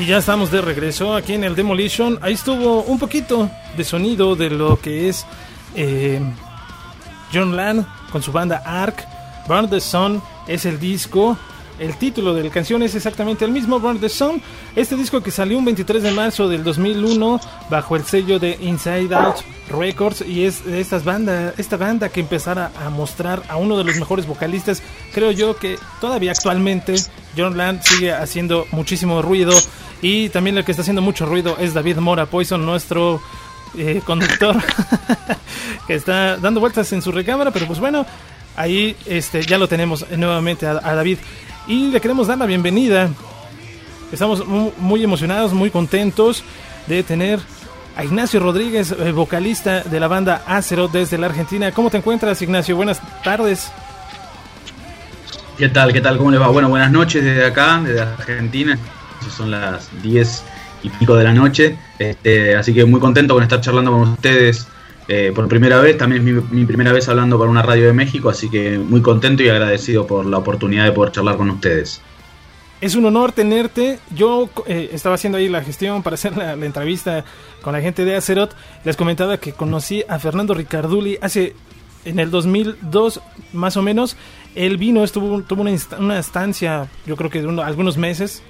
Y 0.00 0.06
ya 0.06 0.16
estamos 0.16 0.50
de 0.50 0.62
regreso 0.62 1.14
aquí 1.14 1.34
en 1.34 1.44
el 1.44 1.54
Demolition. 1.54 2.18
Ahí 2.22 2.32
estuvo 2.32 2.84
un 2.84 2.98
poquito 2.98 3.50
de 3.76 3.84
sonido 3.84 4.34
de 4.34 4.48
lo 4.48 4.80
que 4.80 5.10
es 5.10 5.26
eh, 5.74 6.18
John 7.30 7.54
Land 7.54 7.86
con 8.10 8.22
su 8.22 8.32
banda 8.32 8.62
Ark. 8.64 9.06
Burn 9.46 9.68
the 9.68 9.78
Sun 9.78 10.22
es 10.48 10.64
el 10.64 10.80
disco. 10.80 11.36
El 11.78 11.96
título 11.96 12.32
de 12.32 12.44
la 12.44 12.50
canción 12.50 12.82
es 12.82 12.94
exactamente 12.94 13.44
el 13.44 13.52
mismo, 13.52 13.78
Burn 13.78 14.00
the 14.00 14.08
Sun. 14.08 14.40
Este 14.74 14.96
disco 14.96 15.22
que 15.22 15.30
salió 15.30 15.58
un 15.58 15.66
23 15.66 16.02
de 16.02 16.12
marzo 16.12 16.48
del 16.48 16.64
2001 16.64 17.38
bajo 17.68 17.94
el 17.94 18.04
sello 18.04 18.38
de 18.38 18.56
Inside 18.58 19.14
Out 19.14 19.36
Records 19.68 20.22
y 20.22 20.46
es 20.46 20.64
de 20.64 20.80
estas 20.80 21.04
bandas, 21.04 21.58
esta 21.58 21.76
banda 21.76 22.08
que 22.08 22.20
empezara 22.20 22.72
a 22.82 22.88
mostrar 22.88 23.42
a 23.48 23.56
uno 23.56 23.76
de 23.76 23.84
los 23.84 23.96
mejores 23.96 24.26
vocalistas. 24.26 24.82
Creo 25.12 25.30
yo 25.30 25.56
que 25.56 25.78
todavía 26.00 26.32
actualmente 26.32 26.94
John 27.36 27.56
Land 27.56 27.82
sigue 27.82 28.12
haciendo 28.12 28.66
muchísimo 28.72 29.20
ruido 29.22 29.52
y 30.02 30.28
también 30.30 30.56
el 30.58 30.64
que 30.64 30.72
está 30.72 30.82
haciendo 30.82 31.02
mucho 31.02 31.26
ruido 31.26 31.56
es 31.58 31.74
David 31.74 31.96
Mora 31.98 32.26
Poison, 32.26 32.64
nuestro 32.64 33.20
eh, 33.76 34.00
conductor 34.04 34.56
que 35.86 35.94
está 35.94 36.36
dando 36.38 36.60
vueltas 36.60 36.92
en 36.92 37.02
su 37.02 37.12
recámara, 37.12 37.50
pero 37.50 37.66
pues 37.66 37.78
bueno, 37.80 38.06
ahí 38.56 38.96
este 39.06 39.42
ya 39.42 39.58
lo 39.58 39.68
tenemos 39.68 40.06
nuevamente 40.10 40.66
a, 40.66 40.72
a 40.82 40.94
David 40.94 41.18
y 41.66 41.88
le 41.90 42.00
queremos 42.00 42.26
dar 42.26 42.38
la 42.38 42.46
bienvenida. 42.46 43.08
Estamos 44.12 44.46
mu- 44.46 44.72
muy 44.78 45.04
emocionados, 45.04 45.52
muy 45.52 45.70
contentos 45.70 46.42
de 46.88 47.02
tener 47.04 47.38
a 47.96 48.04
Ignacio 48.04 48.40
Rodríguez, 48.40 48.92
eh, 48.92 49.12
vocalista 49.12 49.82
de 49.82 50.00
la 50.00 50.08
banda 50.08 50.42
Acero 50.46 50.88
desde 50.88 51.18
la 51.18 51.26
Argentina. 51.26 51.70
¿Cómo 51.72 51.90
te 51.90 51.98
encuentras, 51.98 52.40
Ignacio? 52.42 52.74
Buenas 52.74 53.00
tardes. 53.22 53.70
¿Qué 55.58 55.68
tal? 55.68 55.92
¿Qué 55.92 56.00
tal? 56.00 56.16
¿Cómo 56.16 56.30
les 56.30 56.40
va? 56.40 56.48
Bueno, 56.48 56.68
buenas 56.70 56.90
noches 56.90 57.22
desde 57.22 57.44
acá, 57.44 57.80
desde 57.84 58.00
Argentina. 58.00 58.78
Son 59.28 59.50
las 59.50 59.88
10 60.02 60.44
y 60.82 60.90
pico 60.90 61.16
de 61.16 61.24
la 61.24 61.32
noche. 61.32 61.76
Este, 61.98 62.56
así 62.56 62.72
que 62.72 62.84
muy 62.84 63.00
contento 63.00 63.34
con 63.34 63.42
estar 63.42 63.60
charlando 63.60 63.92
con 63.92 64.00
ustedes 64.02 64.66
eh, 65.08 65.32
por 65.34 65.48
primera 65.48 65.80
vez. 65.80 65.98
También 65.98 66.26
es 66.26 66.34
mi, 66.34 66.60
mi 66.60 66.66
primera 66.66 66.92
vez 66.92 67.08
hablando 67.08 67.38
para 67.38 67.50
una 67.50 67.62
radio 67.62 67.86
de 67.86 67.92
México, 67.92 68.30
así 68.30 68.48
que 68.48 68.78
muy 68.78 69.02
contento 69.02 69.42
y 69.42 69.48
agradecido 69.48 70.06
por 70.06 70.24
la 70.26 70.38
oportunidad 70.38 70.84
de 70.84 70.92
poder 70.92 71.12
charlar 71.12 71.36
con 71.36 71.50
ustedes. 71.50 72.00
Es 72.80 72.94
un 72.94 73.04
honor 73.04 73.32
tenerte. 73.32 73.98
Yo 74.14 74.48
eh, 74.66 74.90
estaba 74.92 75.16
haciendo 75.16 75.36
ahí 75.36 75.48
la 75.48 75.62
gestión 75.62 76.02
para 76.02 76.14
hacer 76.14 76.36
la, 76.36 76.52
entrevista 76.54 77.24
con 77.60 77.74
la 77.74 77.80
gente 77.82 78.06
de 78.06 78.16
Acerot. 78.16 78.56
Les 78.84 78.96
comentaba 78.96 79.36
que 79.36 79.52
conocí 79.52 80.02
a 80.08 80.18
Fernando 80.18 80.54
Ricarduli 80.54 81.18
hace 81.20 81.54
en 82.06 82.18
el 82.18 82.30
2002 82.30 83.20
más 83.52 83.76
o 83.76 83.82
menos. 83.82 84.16
Él 84.54 84.78
vino, 84.78 85.04
estuvo 85.04 85.42
tuvo 85.42 85.62
una, 85.62 86.18
estancia, 86.18 86.88
yo 87.04 87.16
creo 87.16 87.28
que 87.28 87.42
de 87.42 87.48
uno- 87.48 87.62
algunos 87.62 87.98
meses 87.98 88.42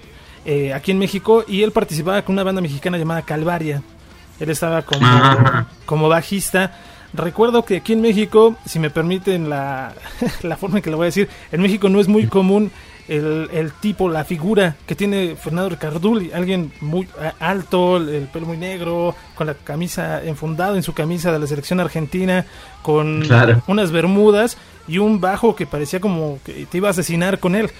eh, 0.44 0.72
aquí 0.72 0.90
en 0.90 0.98
México 0.98 1.44
y 1.46 1.62
él 1.62 1.72
participaba 1.72 2.22
con 2.22 2.34
una 2.34 2.42
banda 2.44 2.60
mexicana 2.60 2.98
llamada 2.98 3.22
Calvaria. 3.22 3.82
Él 4.38 4.48
estaba 4.50 4.82
como, 4.82 5.06
como 5.86 6.08
bajista. 6.08 6.78
Recuerdo 7.12 7.64
que 7.64 7.78
aquí 7.78 7.92
en 7.92 8.00
México, 8.00 8.56
si 8.64 8.78
me 8.78 8.88
permiten 8.90 9.50
la, 9.50 9.92
la 10.42 10.56
forma 10.56 10.78
en 10.78 10.82
que 10.82 10.90
lo 10.90 10.96
voy 10.96 11.04
a 11.04 11.06
decir, 11.06 11.28
en 11.52 11.60
México 11.60 11.88
no 11.88 12.00
es 12.00 12.08
muy 12.08 12.26
común 12.26 12.70
el, 13.08 13.48
el 13.52 13.72
tipo, 13.72 14.08
la 14.08 14.24
figura 14.24 14.76
que 14.86 14.94
tiene 14.94 15.34
Fernando 15.34 15.70
Ricarduli, 15.70 16.30
alguien 16.32 16.72
muy 16.80 17.08
alto, 17.40 17.96
el, 17.96 18.08
el 18.08 18.22
pelo 18.28 18.46
muy 18.46 18.56
negro, 18.56 19.16
con 19.34 19.48
la 19.48 19.54
camisa 19.54 20.22
enfundado 20.22 20.76
en 20.76 20.84
su 20.84 20.92
camisa 20.94 21.32
de 21.32 21.40
la 21.40 21.46
selección 21.48 21.80
argentina, 21.80 22.46
con 22.82 23.22
Claro. 23.22 23.62
unas 23.66 23.90
bermudas 23.90 24.56
y 24.86 24.98
un 24.98 25.20
bajo 25.20 25.56
que 25.56 25.66
parecía 25.66 25.98
como 26.00 26.38
que 26.44 26.66
te 26.66 26.78
iba 26.78 26.86
a 26.88 26.92
asesinar 26.92 27.40
con 27.40 27.56
él. 27.56 27.70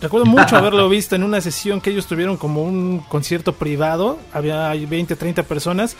Recuerdo 0.00 0.26
mucho 0.26 0.56
haberlo 0.56 0.88
visto 0.88 1.16
en 1.16 1.22
una 1.22 1.40
sesión 1.40 1.80
que 1.80 1.90
ellos 1.90 2.06
tuvieron 2.06 2.36
como 2.36 2.62
un 2.62 3.00
concierto 3.08 3.54
privado, 3.54 4.18
había 4.32 4.68
20, 4.68 5.16
30 5.16 5.42
personas 5.44 5.96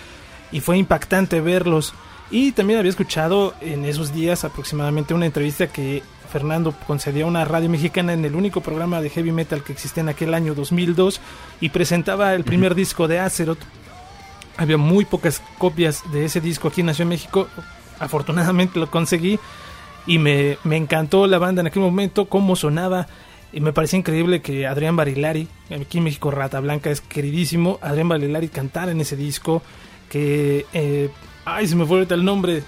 y 0.53 0.61
fue 0.61 0.79
impactante 0.79 1.41
verlos. 1.41 1.95
Y 2.31 2.53
también 2.53 2.79
había 2.79 2.91
escuchado 2.91 3.55
en 3.61 3.85
esos 3.85 4.13
días 4.13 4.45
aproximadamente 4.45 5.15
una 5.15 5.27
entrevista 5.27 5.69
que 5.69 6.03
Fernando 6.31 6.75
concedió 6.87 7.25
a 7.25 7.29
una 7.29 7.45
radio 7.45 7.71
mexicana 7.71 8.13
en 8.13 8.25
el 8.25 8.35
único 8.35 8.61
programa 8.61 9.01
de 9.01 9.11
heavy 9.11 9.31
metal 9.31 9.63
que 9.63 9.73
existía 9.73 10.03
en 10.03 10.09
aquel 10.09 10.35
año 10.35 10.55
2002 10.55 11.21
y 11.61 11.69
presentaba 11.69 12.35
el 12.35 12.43
primer 12.43 12.75
disco 12.75 13.07
de 13.07 13.21
Azeroth. 13.21 13.61
Había 14.57 14.77
muy 14.77 15.05
pocas 15.05 15.41
copias 15.59 16.03
de 16.13 16.25
ese 16.25 16.41
disco 16.41 16.69
aquí 16.69 16.81
en 16.81 16.89
Nación 16.89 17.09
México. 17.09 17.49
Afortunadamente 18.01 18.81
lo 18.81 18.91
conseguí 18.91 19.39
y 20.07 20.19
me, 20.19 20.59
me 20.65 20.77
encantó 20.77 21.27
la 21.27 21.39
banda 21.39 21.61
en 21.61 21.69
aquel 21.69 21.83
momento, 21.83 22.27
cómo 22.27 22.57
sonaba. 22.57 23.07
Y 23.57 23.61
me 23.63 23.73
parecía 23.73 23.99
increíble 23.99 24.43
que 24.43 24.67
Adrián 24.67 24.97
Barilari, 24.97 25.49
aquí 25.71 25.97
en 25.97 26.05
México 26.05 26.31
Rata 26.31 26.61
Blanca 26.61 26.91
es 26.91 27.01
queridísimo, 27.01 27.79
Adrián 27.81 28.07
Barilari 28.07 28.49
cantara 28.49 28.93
en 28.93 29.01
ese 29.01 29.17
disco. 29.17 29.63
Que, 30.11 30.67
eh, 30.75 31.09
ay, 31.47 31.67
se 31.67 31.75
me 31.75 31.87
fue 31.87 31.97
ahorita 31.97 32.17
el 32.17 32.23
nombre 32.23 32.63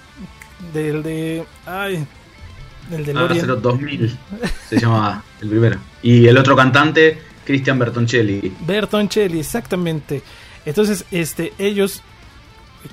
del 0.72 1.02
de, 1.02 1.44
ay, 1.66 2.06
del 2.88 3.04
de. 3.04 3.12
Acero 3.12 3.56
2000 3.56 4.16
se 4.66 4.80
llamaba 4.80 5.22
el 5.42 5.50
primero. 5.50 5.78
Y 6.02 6.26
el 6.26 6.38
otro 6.38 6.56
cantante, 6.56 7.18
Cristian 7.44 7.78
Bertoncelli. 7.78 8.50
Bertoncelli, 8.60 9.40
exactamente. 9.40 10.22
Entonces, 10.64 11.04
este, 11.10 11.52
ellos, 11.58 12.00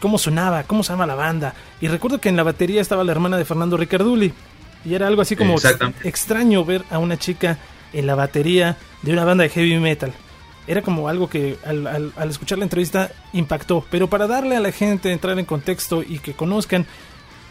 cómo 0.01 0.17
sonaba, 0.17 0.63
cómo 0.63 0.83
sonaba 0.83 1.05
la 1.07 1.15
banda. 1.15 1.53
Y 1.79 1.87
recuerdo 1.87 2.19
que 2.19 2.27
en 2.27 2.35
la 2.35 2.43
batería 2.43 2.81
estaba 2.81 3.05
la 3.05 3.13
hermana 3.13 3.37
de 3.37 3.45
Fernando 3.45 3.77
Ricarduli. 3.77 4.33
Y 4.83 4.93
era 4.93 5.07
algo 5.07 5.21
así 5.21 5.37
como 5.37 5.55
extraño 6.03 6.65
ver 6.65 6.83
a 6.91 6.99
una 6.99 7.17
chica 7.17 7.57
en 7.95 8.05
la 8.07 8.15
batería 8.15 8.77
de 9.01 9.11
una 9.13 9.25
banda 9.25 9.43
de 9.43 9.49
heavy 9.49 9.77
metal. 9.79 10.13
Era 10.67 10.81
como 10.81 11.07
algo 11.09 11.29
que 11.29 11.57
al, 11.65 11.85
al- 11.87 12.13
al 12.15 12.29
escuchar 12.29 12.57
la 12.57 12.63
entrevista 12.65 13.11
impactó. 13.33 13.85
Pero 13.91 14.09
para 14.09 14.27
darle 14.27 14.55
a 14.55 14.59
la 14.59 14.71
gente, 14.71 15.11
entrar 15.11 15.37
en 15.39 15.45
contexto 15.45 16.01
y 16.01 16.17
que 16.19 16.33
conozcan, 16.33 16.85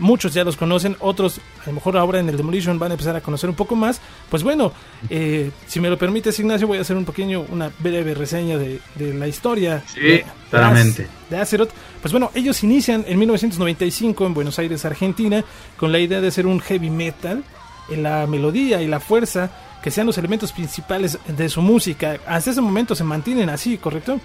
muchos 0.01 0.35
ya 0.35 0.43
los 0.43 0.57
conocen, 0.57 0.97
otros 0.99 1.39
a 1.63 1.67
lo 1.69 1.75
mejor 1.75 1.97
ahora 1.97 2.19
en 2.19 2.29
el 2.29 2.37
Demolition 2.37 2.81
van 2.81 2.91
a 2.91 2.95
empezar 2.95 3.15
a 3.15 3.21
conocer 3.21 3.49
un 3.49 3.55
poco 3.55 3.77
más. 3.77 4.01
Pues 4.29 4.43
bueno, 4.43 4.73
eh, 5.11 5.53
si 5.69 5.79
me 5.79 5.89
lo 5.89 5.97
permites 5.97 6.37
Ignacio, 6.41 6.67
voy 6.67 6.79
a 6.79 6.81
hacer 6.81 6.97
un 6.97 7.05
pequeño, 7.05 7.45
una 7.51 7.71
breve 7.79 8.15
reseña 8.15 8.59
de, 8.59 8.81
de 8.97 9.15
la 9.15 9.29
historia 9.29 9.85
Sí, 9.87 10.01
de, 10.01 10.25
claramente. 10.51 11.07
de 11.31 11.37
Azeroth. 11.39 11.71
Pues 12.03 12.11
bueno, 12.11 12.33
ellos 12.35 12.65
inician 12.65 13.05
en 13.07 13.17
1995 13.21 14.27
en 14.27 14.35
Buenos 14.35 14.59
Aires, 14.59 14.85
Argentina, 14.85 15.45
con 15.77 15.93
la 15.93 16.01
idea 16.01 16.21
de 16.21 16.27
hacer 16.29 16.49
un 16.49 16.59
heavy 16.59 16.91
metal, 16.91 17.45
en 17.91 18.03
la 18.03 18.27
melodía 18.27 18.83
y 18.83 18.89
la 18.89 18.99
fuerza 18.99 19.51
que 19.85 19.91
sean 19.91 20.07
los 20.07 20.17
elementos 20.17 20.51
principales 20.51 21.19
de 21.29 21.47
su 21.51 21.61
música. 21.61 22.19
Hasta 22.27 22.53
ese 22.53 22.63
momento 22.63 22.95
se 22.95 23.05
mantienen 23.05 23.51
así, 23.51 23.77
¿correcto? 23.77 24.19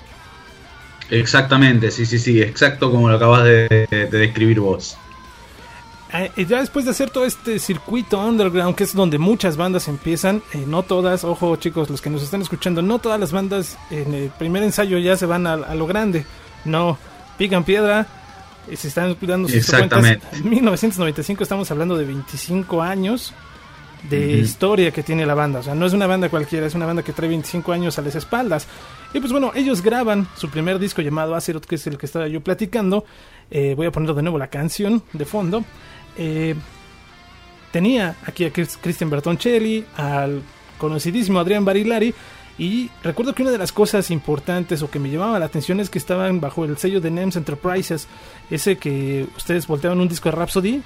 Exactamente, 1.10 1.92
sí, 1.92 2.06
sí, 2.06 2.18
sí, 2.18 2.42
exacto 2.42 2.90
como 2.90 3.10
lo 3.10 3.18
acabas 3.18 3.44
de, 3.44 3.68
de 3.90 4.08
describir 4.08 4.62
vos. 4.62 4.98
Eh, 6.14 6.32
y 6.38 6.46
ya 6.46 6.62
después 6.62 6.86
de 6.86 6.92
hacer 6.92 7.10
todo 7.10 7.26
este 7.26 7.60
circuito 7.60 8.26
underground, 8.26 8.74
que 8.74 8.86
es 8.86 8.94
donde 8.96 9.18
muchas 9.18 9.58
bandas 9.58 9.90
empiezan, 9.90 10.42
eh, 10.54 10.64
no 10.66 10.84
todas, 10.84 11.26
ojo 11.26 11.58
chicos, 11.58 11.90
los 11.90 12.02
que 12.02 12.10
nos 12.10 12.24
están 12.24 12.42
escuchando, 12.42 12.82
no 12.82 13.00
todas 13.00 13.20
las 13.20 13.34
bandas 13.34 13.78
en 13.92 14.14
el 14.14 14.30
primer 14.30 14.64
ensayo 14.64 14.98
ya 14.98 15.18
se 15.18 15.26
van 15.26 15.46
a, 15.46 15.56
a 15.56 15.76
lo 15.76 15.88
grande, 15.88 16.26
no, 16.64 16.98
pican 17.38 17.66
piedra, 17.66 18.08
eh, 18.70 18.78
se 18.78 18.88
están 18.88 19.14
cuidando 19.16 19.50
sus 19.50 19.58
Exactamente. 19.58 20.22
cuentas. 20.22 20.40
En 20.40 20.50
1995 20.50 21.44
estamos 21.44 21.70
hablando 21.70 21.98
de 21.98 22.06
25 22.06 22.82
años 22.82 23.34
de 24.10 24.38
historia 24.40 24.92
que 24.92 25.04
tiene 25.04 25.26
la 25.26 25.34
banda, 25.34 25.60
o 25.60 25.64
sea, 25.64 25.76
no 25.76 25.86
es 25.86 25.94
una 25.94 26.08
banda 26.08 26.30
cualquiera, 26.30 26.66
es 26.68 26.76
una 26.76 26.86
banda 26.86 27.04
que 27.04 27.12
trae 27.14 27.28
25 27.28 27.72
años 27.74 27.98
a 28.00 28.02
las 28.02 28.16
espaldas. 28.16 28.68
Y 29.14 29.20
pues 29.20 29.32
bueno, 29.32 29.52
ellos 29.56 29.82
graban 29.82 30.28
su 30.38 30.50
primer 30.50 30.80
disco 30.80 31.02
llamado 31.02 31.36
Azeroth, 31.36 31.66
que 31.66 31.76
es 31.76 31.86
el 31.88 31.98
que 31.98 32.06
estaba 32.06 32.28
yo 32.28 32.42
platicando. 32.42 33.04
Eh, 33.52 33.74
voy 33.76 33.88
a 33.88 33.92
poner 33.92 34.14
de 34.14 34.22
nuevo 34.22 34.38
la 34.38 34.48
canción 34.48 35.04
de 35.14 35.26
fondo. 35.26 35.64
Eh, 36.18 36.56
tenía 37.72 38.16
aquí 38.26 38.46
a 38.46 38.52
Chris- 38.52 38.78
Christian 38.82 39.10
Bertoncelli, 39.10 39.86
al 39.98 40.42
conocidísimo 40.78 41.40
Adrián 41.40 41.66
Barilari. 41.66 42.14
Y 42.58 42.90
recuerdo 43.04 43.34
que 43.34 43.42
una 43.42 43.52
de 43.52 43.58
las 43.58 43.72
cosas 43.72 44.12
importantes 44.12 44.82
o 44.82 44.92
que 44.92 45.00
me 45.00 45.10
llamaba 45.10 45.40
la 45.40 45.46
atención 45.46 45.80
es 45.80 45.90
que 45.90 45.98
estaban 45.98 46.42
bajo 46.42 46.66
el 46.66 46.78
sello 46.78 47.00
de 47.00 47.10
NEMS 47.10 47.38
Enterprises, 47.38 48.08
ese 48.50 48.78
que 48.78 49.28
ustedes 49.38 49.66
volteaban 49.66 50.00
un 50.02 50.10
disco 50.10 50.30
de 50.30 50.36
Rhapsody 50.36 50.82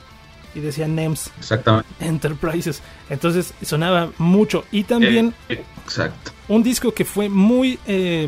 y 0.55 0.59
decía 0.59 0.88
NEMS 0.88 1.31
Exactamente. 1.39 1.89
Enterprises. 2.00 2.81
Entonces 3.09 3.53
sonaba 3.63 4.11
mucho. 4.17 4.65
Y 4.71 4.83
también 4.83 5.33
Eh, 5.50 5.63
exacto. 5.83 6.31
un 6.47 6.63
disco 6.63 6.94
que 6.94 7.05
fue 7.05 7.29
muy 7.29 7.79
eh, 7.88 8.27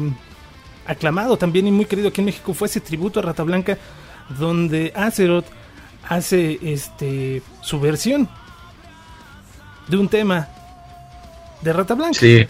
aclamado 0.87 1.37
también 1.37 1.67
y 1.67 1.71
muy 1.71 1.85
querido 1.85 2.09
aquí 2.09 2.21
en 2.21 2.25
México 2.25 2.53
fue 2.53 2.67
ese 2.67 2.79
tributo 2.81 3.19
a 3.19 3.23
Rata 3.23 3.43
Blanca 3.43 3.77
donde 4.37 4.91
Azeroth 4.95 5.45
hace 6.07 6.59
este 6.61 7.41
su 7.61 7.79
versión 7.79 8.27
de 9.87 9.97
un 9.97 10.07
tema 10.09 10.47
de 11.61 11.73
Rata 11.73 11.93
Blanca. 11.95 12.19
Sí, 12.19 12.45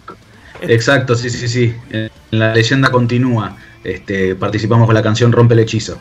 exacto, 0.62 1.16
sí, 1.16 1.30
sí, 1.30 1.48
sí. 1.48 1.76
En 1.90 2.10
la 2.32 2.54
leyenda 2.54 2.90
continúa. 2.92 3.56
Este, 3.84 4.36
participamos 4.36 4.86
con 4.88 4.96
la 4.96 5.04
canción 5.04 5.32
Rompe 5.32 5.54
el 5.54 5.60
hechizo. 5.62 5.98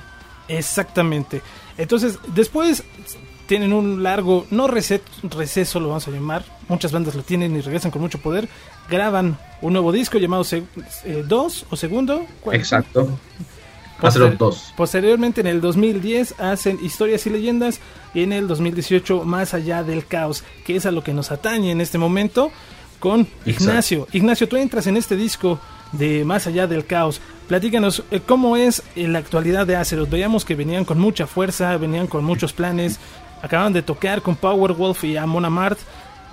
Exactamente. 0.48 1.42
Entonces, 1.76 2.18
después 2.34 2.82
tienen 3.46 3.72
un 3.72 4.02
largo, 4.02 4.46
no 4.50 4.66
reset, 4.66 5.02
receso 5.22 5.80
lo 5.80 5.88
vamos 5.88 6.08
a 6.08 6.10
llamar, 6.10 6.44
muchas 6.68 6.92
bandas 6.92 7.14
lo 7.14 7.22
tienen 7.22 7.54
y 7.56 7.60
regresan 7.60 7.90
con 7.90 8.02
mucho 8.02 8.18
poder, 8.18 8.48
graban 8.88 9.38
un 9.60 9.72
nuevo 9.72 9.92
disco 9.92 10.18
llamado 10.18 10.44
2 10.44 11.66
o 11.70 11.76
segundo. 11.76 12.26
Exacto. 12.52 13.08
Poster 14.00 14.36
2. 14.36 14.74
Posteriormente 14.76 15.40
en 15.40 15.46
el 15.46 15.60
2010 15.60 16.40
hacen 16.40 16.78
Historias 16.82 17.26
y 17.26 17.30
Leyendas 17.30 17.80
y 18.12 18.22
en 18.22 18.32
el 18.32 18.48
2018 18.48 19.24
Más 19.24 19.54
allá 19.54 19.82
del 19.82 20.06
caos, 20.06 20.44
que 20.66 20.76
es 20.76 20.86
a 20.86 20.90
lo 20.90 21.04
que 21.04 21.14
nos 21.14 21.30
atañe 21.30 21.70
en 21.70 21.80
este 21.80 21.98
momento 21.98 22.50
con 22.98 23.28
Ignacio. 23.44 24.08
Ignacio, 24.12 24.48
tú 24.48 24.56
entras 24.56 24.86
en 24.86 24.96
este 24.96 25.16
disco 25.16 25.60
de 25.92 26.24
Más 26.24 26.46
allá 26.46 26.66
del 26.66 26.86
caos. 26.86 27.20
Platícanos 27.48 28.02
eh, 28.10 28.20
cómo 28.24 28.56
es 28.56 28.82
en 28.96 29.12
la 29.12 29.18
actualidad 29.18 29.66
de 29.66 29.76
Azeroth. 29.76 30.08
Veíamos 30.08 30.44
que 30.44 30.54
venían 30.54 30.84
con 30.84 30.98
mucha 30.98 31.26
fuerza, 31.26 31.76
venían 31.76 32.06
con 32.06 32.24
muchos 32.24 32.52
planes. 32.52 32.98
Acaban 33.44 33.74
de 33.74 33.82
tocar 33.82 34.22
con 34.22 34.36
Powerwolf 34.36 35.04
y 35.04 35.18
Amon 35.18 35.44
Amart. 35.44 35.78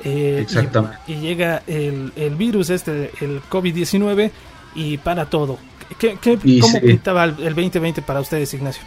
Eh, 0.01 0.39
Exactamente. 0.41 0.97
Y, 1.07 1.15
llega 1.15 1.61
el, 1.67 2.35
virus, 2.37 2.69
este, 2.69 3.11
el 3.19 3.41
COVID-19, 3.49 4.31
y 4.75 4.97
para 4.97 5.25
todo. 5.25 5.59
¿Qué, 5.99 6.17
¿Cómo 6.61 6.79
pintaba 6.79 7.25
el, 7.25 7.35
2020 7.35 8.01
para 8.01 8.21
ustedes, 8.21 8.53
Ignacio? 8.53 8.81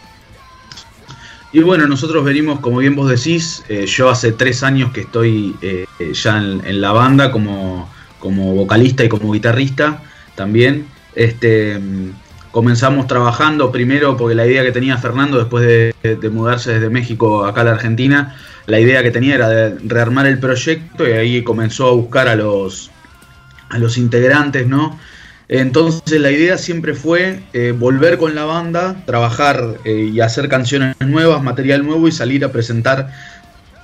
Y 1.53 1.59
bueno, 1.59 1.85
nosotros 1.85 2.25
venimos, 2.25 2.61
como 2.61 2.79
bien 2.79 2.95
vos 2.95 3.09
decís, 3.09 3.63
eh, 3.69 3.85
yo 3.85 4.09
hace 4.09 4.31
tres 4.31 4.63
años 4.63 4.91
que 4.91 5.01
estoy 5.01 5.55
ya 6.13 6.37
en, 6.39 6.81
la 6.81 6.93
banda 6.93 7.31
como, 7.31 7.87
como 8.17 8.55
vocalista 8.55 9.03
y 9.03 9.07
como 9.09 9.31
guitarrista 9.31 10.01
también. 10.33 10.87
Este, 11.13 11.79
comenzamos 12.55 13.07
trabajando 13.07 13.69
primero 13.69 14.15
porque 14.15 14.33
la 14.33 14.47
idea 14.47 14.63
que 14.63 14.71
tenía 14.71 14.97
Fernando 14.97 15.37
después 15.37 15.93
de, 16.01 16.29
mudarse 16.29 16.75
desde 16.75 16.89
México 16.89 17.45
acá 17.45 17.59
a 17.59 17.63
la 17.65 17.71
Argentina, 17.71 18.37
la 18.65 18.79
idea 18.79 19.03
que 19.03 19.11
tenía 19.11 19.35
era 19.35 19.49
de 19.49 19.77
rearmar 19.83 20.25
el 20.25 20.39
proyecto 20.39 21.05
y 21.05 21.11
ahí 21.11 21.43
comenzó 21.43 21.89
a 21.89 21.91
buscar 21.91 22.29
a 22.29 22.35
los, 22.37 22.91
a 23.67 23.77
los 23.77 23.97
integrantes, 23.97 24.67
¿no? 24.67 24.97
Entonces 25.49 26.21
la 26.21 26.31
idea 26.31 26.57
siempre 26.57 26.93
fue 26.93 27.43
eh, 27.51 27.73
volver 27.77 28.17
con 28.17 28.35
la 28.35 28.45
banda, 28.45 29.03
trabajar 29.05 29.75
eh, 29.83 30.11
y 30.13 30.21
hacer 30.21 30.47
canciones 30.47 30.95
nuevas, 31.01 31.43
material 31.43 31.85
nuevo 31.85 32.07
y 32.07 32.13
salir 32.13 32.45
a 32.45 32.53
presentar 32.53 33.11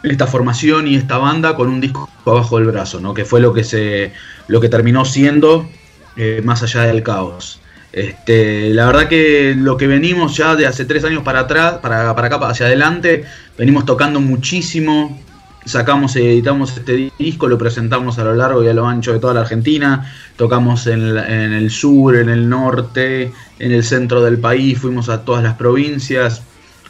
esta 0.01 0.27
formación 0.27 0.88
y 0.88 0.95
esta 0.95 1.18
banda 1.18 1.57
con 1.57 1.68
un 1.68 1.81
disco 1.81 2.09
abajo 2.25 2.57
del 2.57 2.68
brazo, 2.68 3.01
¿no? 3.01 3.13
Que 3.13 3.25
fue 3.25 3.41
lo 3.41 3.53
que 3.53 3.65
se 3.65 4.13
lo 4.47 4.62
que 4.62 4.69
terminó 4.69 5.03
siendo 5.03 5.69
eh, 6.15 6.41
más 6.45 6.63
allá 6.63 6.83
del 6.83 7.03
caos. 7.03 7.60
Este, 7.93 8.69
la 8.69 8.85
verdad 8.85 9.07
que 9.09 9.53
lo 9.57 9.75
que 9.75 9.88
venimos 9.88 10.38
ya 10.38 10.55
de 10.55 10.65
hace 10.65 10.85
tres 10.85 11.03
años 11.03 11.23
para 11.23 11.41
atrás, 11.41 11.75
para, 11.81 12.15
para 12.15 12.27
acá, 12.27 12.38
hacia 12.47 12.67
adelante, 12.67 13.25
venimos 13.57 13.85
tocando 13.85 14.21
muchísimo. 14.21 15.19
Sacamos, 15.63 16.15
editamos 16.15 16.75
este 16.75 17.11
disco, 17.19 17.47
lo 17.47 17.57
presentamos 17.57 18.17
a 18.17 18.23
lo 18.23 18.33
largo 18.33 18.63
y 18.63 18.67
a 18.67 18.73
lo 18.73 18.88
ancho 18.88 19.13
de 19.13 19.19
toda 19.19 19.33
la 19.33 19.41
Argentina. 19.41 20.11
Tocamos 20.35 20.88
en, 20.88 21.17
en 21.17 21.53
el 21.53 21.69
sur, 21.69 22.15
en 22.15 22.29
el 22.29 22.49
norte, 22.49 23.31
en 23.59 23.71
el 23.71 23.83
centro 23.83 24.23
del 24.23 24.39
país, 24.39 24.79
fuimos 24.79 25.09
a 25.09 25.23
todas 25.23 25.44
las 25.44 25.55
provincias. 25.55 26.41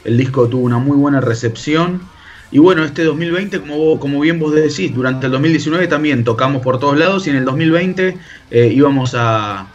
El 0.05 0.17
disco 0.17 0.47
tuvo 0.47 0.63
una 0.63 0.77
muy 0.77 0.95
buena 0.95 1.19
recepción 1.19 2.01
y 2.51 2.59
bueno, 2.59 2.83
este 2.83 3.05
2020, 3.05 3.61
como, 3.61 3.97
como 3.97 4.19
bien 4.19 4.37
vos 4.37 4.53
decís, 4.53 4.93
durante 4.93 5.27
el 5.27 5.31
2019 5.31 5.87
también 5.87 6.25
tocamos 6.25 6.61
por 6.61 6.79
todos 6.79 6.97
lados 6.99 7.25
y 7.27 7.29
en 7.29 7.37
el 7.37 7.45
2020 7.45 8.17
eh, 8.51 8.71
íbamos 8.73 9.15
a, 9.15 9.67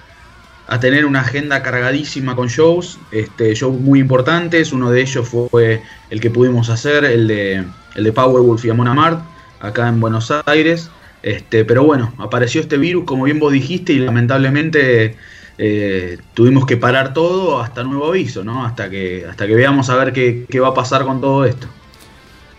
a, 0.66 0.80
tener 0.80 1.06
una 1.06 1.20
agenda 1.20 1.62
cargadísima 1.62 2.34
con 2.34 2.48
shows, 2.48 2.98
este, 3.10 3.54
shows 3.54 3.78
muy 3.78 4.00
importantes. 4.00 4.72
Uno 4.72 4.90
de 4.90 5.00
ellos 5.00 5.28
fue 5.28 5.82
el 6.10 6.20
que 6.20 6.30
pudimos 6.30 6.68
hacer, 6.68 7.04
el 7.04 7.26
de, 7.26 7.64
el 7.94 8.04
de 8.04 8.12
Powerwolf 8.12 8.64
y 8.64 8.70
Amon 8.70 8.88
Amart, 8.88 9.20
acá 9.60 9.88
en 9.88 10.00
Buenos 10.00 10.32
Aires. 10.46 10.90
Este, 11.22 11.64
pero 11.64 11.84
bueno, 11.84 12.12
apareció 12.18 12.60
este 12.60 12.76
virus, 12.76 13.04
como 13.04 13.24
bien 13.24 13.40
vos 13.40 13.52
dijiste, 13.52 13.92
y 13.92 13.98
lamentablemente 13.98 15.16
eh, 15.58 16.18
tuvimos 16.34 16.66
que 16.66 16.76
parar 16.76 17.14
todo 17.14 17.60
hasta 17.60 17.82
nuevo 17.82 18.08
aviso, 18.08 18.44
¿no? 18.44 18.64
Hasta 18.64 18.90
que, 18.90 19.26
hasta 19.28 19.46
que 19.46 19.54
veamos 19.54 19.90
a 19.90 19.96
ver 19.96 20.12
qué, 20.12 20.44
qué 20.48 20.60
va 20.60 20.68
a 20.68 20.74
pasar 20.74 21.04
con 21.04 21.20
todo 21.20 21.44
esto. 21.44 21.66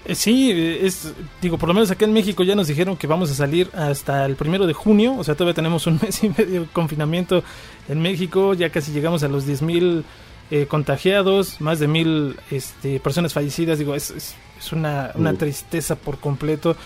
Eh, 0.07 0.15
sí, 0.15 0.51
es, 0.81 1.13
digo, 1.41 1.57
por 1.57 1.67
lo 1.67 1.73
menos 1.75 1.91
acá 1.91 2.05
en 2.05 2.13
México 2.13 2.41
ya 2.43 2.55
nos 2.55 2.67
dijeron 2.67 2.95
que 2.95 3.07
vamos 3.07 3.29
a 3.29 3.33
salir 3.33 3.69
hasta 3.73 4.25
el 4.25 4.37
primero 4.37 4.65
de 4.65 4.71
junio, 4.71 5.13
o 5.17 5.23
sea, 5.25 5.35
todavía 5.35 5.53
tenemos 5.53 5.85
un 5.85 5.99
mes 6.01 6.23
y 6.23 6.29
medio 6.29 6.61
de 6.61 6.67
confinamiento 6.67 7.43
en 7.89 8.01
México, 8.01 8.53
ya 8.53 8.69
casi 8.69 8.93
llegamos 8.93 9.23
a 9.23 9.27
los 9.27 9.45
10.000 9.45 10.03
eh, 10.49 10.65
contagiados, 10.65 11.59
más 11.59 11.79
de 11.79 11.89
mil 11.89 12.37
este, 12.51 13.01
personas 13.01 13.33
fallecidas, 13.33 13.79
digo, 13.79 13.95
es, 13.95 14.11
es, 14.11 14.71
una, 14.71 15.11
una 15.15 15.33
tristeza 15.33 15.97
por 15.97 16.19
completo. 16.19 16.77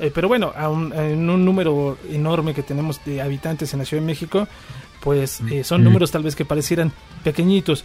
Eh, 0.00 0.10
pero 0.12 0.26
bueno, 0.26 0.52
en 0.96 1.30
un 1.30 1.44
número 1.44 1.96
enorme 2.10 2.54
que 2.54 2.64
tenemos 2.64 3.04
de 3.04 3.22
habitantes 3.22 3.72
en 3.72 3.78
la 3.78 3.84
Ciudad 3.84 4.02
de 4.02 4.06
México, 4.08 4.48
pues 5.00 5.40
son 5.62 5.84
números 5.84 6.10
tal 6.10 6.24
vez 6.24 6.34
que 6.34 6.44
parecieran 6.44 6.90
pequeñitos. 7.22 7.84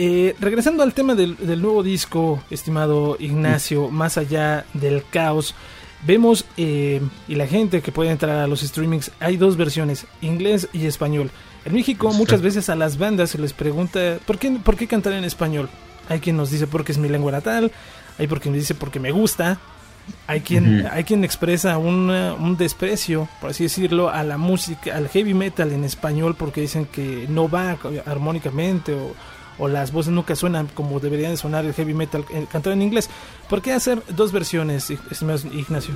Eh, 0.00 0.36
regresando 0.38 0.84
al 0.84 0.94
tema 0.94 1.16
del, 1.16 1.36
nuevo 1.60 1.82
disco, 1.82 2.40
estimado 2.50 3.16
Ignacio, 3.18 3.88
más 3.88 4.16
allá 4.16 4.64
del 4.72 5.02
caos, 5.10 5.56
vemos 6.06 6.44
eh, 6.56 7.00
y 7.26 7.34
la 7.34 7.48
gente 7.48 7.82
que 7.82 7.90
puede 7.90 8.12
entrar 8.12 8.38
a 8.38 8.46
los 8.46 8.60
streamings, 8.60 9.10
hay 9.18 9.36
dos 9.36 9.56
versiones, 9.56 10.06
inglés 10.20 10.68
y 10.72 10.86
español. 10.86 11.32
En 11.64 11.74
México 11.74 12.12
muchas 12.12 12.42
veces 12.42 12.68
a 12.68 12.76
las 12.76 12.96
bandas 12.96 13.30
se 13.30 13.38
les 13.38 13.52
pregunta, 13.52 14.18
¿por 14.24 14.38
qué, 14.38 14.52
por 14.62 14.76
qué 14.76 14.86
cantar 14.86 15.14
en 15.14 15.24
español? 15.24 15.68
Hay 16.08 16.20
quien 16.20 16.36
nos 16.36 16.52
dice 16.52 16.68
porque 16.68 16.92
es 16.92 16.98
mi 16.98 17.08
lengua 17.08 17.32
natal, 17.32 17.72
hay 18.20 18.28
quien 18.28 18.54
nos 18.54 18.60
dice 18.60 18.76
porque 18.76 19.00
me 19.00 19.10
gusta, 19.10 19.58
hay 20.28 20.42
quien, 20.42 20.86
hay 20.92 21.02
quien 21.02 21.24
expresa 21.24 21.76
un 21.76 22.56
desprecio, 22.56 23.28
por 23.40 23.50
así 23.50 23.64
decirlo, 23.64 24.10
a 24.10 24.22
la 24.22 24.38
música, 24.38 24.96
al 24.96 25.08
heavy 25.08 25.34
metal 25.34 25.72
en 25.72 25.82
español 25.82 26.36
porque 26.36 26.60
dicen 26.60 26.86
que 26.86 27.26
no 27.28 27.48
va 27.48 27.76
armónicamente 28.06 28.94
o 28.94 29.12
o 29.58 29.68
las 29.68 29.92
voces 29.92 30.12
nunca 30.12 30.36
suenan 30.36 30.68
como 30.74 31.00
deberían 31.00 31.36
sonar 31.36 31.64
el 31.64 31.74
heavy 31.74 31.94
metal 31.94 32.24
eh, 32.30 32.46
cantado 32.50 32.74
en 32.74 32.82
inglés. 32.82 33.10
¿Por 33.48 33.62
qué 33.62 33.72
hacer 33.72 34.02
dos 34.16 34.32
versiones, 34.32 34.90
Ignacio? 34.90 35.94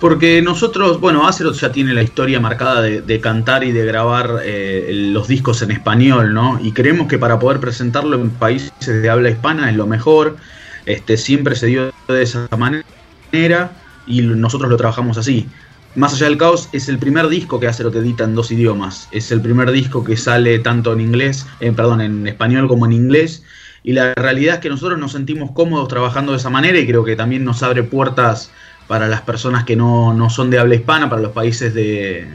Porque 0.00 0.42
nosotros, 0.42 1.00
bueno, 1.00 1.26
Azeroth 1.26 1.56
ya 1.56 1.72
tiene 1.72 1.94
la 1.94 2.02
historia 2.02 2.40
marcada 2.40 2.82
de, 2.82 3.20
cantar 3.20 3.64
y 3.64 3.72
de 3.72 3.86
grabar 3.86 4.40
eh, 4.42 4.90
los 4.92 5.28
discos 5.28 5.62
en 5.62 5.70
español, 5.70 6.34
¿no? 6.34 6.60
Y 6.62 6.72
creemos 6.72 7.08
que 7.08 7.18
para 7.18 7.38
poder 7.38 7.60
presentarlo 7.60 8.16
en 8.16 8.30
países 8.30 8.72
de 8.86 9.08
habla 9.08 9.30
hispana 9.30 9.70
es 9.70 9.76
lo 9.76 9.86
mejor. 9.86 10.36
Este, 10.84 11.16
siempre 11.16 11.56
se 11.56 11.66
dio 11.68 11.92
de 12.08 12.22
esa 12.22 12.48
manera 12.58 13.72
y 14.06 14.20
nosotros 14.20 14.70
lo 14.70 14.76
trabajamos 14.76 15.16
así. 15.16 15.48
Más 15.94 16.14
allá 16.14 16.26
del 16.26 16.38
caos 16.38 16.68
es 16.72 16.88
el 16.88 16.98
primer 16.98 17.28
disco 17.28 17.60
que 17.60 17.68
hace 17.68 17.84
lo 17.84 17.92
que 17.92 17.98
edita 17.98 18.24
en 18.24 18.34
dos 18.34 18.50
idiomas. 18.50 19.08
Es 19.12 19.30
el 19.30 19.40
primer 19.40 19.70
disco 19.70 20.02
que 20.02 20.16
sale 20.16 20.58
tanto 20.58 20.92
en 20.92 21.00
inglés, 21.00 21.46
eh, 21.60 21.70
perdón, 21.72 22.00
en 22.00 22.26
español 22.26 22.66
como 22.66 22.86
en 22.86 22.92
inglés. 22.92 23.44
Y 23.84 23.92
la 23.92 24.12
realidad 24.14 24.54
es 24.56 24.60
que 24.60 24.68
nosotros 24.68 24.98
nos 24.98 25.12
sentimos 25.12 25.52
cómodos 25.52 25.86
trabajando 25.88 26.32
de 26.32 26.38
esa 26.38 26.50
manera 26.50 26.78
y 26.78 26.86
creo 26.86 27.04
que 27.04 27.14
también 27.14 27.44
nos 27.44 27.62
abre 27.62 27.84
puertas 27.84 28.50
para 28.88 29.06
las 29.08 29.20
personas 29.22 29.64
que 29.64 29.76
no, 29.76 30.28
son 30.30 30.50
de 30.50 30.58
habla 30.58 30.74
hispana, 30.74 31.08
para 31.08 31.22
los 31.22 31.32
países 31.32 31.72
de, 31.74 32.26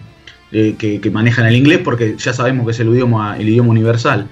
que, 0.52 1.02
que, 1.02 1.12
manejan 1.12 1.46
el 1.46 1.56
inglés, 1.56 1.82
porque 1.84 2.16
ya 2.18 2.34
sabemos 2.34 2.66
que 2.66 2.72
es 2.72 2.80
el 2.80 2.88
idioma, 2.90 3.38
el 3.38 3.50
idioma 3.50 3.70
universal 3.70 4.28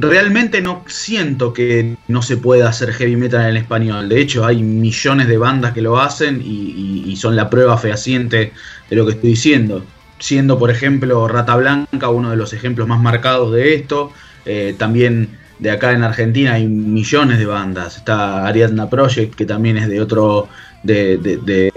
realmente 0.00 0.60
no 0.60 0.84
siento 0.86 1.52
que 1.52 1.96
no 2.08 2.22
se 2.22 2.36
pueda 2.36 2.68
hacer 2.68 2.92
heavy 2.92 3.16
metal 3.16 3.48
en 3.48 3.56
español. 3.56 4.08
De 4.08 4.20
hecho, 4.20 4.46
hay 4.46 4.62
millones 4.62 5.28
de 5.28 5.38
bandas 5.38 5.72
que 5.72 5.82
lo 5.82 6.00
hacen 6.00 6.40
y, 6.44 7.16
son 7.16 7.36
la 7.36 7.50
prueba 7.50 7.76
fehaciente 7.76 8.52
de 8.88 8.96
lo 8.96 9.04
que 9.04 9.12
estoy 9.12 9.30
diciendo. 9.30 9.84
Siendo, 10.18 10.58
por 10.58 10.70
ejemplo, 10.70 11.28
Rata 11.28 11.56
Blanca 11.56 12.08
uno 12.08 12.30
de 12.30 12.36
los 12.36 12.52
ejemplos 12.52 12.88
más 12.88 13.00
marcados 13.00 13.52
de 13.52 13.74
esto. 13.74 14.12
Eh, 14.46 14.74
también 14.78 15.38
de 15.58 15.70
acá 15.70 15.92
en 15.92 16.02
Argentina 16.02 16.54
hay 16.54 16.66
millones 16.66 17.38
de 17.38 17.46
bandas. 17.46 17.96
Está 17.98 18.46
Ariadna 18.46 18.88
Project, 18.88 19.34
que 19.34 19.44
también 19.44 19.76
es 19.76 19.88
de 19.88 20.00
otro. 20.00 20.48
de, 20.82 21.18
de 21.18 21.69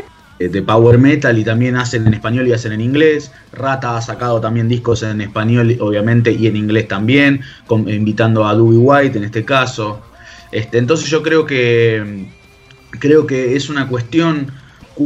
power 0.66 0.98
metal 0.98 1.38
y 1.38 1.44
también 1.44 1.76
hacen 1.76 2.08
en 2.08 2.14
español 2.14 2.48
y 2.48 2.54
hacen 2.54 2.72
en 2.72 2.82
inglés. 2.82 3.32
Rata 3.52 3.98
ha 3.98 4.02
sacado 4.02 4.40
también 4.42 4.68
discos 4.68 5.04
en 5.04 5.22
español, 5.22 5.76
obviamente, 5.80 6.32
y 6.32 6.48
en 6.48 6.56
inglés 6.56 6.88
también, 6.88 7.42
invitando 7.70 8.46
a 8.46 8.54
Dewey 8.56 8.78
White 8.78 9.18
en 9.18 9.24
este 9.24 9.46
caso. 9.46 10.02
Este, 10.52 10.78
entonces 10.78 11.10
yo 11.10 11.24
creo 11.24 11.46
que 11.46 12.28
creo 13.00 13.26
que 13.26 13.56
es 13.56 13.70
una 13.70 13.88
cuestión 13.88 14.52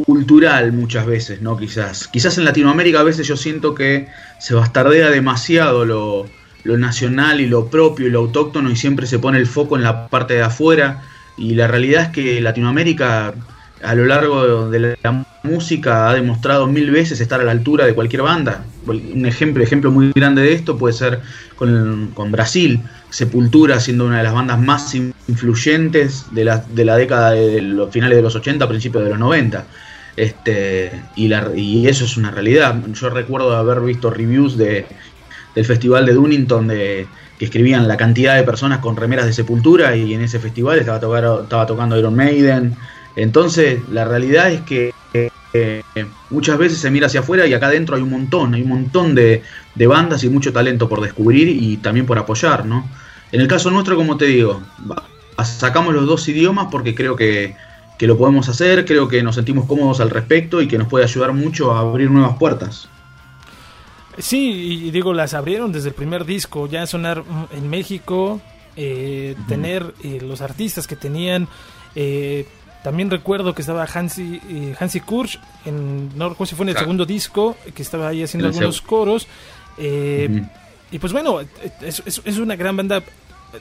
cultural 0.05 0.73
muchas 0.73 1.05
veces, 1.05 1.41
¿no? 1.41 1.57
Quizás. 1.57 2.07
Quizás 2.07 2.37
en 2.37 2.45
Latinoamérica 2.45 2.99
a 2.99 3.03
veces 3.03 3.27
yo 3.27 3.37
siento 3.37 3.73
que 3.73 4.07
se 4.39 4.53
bastardea 4.53 5.09
demasiado 5.09 5.85
lo, 5.85 6.25
lo 6.63 6.77
nacional 6.77 7.39
y 7.39 7.47
lo 7.47 7.67
propio 7.67 8.07
y 8.07 8.11
lo 8.11 8.19
autóctono 8.19 8.69
y 8.69 8.75
siempre 8.75 9.07
se 9.07 9.19
pone 9.19 9.37
el 9.37 9.47
foco 9.47 9.77
en 9.77 9.83
la 9.83 10.07
parte 10.09 10.33
de 10.33 10.41
afuera. 10.41 11.03
Y 11.37 11.53
la 11.53 11.67
realidad 11.67 12.03
es 12.03 12.09
que 12.09 12.41
Latinoamérica 12.41 13.33
a 13.83 13.95
lo 13.95 14.05
largo 14.05 14.69
de 14.69 14.97
la 15.01 15.25
música 15.43 16.09
ha 16.09 16.13
demostrado 16.13 16.67
mil 16.67 16.91
veces 16.91 17.19
estar 17.21 17.39
a 17.39 17.43
la 17.43 17.51
altura 17.51 17.85
de 17.85 17.93
cualquier 17.93 18.23
banda. 18.23 18.65
Un 18.85 19.25
ejemplo, 19.25 19.63
ejemplo 19.63 19.91
muy 19.91 20.11
grande 20.13 20.41
de 20.41 20.53
esto 20.53 20.77
puede 20.77 20.93
ser 20.93 21.21
con, 21.55 22.31
Brasil, 22.31 22.81
Sepultura 23.09 23.79
siendo 23.79 24.05
una 24.05 24.17
de 24.17 24.23
las 24.23 24.33
bandas 24.33 24.59
más 24.59 24.93
influyentes 24.95 26.25
de 26.31 26.45
la, 26.45 26.57
de 26.57 26.85
la 26.85 26.97
década 26.97 27.31
de 27.31 27.61
los 27.61 27.91
finales 27.91 28.17
de 28.17 28.21
los 28.21 28.35
80, 28.35 28.67
principios 28.67 29.03
de 29.03 29.09
los 29.09 29.19
90. 29.19 29.65
Este, 30.17 30.91
y, 31.15 31.27
la, 31.27 31.51
y 31.55 31.87
eso 31.87 32.05
es 32.05 32.17
una 32.17 32.31
realidad. 32.31 32.75
Yo 32.93 33.09
recuerdo 33.09 33.55
haber 33.55 33.81
visto 33.81 34.09
reviews 34.09 34.57
de, 34.57 34.85
del 35.55 35.65
Festival 35.65 36.05
de 36.05 36.13
Dunington 36.13 36.67
de, 36.67 37.07
que 37.37 37.45
escribían 37.45 37.87
la 37.87 37.97
cantidad 37.97 38.35
de 38.35 38.43
personas 38.43 38.79
con 38.79 38.95
remeras 38.95 39.25
de 39.25 39.33
sepultura 39.33 39.95
y 39.95 40.13
en 40.13 40.21
ese 40.21 40.39
festival 40.39 40.79
estaba, 40.79 41.41
estaba 41.43 41.65
tocando 41.65 41.97
Iron 41.97 42.15
Maiden. 42.15 42.75
Entonces, 43.17 43.81
la 43.89 44.05
realidad 44.05 44.51
es 44.51 44.61
que 44.61 44.93
eh, 45.53 45.83
muchas 46.29 46.57
veces 46.57 46.77
se 46.77 46.91
mira 46.91 47.07
hacia 47.07 47.21
afuera 47.21 47.47
y 47.47 47.53
acá 47.53 47.67
adentro 47.67 47.95
hay 47.95 48.03
un 48.03 48.11
montón, 48.11 48.53
hay 48.53 48.61
un 48.61 48.69
montón 48.69 49.15
de, 49.15 49.41
de, 49.73 49.87
bandas 49.87 50.23
y 50.23 50.29
mucho 50.29 50.53
talento 50.53 50.87
por 50.87 51.01
descubrir 51.01 51.49
y 51.49 51.77
también 51.77 52.05
por 52.05 52.19
apoyar, 52.19 52.65
¿no? 52.65 52.87
En 53.31 53.41
el 53.41 53.47
caso 53.47 53.71
nuestro, 53.71 53.95
como 53.95 54.17
te 54.17 54.25
digo, 54.25 54.61
sacamos 55.43 55.95
los 55.95 56.05
dos 56.05 56.27
idiomas 56.29 56.67
porque 56.71 56.93
creo 56.93 57.15
que, 57.15 57.55
que 57.97 58.05
lo 58.05 58.17
podemos 58.17 58.47
hacer, 58.49 58.85
creo 58.85 59.07
que 59.07 59.23
nos 59.23 59.35
sentimos 59.35 59.65
cómodos 59.65 59.99
al 59.99 60.11
respecto 60.11 60.61
y 60.61 60.67
que 60.67 60.77
nos 60.77 60.87
puede 60.87 61.03
ayudar 61.05 61.33
mucho 61.33 61.73
a 61.73 61.79
abrir 61.79 62.11
nuevas 62.11 62.37
puertas. 62.37 62.87
Sí, 64.19 64.83
y 64.85 64.91
digo, 64.91 65.13
las 65.13 65.33
abrieron 65.33 65.71
desde 65.71 65.89
el 65.89 65.95
primer 65.95 66.25
disco, 66.25 66.67
ya 66.67 66.85
sonar 66.87 67.23
en 67.51 67.69
México, 67.69 68.41
eh, 68.75 69.35
tener 69.47 69.93
eh, 70.03 70.19
los 70.21 70.41
artistas 70.41 70.85
que 70.87 70.95
tenían. 70.95 71.47
Eh, 71.95 72.47
también 72.83 73.09
recuerdo 73.09 73.53
que 73.53 73.61
estaba 73.61 73.85
Hansi, 73.85 74.75
Hansi 74.79 75.01
Kursch, 75.01 75.39
en, 75.65 76.17
no 76.17 76.29
recuerdo 76.29 76.49
si 76.49 76.55
fue 76.55 76.65
en 76.65 76.69
el 76.69 76.77
segundo 76.77 77.05
disco, 77.05 77.57
que 77.73 77.81
estaba 77.81 78.07
ahí 78.07 78.23
haciendo 78.23 78.47
algunos 78.47 78.81
coros. 78.81 79.27
Y 80.91 80.99
pues 80.99 81.11
bueno, 81.11 81.41
es, 81.81 82.01
es, 82.05 82.37
una 82.37 82.55
gran 82.55 82.77
banda. 82.77 83.03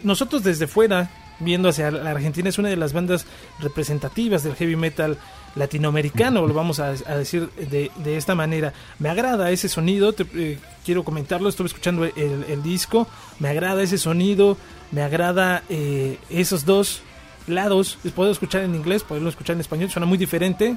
Nosotros 0.03 0.45
desde 0.45 0.67
fuera, 0.67 1.11
viendo 1.41 1.69
hacia 1.69 1.91
la 1.91 2.11
Argentina, 2.11 2.49
es 2.49 2.59
una 2.59 2.69
de 2.69 2.77
las 2.77 2.93
bandas 2.93 3.27
representativas 3.61 4.45
del 4.45 4.55
heavy 4.55 4.77
metal 4.77 5.19
latinoamericano, 5.57 6.47
lo 6.47 6.55
vamos 6.55 6.81
a, 6.81 6.93
decir 6.93 7.49
de, 7.51 7.91
de, 7.97 8.17
esta 8.17 8.35
manera. 8.35 8.73
Me 8.99 9.09
agrada 9.09 9.51
ese 9.51 9.69
sonido, 9.69 10.15
eh, 10.35 10.59
quiero 10.85 11.03
comentarlo, 11.03 11.49
estuve 11.49 11.67
escuchando 11.67 12.05
el, 12.05 12.63
disco, 12.63 13.09
me 13.41 13.49
agrada 13.49 13.83
ese 13.83 13.99
sonido, 13.99 14.57
me 14.93 15.03
agrada 15.03 15.63
eh, 15.69 16.19
esos 16.31 16.65
dos 16.65 17.01
lados, 17.49 17.99
puedo 18.15 18.31
escuchar 18.31 18.63
en 18.63 18.75
inglés, 18.75 19.03
puedo 19.03 19.29
escuchar 19.29 19.55
en 19.55 19.61
español, 19.61 19.91
suena 19.91 20.07
muy 20.07 20.19
diferente, 20.19 20.77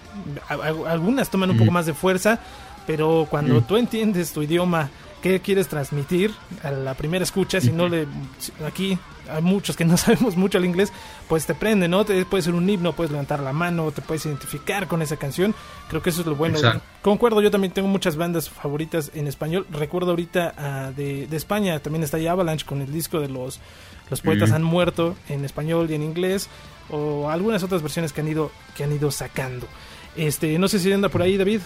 algunas 0.87 1.29
toman 1.29 1.51
un 1.51 1.57
poco 1.57 1.71
más 1.71 1.85
de 1.85 1.93
fuerza, 1.93 2.39
pero 2.85 3.27
cuando 3.29 3.61
tú 3.61 3.77
entiendes 3.77 4.31
tu 4.33 4.41
idioma, 4.41 4.89
qué 5.21 5.39
quieres 5.39 5.67
transmitir 5.67 6.33
a 6.63 6.71
la 6.71 6.93
primera 6.93 7.23
escucha, 7.23 7.61
si 7.61 7.71
no 7.71 7.87
le 7.87 8.07
aquí 8.65 8.97
hay 9.29 9.41
muchos 9.41 9.75
que 9.75 9.85
no 9.85 9.97
sabemos 9.97 10.35
mucho 10.35 10.57
el 10.57 10.65
inglés, 10.65 10.91
pues 11.27 11.45
te 11.45 11.53
prende, 11.53 11.87
¿no? 11.87 12.05
Te, 12.05 12.25
puede 12.25 12.43
ser 12.43 12.53
un 12.53 12.69
himno, 12.69 12.93
puedes 12.93 13.11
levantar 13.11 13.39
la 13.41 13.53
mano, 13.53 13.91
te 13.91 14.01
puedes 14.01 14.25
identificar 14.25 14.87
con 14.87 15.01
esa 15.01 15.17
canción. 15.17 15.53
Creo 15.89 16.01
que 16.01 16.09
eso 16.09 16.21
es 16.21 16.27
lo 16.27 16.35
bueno. 16.35 16.59
Concuerdo, 17.01 17.41
yo 17.41 17.51
también 17.51 17.73
tengo 17.73 17.87
muchas 17.87 18.15
bandas 18.15 18.49
favoritas 18.49 19.11
en 19.13 19.27
español. 19.27 19.65
Recuerdo 19.71 20.11
ahorita 20.11 20.89
uh, 20.91 20.95
de, 20.95 21.27
de, 21.27 21.37
España, 21.37 21.79
también 21.79 22.03
está 22.03 22.17
ahí 22.17 22.27
Avalanche 22.27 22.65
con 22.65 22.81
el 22.81 22.91
disco 22.91 23.19
de 23.19 23.29
los, 23.29 23.59
los 24.09 24.21
poetas 24.21 24.51
han 24.51 24.63
muerto 24.63 25.15
en 25.27 25.45
español 25.45 25.89
y 25.89 25.95
en 25.95 26.03
inglés, 26.03 26.49
o 26.89 27.29
algunas 27.29 27.63
otras 27.63 27.81
versiones 27.81 28.13
que 28.13 28.21
han 28.21 28.27
ido, 28.27 28.51
que 28.75 28.83
han 28.83 28.91
ido 28.91 29.11
sacando. 29.11 29.67
Este, 30.15 30.57
no 30.57 30.67
sé 30.67 30.79
si 30.79 30.91
anda 30.91 31.09
por 31.09 31.21
ahí, 31.21 31.37
David. 31.37 31.61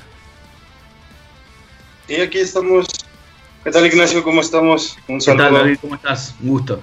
Y 2.08 2.16
aquí 2.16 2.40
estamos. 2.40 2.88
¿Qué 3.64 3.72
tal, 3.72 3.86
Ignacio? 3.86 4.22
¿Cómo 4.24 4.42
estamos? 4.42 4.98
Un 5.08 5.22
saludo. 5.22 5.46
¿Qué 5.46 5.52
tal, 5.52 5.62
David? 5.62 5.78
¿Cómo 5.80 5.96
estás? 5.96 6.36
Un 6.42 6.50
gusto. 6.50 6.82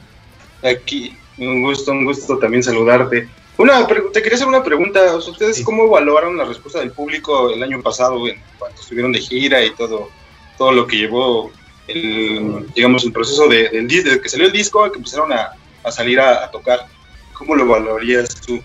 Aquí, 0.63 1.15
un 1.37 1.63
gusto, 1.63 1.93
un 1.93 2.07
gusto 2.07 2.39
también 2.39 2.63
saludarte. 2.63 3.29
Una, 3.59 3.87
te 3.87 4.23
quería 4.23 4.37
hacer 4.37 4.49
una 4.49 4.65
pregunta. 4.65 5.15
¿Ustedes 5.15 5.63
cómo 5.63 5.85
evaluaron 5.85 6.39
la 6.39 6.47
respuesta 6.47 6.81
del 6.81 6.93
público 6.93 7.51
el 7.51 7.63
año 7.63 7.83
pasado, 7.83 8.27
en, 8.27 8.41
cuando 8.59 8.81
estuvieron 8.81 9.13
de 9.13 9.21
gira 9.21 9.63
y 9.63 9.75
todo, 9.75 10.09
todo 10.57 10.73
lo 10.73 10.87
que 10.87 10.97
llevó, 10.97 11.53
el, 11.87 12.67
digamos, 12.75 13.05
el 13.05 13.13
proceso 13.13 13.47
de, 13.47 13.69
del 13.69 13.87
desde 13.87 14.19
que 14.19 14.31
salió 14.31 14.47
el 14.47 14.53
disco 14.53 14.83
a 14.83 14.91
que 14.91 14.97
empezaron 14.97 15.31
a, 15.35 15.51
a 15.85 15.93
salir 15.93 16.19
a, 16.19 16.51
tocar? 16.51 16.87
¿Cómo 17.35 17.57
lo 17.57 17.65
evaluarías 17.65 18.35
tú? 18.41 18.59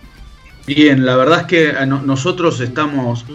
Bien, 0.66 1.06
la 1.06 1.18
verdad 1.18 1.42
es 1.42 1.48
que 1.48 1.70
eh, 1.70 1.86
nosotros 1.86 2.62
estamos 2.62 3.26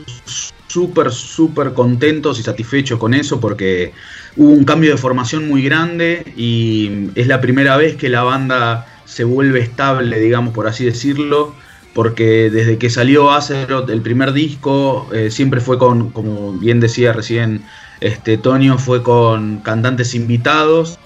súper, 0.69 1.13
súper 1.13 1.75
contentos 1.75 2.39
y 2.39 2.43
satisfechos 2.43 2.99
con 2.99 3.13
eso 3.13 3.39
porque 3.39 3.93
hubo 4.37 4.53
un 4.53 4.65
cambio 4.65 4.91
de 4.91 4.97
formación 4.97 5.49
muy 5.49 5.63
grande 5.63 6.33
y 6.37 7.11
es 7.15 7.27
la 7.27 7.41
primera 7.41 7.77
vez 7.77 7.97
que 7.97 8.09
la 8.09 8.23
banda 8.23 8.87
se 9.05 9.25
vuelve 9.25 9.61
estable, 9.61 10.19
digamos 10.19 10.55
por 10.55 10.69
así 10.69 10.85
decirlo, 10.85 11.55
porque 11.95 12.51
desde 12.51 12.79
que 12.79 12.91
salió 12.91 13.31
Azeroth, 13.31 13.91
el 13.91 14.01
primer 14.01 14.33
disco, 14.33 15.09
eh, 15.13 15.31
siempre 15.31 15.61
fue 15.61 15.79
con, 15.79 16.11
como 16.11 16.53
bien 16.53 16.79
decía 16.79 17.13
recién 17.13 17.65
este, 18.01 18.39
Tonio, 18.39 18.79
fue 18.79 19.03
con 19.03 19.59
cantantes 19.59 20.15
invitados. 20.15 20.99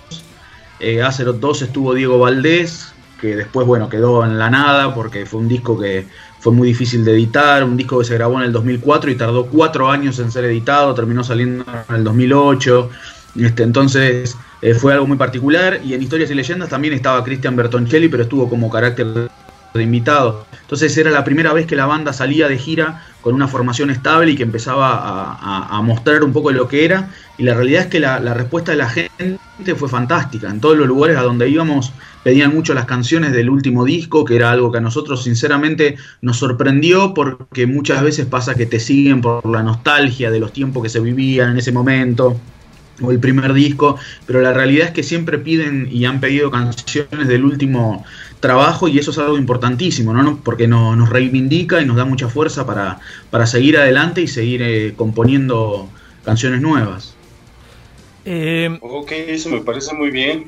Eh, 0.80 1.02
Azeroth 1.02 1.40
2 1.40 1.62
estuvo 1.62 1.94
Diego 1.94 2.18
Valdés, 2.18 2.92
que 3.20 3.36
después, 3.36 3.66
bueno, 3.66 3.88
quedó 3.88 4.24
en 4.24 4.38
la 4.38 4.50
nada 4.50 4.94
porque 4.94 5.24
fue 5.24 5.40
un 5.40 5.48
disco 5.48 5.78
que 5.78 6.06
fue 6.40 6.52
muy 6.52 6.68
difícil 6.68 7.06
de 7.06 7.12
editar, 7.12 7.64
un 7.64 7.78
disco 7.78 7.98
que 7.98 8.04
se 8.04 8.14
grabó 8.14 8.36
en 8.38 8.44
el 8.44 8.52
2004 8.52 9.10
y 9.10 9.14
tardó 9.14 9.46
cuatro 9.46 9.90
años 9.90 10.18
en 10.18 10.30
ser 10.30 10.44
editado, 10.44 10.94
terminó 10.94 11.24
saliendo 11.24 11.64
en 11.88 11.94
el 11.94 12.04
2008. 12.04 12.90
Este, 13.36 13.62
entonces 13.62 14.36
eh, 14.62 14.74
fue 14.74 14.92
algo 14.92 15.06
muy 15.06 15.16
particular 15.16 15.80
y 15.84 15.94
en 15.94 16.02
Historias 16.02 16.30
y 16.30 16.34
Leyendas 16.34 16.68
también 16.68 16.94
estaba 16.94 17.22
Cristian 17.24 17.56
Bertoncelli, 17.56 18.08
pero 18.08 18.22
estuvo 18.22 18.48
como 18.48 18.70
carácter 18.70 19.28
de 19.74 19.82
invitado. 19.82 20.46
Entonces 20.62 20.96
era 20.96 21.10
la 21.10 21.24
primera 21.24 21.52
vez 21.52 21.66
que 21.66 21.74
la 21.74 21.86
banda 21.86 22.12
salía 22.12 22.48
de 22.48 22.56
gira 22.58 23.02
con 23.20 23.34
una 23.34 23.48
formación 23.48 23.90
estable 23.90 24.32
y 24.32 24.36
que 24.36 24.44
empezaba 24.44 25.38
a, 25.40 25.82
mostrar 25.82 26.22
un 26.22 26.32
poco 26.32 26.52
lo 26.52 26.68
que 26.68 26.84
era. 26.84 27.10
Y 27.38 27.42
la 27.42 27.54
realidad 27.54 27.82
es 27.82 27.88
que 27.88 27.98
la, 27.98 28.18
respuesta 28.34 28.70
de 28.70 28.78
la 28.78 28.88
gente 28.88 29.74
fue 29.76 29.88
fantástica. 29.88 30.48
En 30.48 30.60
todos 30.60 30.76
los 30.76 30.86
lugares 30.86 31.16
a 31.16 31.22
donde 31.22 31.48
íbamos 31.48 31.92
pedían 32.22 32.54
mucho 32.54 32.72
las 32.72 32.86
canciones 32.86 33.32
del 33.32 33.50
último 33.50 33.84
disco, 33.84 34.24
que 34.24 34.36
era 34.36 34.50
algo 34.50 34.70
que 34.70 34.78
a 34.78 34.80
nosotros 34.80 35.24
sinceramente 35.24 35.96
nos 36.22 36.38
sorprendió 36.38 37.12
porque 37.12 37.66
muchas 37.66 38.02
veces 38.02 38.26
pasa 38.26 38.54
que 38.54 38.66
te 38.66 38.78
siguen 38.78 39.20
por 39.20 39.44
la 39.46 39.62
nostalgia 39.62 40.30
de 40.30 40.38
los 40.38 40.52
tiempos 40.52 40.82
que 40.82 40.88
se 40.88 41.00
vivían 41.00 41.50
en 41.50 41.58
ese 41.58 41.72
momento 41.72 42.40
o 43.02 43.10
el 43.10 43.18
primer 43.18 43.52
disco, 43.52 43.96
pero 44.26 44.40
la 44.40 44.52
realidad 44.52 44.88
es 44.88 44.92
que 44.92 45.02
siempre 45.02 45.38
piden 45.38 45.88
y 45.90 46.04
han 46.04 46.20
pedido 46.20 46.50
canciones 46.50 47.28
del 47.28 47.44
último 47.44 48.04
trabajo 48.40 48.88
y 48.88 48.98
eso 48.98 49.10
es 49.10 49.18
algo 49.18 49.38
importantísimo, 49.38 50.12
¿no? 50.12 50.38
Porque 50.44 50.68
nos 50.68 51.08
reivindica 51.08 51.80
y 51.80 51.86
nos 51.86 51.96
da 51.96 52.04
mucha 52.04 52.28
fuerza 52.28 52.66
para, 52.66 53.00
para 53.30 53.46
seguir 53.46 53.78
adelante 53.78 54.20
y 54.20 54.28
seguir 54.28 54.62
eh, 54.62 54.94
componiendo 54.96 55.88
canciones 56.24 56.60
nuevas. 56.60 57.14
Eh, 58.24 58.78
ok, 58.80 59.12
eso 59.12 59.50
me 59.50 59.60
parece 59.60 59.94
muy 59.94 60.10
bien. 60.10 60.46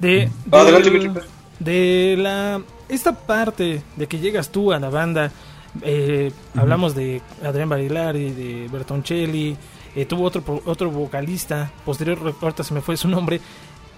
De, 0.00 0.28
de, 0.50 1.22
de 1.60 2.16
la 2.18 2.60
esta 2.88 3.14
parte 3.14 3.82
de 3.96 4.06
que 4.06 4.18
llegas 4.18 4.50
tú 4.50 4.72
a 4.72 4.78
la 4.78 4.90
banda, 4.90 5.30
eh, 5.82 6.30
hablamos 6.54 6.94
de 6.94 7.20
Adrián 7.42 7.68
Barilari, 7.68 8.30
de 8.30 8.68
Bertoncelli, 8.70 9.56
eh, 9.94 10.04
tuvo 10.06 10.24
otro, 10.24 10.62
otro 10.64 10.90
vocalista, 10.90 11.70
posterior, 11.84 12.34
ahorita 12.40 12.64
se 12.64 12.74
me 12.74 12.80
fue 12.80 12.96
su 12.96 13.08
nombre. 13.08 13.40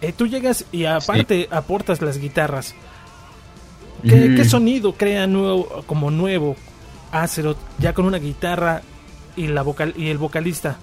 Eh, 0.00 0.12
tú 0.12 0.26
llegas 0.26 0.64
y 0.72 0.84
aparte 0.84 1.48
aportas 1.50 2.02
las 2.02 2.18
guitarras. 2.18 2.74
¿Qué, 4.02 4.44
sonido 4.44 4.92
crea 4.92 5.26
nuevo, 5.26 5.82
como 5.86 6.10
nuevo 6.10 6.54
Azeroth 7.10 7.56
ya 7.78 7.92
con 7.92 8.04
una 8.04 8.18
guitarra 8.18 8.82
y, 9.36 9.48
la 9.48 9.62
vocal, 9.62 9.94
y 9.96 10.08
el 10.08 10.18
vocalista? 10.18 10.76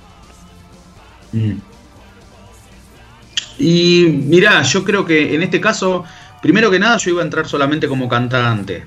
Y 3.60 4.06
mira, 4.26 4.62
yo 4.64 4.84
creo 4.84 5.06
que 5.06 5.36
en 5.36 5.44
este 5.44 5.62
caso, 5.62 6.04
primero 6.42 6.72
que 6.72 6.80
nada, 6.80 6.98
yo 6.98 7.12
iba 7.12 7.22
a 7.22 7.26
entrar 7.26 7.48
solamente 7.48 7.88
como 7.88 8.10
cantante. 8.10 8.86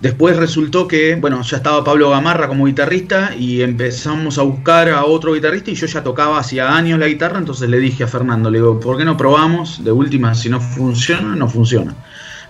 Después 0.00 0.36
resultó 0.36 0.86
que, 0.86 1.14
bueno, 1.16 1.40
ya 1.42 1.56
estaba 1.56 1.82
Pablo 1.82 2.10
Gamarra 2.10 2.48
como 2.48 2.66
guitarrista 2.66 3.34
y 3.38 3.62
empezamos 3.62 4.38
a 4.38 4.42
buscar 4.42 4.90
a 4.90 5.04
otro 5.04 5.34
guitarrista 5.34 5.70
y 5.70 5.74
yo 5.74 5.86
ya 5.86 6.02
tocaba 6.02 6.38
hacía 6.38 6.76
años 6.76 6.98
la 6.98 7.06
guitarra, 7.06 7.38
entonces 7.38 7.70
le 7.70 7.78
dije 7.78 8.04
a 8.04 8.06
Fernando, 8.08 8.50
le 8.50 8.58
digo, 8.58 8.80
¿por 8.80 8.98
qué 8.98 9.04
no 9.04 9.16
probamos? 9.16 9.82
De 9.82 9.92
última, 9.92 10.34
si 10.34 10.50
no 10.50 10.60
funciona, 10.60 11.34
no 11.36 11.48
funciona. 11.48 11.94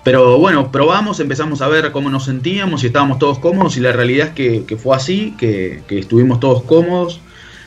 Pero 0.03 0.39
bueno, 0.39 0.73
probamos, 0.73 1.21
empezamos 1.21 1.63
a 1.63 1.69
ver 1.69 1.93
cómo 1.93 2.11
nos 2.11 2.25
sentíamos, 2.25 2.83
y 2.83 2.89
estábamos 2.89 3.19
todos 3.19 3.39
cómodos 3.39 3.77
y 3.77 3.81
la 3.81 3.93
realidad 3.93 4.33
es 4.37 4.65
que, 4.65 4.77
fue 4.77 4.97
así, 4.97 5.35
que, 5.39 5.83
que 5.87 5.99
estuvimos 5.99 6.41
todos 6.41 6.63
cómodos 6.65 7.21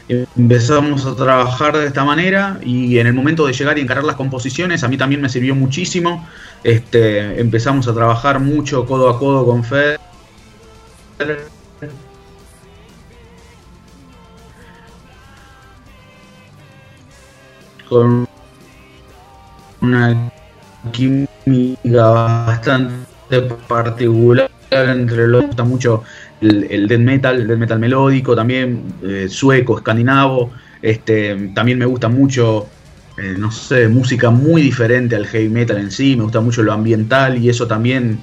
empezamos 0.07 1.05
a 1.05 1.15
trabajar 1.15 1.77
de 1.77 1.87
esta 1.87 2.05
manera 2.05 2.59
y 2.63 2.97
en 2.97 3.07
el 3.07 3.13
momento 3.13 3.45
de 3.45 3.53
llegar 3.53 3.77
y 3.77 3.81
encarar 3.81 4.03
las 4.03 4.15
composiciones 4.15 4.83
a 4.83 4.87
mí 4.87 4.97
también 4.97 5.21
me 5.21 5.29
sirvió 5.29 5.55
muchísimo. 5.55 6.27
Este, 6.63 7.39
empezamos 7.39 7.87
a 7.87 7.93
trabajar 7.93 8.39
mucho 8.39 8.85
codo 8.85 9.09
a 9.09 9.19
codo 9.19 9.45
con 9.45 9.63
Fed. 9.63 9.97
Con 17.89 18.27
una 19.81 20.31
química 20.91 22.09
bastante 22.09 23.41
particular 23.67 24.51
entre 24.69 25.27
los 25.27 25.45
gusta 25.45 25.63
mucho 25.63 26.03
el, 26.41 26.88
death 26.88 27.00
metal, 27.00 27.41
el 27.41 27.48
death 27.48 27.58
metal 27.58 27.79
melódico, 27.79 28.36
también 28.36 28.84
eh, 29.03 29.27
sueco, 29.29 29.77
escandinavo. 29.77 30.51
Este, 30.82 31.51
también 31.56 31.79
me 31.79 31.86
gusta 31.86 32.08
mucho, 32.08 32.67
eh, 33.17 33.36
no 33.38 33.51
sé, 33.51 33.88
música 33.88 34.29
muy 34.29 34.62
diferente 34.62 35.15
al 35.15 35.25
heavy 35.25 35.50
metal 35.50 35.77
en 35.77 35.91
sí. 35.91 36.15
Me 36.15 36.24
gusta 36.24 36.41
mucho 36.41 36.63
lo 36.63 36.74
ambiental 36.74 37.38
y 37.44 37.50
eso 37.50 37.67
también 37.67 38.20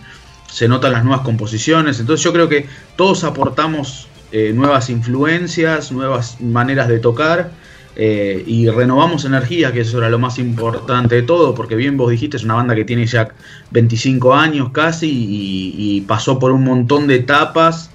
se 0.48 0.68
nota 0.68 0.86
en 0.86 0.92
las 0.94 1.04
nuevas 1.04 1.24
composiciones. 1.24 1.98
Entonces 2.00 2.22
yo 2.22 2.32
creo 2.32 2.48
que 2.48 2.66
todos 2.96 3.24
aportamos 3.24 4.08
eh, 4.30 4.52
nuevas 4.54 4.90
influencias, 4.90 5.90
nuevas 5.90 6.40
maneras 6.40 6.88
de 6.88 6.98
tocar 6.98 7.50
y 7.96 8.68
renovamos 8.70 9.24
energía, 9.24 9.72
que 9.72 9.82
eso 9.82 9.98
era 9.98 10.10
lo 10.10 10.18
más 10.18 10.40
importante 10.40 11.14
de 11.14 11.22
todo, 11.22 11.54
porque 11.54 11.76
bien 11.76 11.96
vos 11.96 12.10
dijiste, 12.10 12.36
es 12.36 12.42
una 12.42 12.54
banda 12.54 12.74
que 12.74 12.84
tiene 12.84 13.06
ya 13.06 13.28
25 13.70 14.34
años 14.34 14.70
casi 14.70 15.08
y, 15.08 16.00
pasó 16.00 16.40
por 16.40 16.50
un 16.50 16.64
montón 16.64 17.06
de 17.06 17.14
etapas 17.14 17.92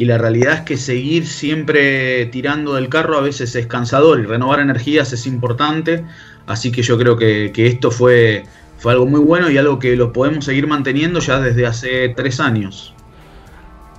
y 0.00 0.06
la 0.06 0.16
realidad 0.16 0.54
es 0.54 0.60
que 0.62 0.76
seguir 0.78 1.26
siempre 1.26 2.24
tirando 2.24 2.72
del 2.72 2.88
carro 2.88 3.18
a 3.18 3.20
veces 3.20 3.54
es 3.54 3.66
cansador 3.66 4.18
y 4.18 4.22
renovar 4.22 4.58
energías 4.58 5.12
es 5.12 5.26
importante, 5.26 6.06
así 6.46 6.72
que 6.72 6.80
yo 6.80 6.96
creo 6.96 7.18
que, 7.18 7.52
esto 7.54 7.90
fue, 7.90 8.44
fue 8.78 8.92
algo 8.92 9.04
muy 9.04 9.20
bueno 9.20 9.50
y 9.50 9.58
algo 9.58 9.78
que 9.78 9.96
lo 9.96 10.10
podemos 10.10 10.46
seguir 10.46 10.66
manteniendo 10.66 11.20
ya 11.20 11.38
desde 11.38 11.66
hace 11.66 12.08
tres 12.16 12.40
años. 12.40 12.94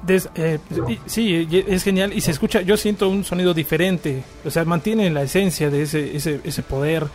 Eh, 0.08 0.58
sí, 1.06 1.48
es 1.68 1.84
genial 1.84 2.14
y 2.16 2.22
se 2.22 2.32
escucha, 2.32 2.62
yo 2.62 2.78
siento 2.78 3.08
un 3.08 3.24
sonido 3.24 3.54
diferente, 3.54 4.24
o 4.44 4.50
sea, 4.50 4.66
mantiene 4.66 5.08
la 5.12 5.22
esencia 5.22 5.70
de 5.70 5.84
ese, 5.84 6.16
ese, 6.18 6.40
ese 6.44 6.64
poder, 6.64 7.06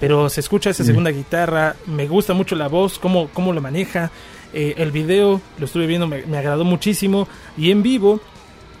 pero 0.00 0.30
se 0.30 0.40
escucha 0.40 0.70
esa 0.70 0.82
segunda 0.82 1.10
guitarra, 1.10 1.76
me 1.84 2.08
gusta 2.08 2.32
mucho 2.32 2.56
la 2.56 2.68
voz, 2.68 2.98
cómo, 2.98 3.28
cómo 3.34 3.52
lo 3.52 3.60
maneja, 3.60 4.10
eh, 4.52 4.74
el 4.78 4.90
video 4.90 5.40
lo 5.58 5.66
estuve 5.66 5.86
viendo, 5.86 6.06
me, 6.06 6.24
me, 6.26 6.38
agradó 6.38 6.64
muchísimo 6.64 7.28
y 7.56 7.70
en 7.70 7.82
vivo 7.82 8.20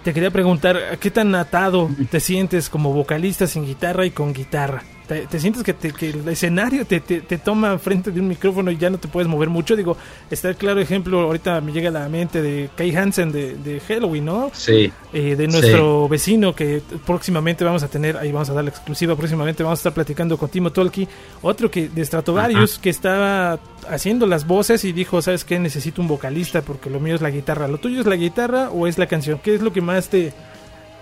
te 0.04 0.14
quería 0.14 0.30
preguntar, 0.30 0.98
¿qué 0.98 1.10
tan 1.10 1.34
atado 1.34 1.90
te 2.10 2.20
sientes 2.20 2.70
como 2.70 2.92
vocalista 2.92 3.46
sin 3.46 3.66
guitarra 3.66 4.06
y 4.06 4.10
con 4.10 4.32
guitarra? 4.32 4.82
Te, 5.28 5.40
sientes 5.40 5.64
que, 5.64 6.10
el 6.10 6.28
escenario 6.28 6.86
te, 6.86 7.00
toma 7.38 7.78
frente 7.78 8.12
de 8.12 8.20
un 8.20 8.28
micrófono 8.28 8.70
y 8.70 8.76
ya 8.76 8.90
no 8.90 8.98
te 8.98 9.08
puedes 9.08 9.28
mover 9.28 9.48
mucho. 9.48 9.74
Digo, 9.74 9.96
está 10.30 10.50
el 10.50 10.56
claro 10.56 10.80
ejemplo, 10.80 11.20
ahorita 11.22 11.60
me 11.60 11.72
llega 11.72 11.88
a 11.88 11.92
la 11.92 12.08
mente 12.08 12.40
de 12.40 12.70
Kai 12.76 12.94
Hansen 12.94 13.32
de, 13.32 13.82
Halloween, 13.88 14.24
¿no? 14.24 14.50
Sí. 14.52 14.92
Eh, 15.12 15.34
de 15.34 15.48
nuestro 15.48 16.08
vecino 16.08 16.54
que 16.54 16.80
próximamente 17.04 17.64
vamos 17.64 17.82
a 17.82 17.88
tener, 17.88 18.16
ahí 18.16 18.30
vamos 18.30 18.50
a 18.50 18.54
dar 18.54 18.62
la 18.62 18.70
exclusiva, 18.70 19.16
próximamente 19.16 19.62
vamos 19.62 19.78
a 19.78 19.80
estar 19.80 19.94
platicando 19.94 20.38
con 20.38 20.48
Timo 20.48 20.70
Tolki, 20.70 21.08
otro 21.42 21.70
que 21.70 21.88
de 21.88 22.04
Stratovarius 22.04 22.78
que 22.78 22.90
estaba 22.90 23.58
haciendo 23.88 24.26
las 24.26 24.46
voces 24.46 24.84
y 24.84 24.92
dijo, 24.92 25.20
¿sabes 25.22 25.44
qué? 25.44 25.58
Necesito 25.58 26.00
un 26.00 26.08
vocalista 26.08 26.62
porque 26.62 26.88
lo 26.88 27.00
mío 27.00 27.16
es 27.16 27.20
la 27.20 27.30
guitarra. 27.30 27.66
¿Lo 27.66 27.78
tuyo 27.78 28.00
es 28.00 28.06
la 28.06 28.16
guitarra 28.16 28.70
o 28.70 28.86
es 28.86 28.98
la 28.98 29.06
canción? 29.06 29.40
¿Qué 29.42 29.54
es 29.54 29.60
lo 29.60 29.72
que 29.72 29.80
más 29.80 30.08
te, 30.08 30.32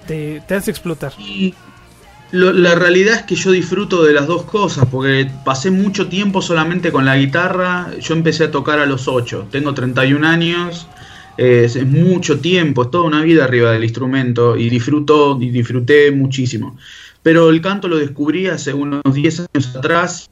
te, 0.07 0.43
hace 0.55 0.71
explotar? 0.71 1.13
La 2.31 2.75
realidad 2.75 3.15
es 3.15 3.23
que 3.23 3.35
yo 3.35 3.53
disfruto 3.53 4.05
de 4.05 4.13
las 4.13 4.27
dos 4.27 4.43
cosas, 4.45 4.87
porque 4.91 5.31
pasé 5.45 5.71
mucho 5.71 6.09
tiempo 6.09 6.43
solamente 6.43 6.93
con 6.93 7.05
la 7.05 7.17
guitarra. 7.17 7.91
Yo 8.01 8.15
empecé 8.15 8.45
a 8.45 8.51
tocar 8.51 8.79
a 8.79 8.87
los 8.87 9.09
8, 9.09 9.49
tengo 9.51 9.73
31 9.73 10.27
años, 10.27 10.87
es, 11.39 11.83
mucho 11.87 12.41
tiempo, 12.41 12.83
es 12.83 12.91
toda 12.91 13.05
una 13.05 13.23
vida 13.23 13.45
arriba 13.45 13.73
del 13.73 13.85
instrumento 13.85 14.57
y 14.57 14.69
disfruto 14.69 15.39
y 15.41 15.51
disfruté 15.51 16.11
muchísimo. 16.11 16.77
Pero 17.23 17.49
el 17.49 17.61
canto 17.63 17.89
lo 17.89 17.97
descubrí 17.97 18.47
hace 18.49 18.75
unos 18.75 19.03
10 19.11 19.41
años 19.41 19.77
atrás 19.77 20.31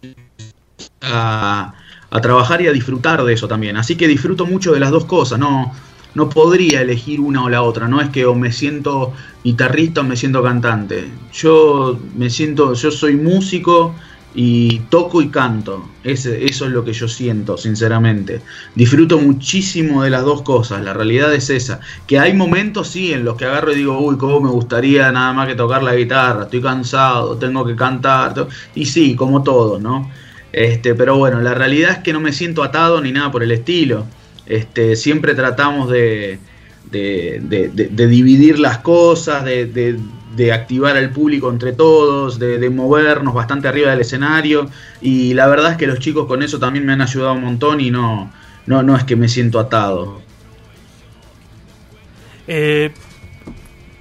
a, 1.01 1.75
a 2.11 2.21
trabajar 2.21 2.61
y 2.61 2.69
a 2.69 2.73
disfrutar 2.73 3.25
de 3.25 3.33
eso 3.33 3.49
también. 3.49 3.77
Así 3.77 3.97
que 3.97 4.07
disfruto 4.07 4.45
mucho 4.45 4.73
de 4.73 4.81
las 4.81 4.91
dos 4.91 5.07
cosas, 5.07 5.39
no 5.39 5.73
no 6.17 6.31
podría 6.31 6.81
elegir 6.81 7.21
una 7.21 7.45
o 7.45 7.51
la 7.51 7.61
otra, 7.61 7.89
no 7.89 8.01
es 8.01 8.09
que 8.09 8.25
o 8.25 8.35
me 8.35 8.51
siento 8.51 9.13
guitarrista 9.45 10.01
o 10.01 10.05
me 10.05 10.17
siento 10.17 10.43
cantante. 10.43 11.09
Yo 11.35 11.99
me 12.17 12.31
siento, 12.31 12.73
yo 12.73 12.91
soy 12.91 13.17
músico 13.17 13.95
y 14.35 14.79
toco 14.89 15.21
y 15.21 15.29
canto. 15.29 15.91
eso 16.05 16.33
es 16.35 16.61
lo 16.61 16.85
que 16.87 16.95
yo 16.95 17.07
siento, 17.07 17.59
sinceramente. 17.59 18.41
Disfruto 18.75 19.19
muchísimo 19.19 20.03
de 20.03 20.09
las 20.09 20.25
dos 20.25 20.41
cosas, 20.41 20.83
la 20.83 20.95
realidad 20.95 21.35
es 21.35 21.51
esa. 21.51 21.81
Que 22.07 22.19
hay 22.19 22.33
momentos, 22.33 22.89
sí, 22.89 23.13
en 23.13 23.23
los 23.23 23.37
que 23.37 23.45
agarro 23.45 23.73
y 23.73 23.77
digo, 23.77 23.99
uy, 23.99 24.17
cómo 24.17 24.41
me 24.41 24.51
gustaría 24.51 25.13
nada 25.13 25.35
más 25.35 25.47
que 25.47 25.55
tocar 25.55 25.83
la 25.83 25.95
guitarra, 25.95 26.45
estoy 26.45 26.63
cansado, 26.63 27.37
tengo 27.37 27.63
que 27.67 27.77
cantar. 27.77 28.49
Y 28.75 28.87
sí, 28.87 29.15
como 29.15 29.43
todo, 29.43 29.79
¿no? 29.79 30.11
Este, 30.51 30.95
pero 30.95 31.19
bueno, 31.19 31.43
la 31.43 31.53
realidad 31.53 31.91
es 31.91 31.99
que 31.99 32.15
no 32.15 32.21
me 32.21 32.33
siento 32.33 32.63
atado 32.63 33.03
ni 33.03 33.13
nada 33.13 33.31
por 33.31 33.43
el 33.43 33.53
estilo. 33.53 34.07
Este, 34.47 34.97
siempre 34.97 35.35
tratamos 35.35 35.91
de, 35.91 36.39
dividir 36.91 38.59
las 38.59 38.79
cosas, 38.79 39.45
de, 39.45 39.99
activar 40.53 40.97
al 40.97 41.11
público 41.11 41.51
entre 41.51 41.73
todos, 41.73 42.39
de, 42.39 42.71
movernos 42.71 43.35
bastante 43.35 43.69
arriba 43.69 43.91
del 43.91 44.01
escenario. 44.01 44.71
Y 45.01 45.35
la 45.35 45.47
verdad 45.49 45.73
es 45.73 45.77
que 45.77 45.87
los 45.87 45.99
chicos 45.99 46.27
con 46.27 46.43
eso 46.43 46.59
también 46.59 46.87
me 46.87 46.93
han 46.93 47.01
ayudado 47.01 47.35
un 47.35 47.43
montón 47.43 47.81
y 47.81 47.91
no, 47.91 48.33
no, 48.67 48.83
no 48.83 48.97
es 48.97 49.05
que 49.05 49.17
me 49.17 49.29
siento 49.29 49.59
atado. 49.59 50.21
Eh, 52.47 52.93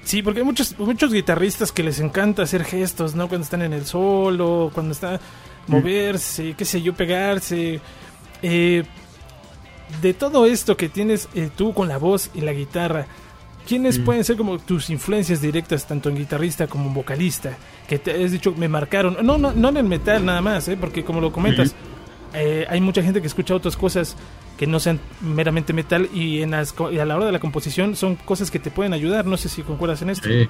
sí, 0.03 0.21
porque 0.21 0.41
hay 0.41 0.45
muchos, 0.45 0.77
muchos 0.77 1.11
guitarristas 1.11 1.71
que 1.71 1.81
les 1.81 1.99
encanta 1.99 2.43
hacer 2.43 2.63
gestos, 2.63 3.15
¿no? 3.15 3.27
Cuando 3.27 3.43
están 3.43 3.63
en 3.63 3.73
el 3.73 3.85
solo, 3.85 4.69
cuando 4.73 4.91
está 4.91 5.19
moverse, 5.67 6.53
qué 6.55 6.65
sé 6.65 6.81
yo, 6.81 6.93
pegarse. 6.93 7.79
Eh, 8.41 8.83
de 10.01 10.13
todo 10.13 10.45
esto 10.45 10.77
que 10.77 10.89
tienes 10.89 11.29
eh, 11.35 11.49
tú 11.55 11.73
con 11.73 11.87
la 11.87 11.97
voz 11.97 12.29
y 12.33 12.41
la 12.41 12.53
guitarra, 12.53 13.07
¿quiénes 13.67 13.99
mm. 13.99 14.03
pueden 14.03 14.23
ser 14.23 14.37
como 14.37 14.59
tus 14.59 14.89
influencias 14.89 15.41
directas, 15.41 15.87
tanto 15.87 16.09
en 16.09 16.17
guitarrista 16.17 16.67
como 16.67 16.87
en 16.87 16.93
vocalista? 16.93 17.57
Que 17.87 17.99
te 17.99 18.23
has 18.23 18.31
dicho, 18.31 18.53
me 18.57 18.67
marcaron. 18.67 19.17
No, 19.23 19.37
no, 19.37 19.51
no 19.51 19.69
en 19.69 19.77
el 19.77 19.85
metal 19.85 20.25
nada 20.25 20.41
más, 20.41 20.67
¿eh? 20.67 20.77
porque 20.79 21.03
como 21.03 21.21
lo 21.21 21.31
comentas, 21.31 21.75
eh, 22.33 22.65
hay 22.69 22.81
mucha 22.81 23.01
gente 23.01 23.21
que 23.21 23.27
escucha 23.27 23.55
otras 23.55 23.77
cosas 23.77 24.15
que 24.57 24.67
no 24.67 24.79
sean 24.79 24.99
meramente 25.21 25.73
metal 25.73 26.09
y, 26.13 26.41
en 26.41 26.53
a 26.53 26.63
la 26.63 27.15
hora 27.15 27.25
de 27.25 27.31
la 27.31 27.39
composición 27.39 27.95
son 27.95 28.15
cosas 28.15 28.49
que 28.51 28.59
te 28.59 28.71
pueden 28.71 28.93
ayudar. 28.93 29.25
No 29.25 29.37
sé 29.37 29.49
si 29.49 29.61
concuerdas 29.63 30.01
en 30.01 30.09
esto. 30.09 30.27
Sí. 30.27 30.47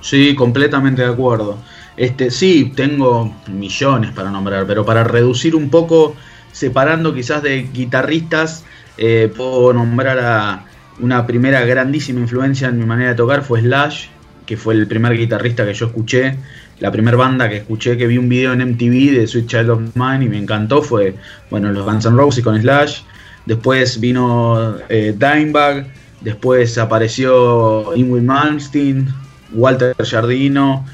Sí, 0.00 0.34
completamente 0.34 1.02
de 1.02 1.08
acuerdo. 1.08 1.58
Este, 1.96 2.30
sí, 2.30 2.72
tengo 2.76 3.34
millones 3.48 4.12
para 4.12 4.30
nombrar, 4.30 4.66
pero 4.66 4.84
para 4.84 5.04
reducir 5.04 5.56
un 5.56 5.70
poco 5.70 6.14
separando 6.58 7.14
quizás 7.14 7.40
de 7.40 7.68
guitarristas, 7.72 8.64
eh, 8.96 9.32
puedo 9.34 9.72
nombrar 9.72 10.18
a 10.18 10.64
una 10.98 11.24
primera 11.24 11.64
grandísima 11.64 12.18
influencia 12.18 12.66
en 12.66 12.78
mi 12.78 12.84
manera 12.84 13.10
de 13.10 13.16
tocar 13.16 13.42
fue 13.42 13.60
Slash, 13.60 14.06
que 14.44 14.56
fue 14.56 14.74
el 14.74 14.88
primer 14.88 15.16
guitarrista 15.16 15.64
que 15.64 15.72
yo 15.72 15.86
escuché, 15.86 16.36
la 16.80 16.90
primera 16.90 17.16
banda 17.16 17.48
que 17.48 17.58
escuché, 17.58 17.96
que 17.96 18.08
vi 18.08 18.18
un 18.18 18.28
video 18.28 18.54
en 18.54 18.70
MTV 18.70 19.12
de 19.12 19.26
Sweet 19.28 19.46
Child 19.46 19.70
of 19.70 19.80
Mine 19.94 20.24
y 20.24 20.28
me 20.28 20.38
encantó 20.38 20.82
fue, 20.82 21.14
bueno, 21.48 21.70
los 21.70 21.84
Guns 21.84 22.06
N' 22.06 22.16
Roses 22.16 22.42
con 22.42 22.60
Slash, 22.60 23.02
después 23.46 24.00
vino 24.00 24.78
eh, 24.88 25.14
Dimebag, 25.16 25.86
después 26.22 26.76
apareció 26.76 27.94
Ingrid 27.94 28.22
Malmsteen, 28.22 29.06
Walter 29.52 29.94
Jardino, 30.04 30.84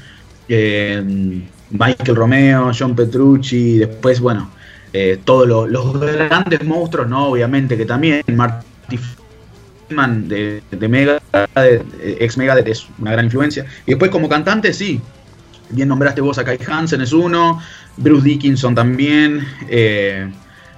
eh, 0.47 1.41
Michael 1.71 2.15
Romeo, 2.15 2.71
John 2.77 2.95
Petrucci, 2.95 3.79
después, 3.79 4.19
bueno, 4.19 4.51
eh, 4.97 5.19
todos 5.25 5.45
los 5.45 5.99
grandes 5.99 6.63
monstruos, 6.63 7.09
¿no? 7.09 7.27
Obviamente, 7.27 7.75
que 7.75 7.85
también 7.85 8.23
Marty 8.27 8.97
Friedman 9.89 10.29
de, 10.29 10.63
de 10.71 10.87
Mega, 10.87 11.21
ex 12.01 12.37
Megadeth 12.37 12.69
es 12.69 12.87
una 12.97 13.11
gran 13.11 13.25
influencia. 13.25 13.65
Y 13.85 13.91
después 13.91 14.09
como 14.09 14.29
cantante, 14.29 14.71
sí. 14.71 15.01
Bien 15.69 15.89
nombraste 15.89 16.21
vos 16.21 16.37
a 16.37 16.45
Kai 16.45 16.59
Hansen, 16.65 17.01
es 17.01 17.11
uno. 17.11 17.61
Bruce 17.97 18.23
Dickinson 18.23 18.73
también. 18.73 19.45
Eh, 19.67 20.29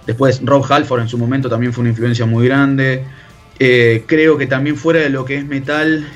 después 0.07 0.41
Rob 0.43 0.65
Halford 0.67 1.01
en 1.01 1.09
su 1.09 1.19
momento 1.19 1.47
también 1.47 1.71
fue 1.71 1.83
una 1.83 1.91
influencia 1.91 2.25
muy 2.25 2.47
grande. 2.47 3.05
Eh, 3.59 4.03
creo 4.07 4.35
que 4.39 4.47
también 4.47 4.77
fuera 4.77 4.99
de 4.99 5.11
lo 5.11 5.25
que 5.25 5.37
es 5.37 5.45
metal, 5.45 6.07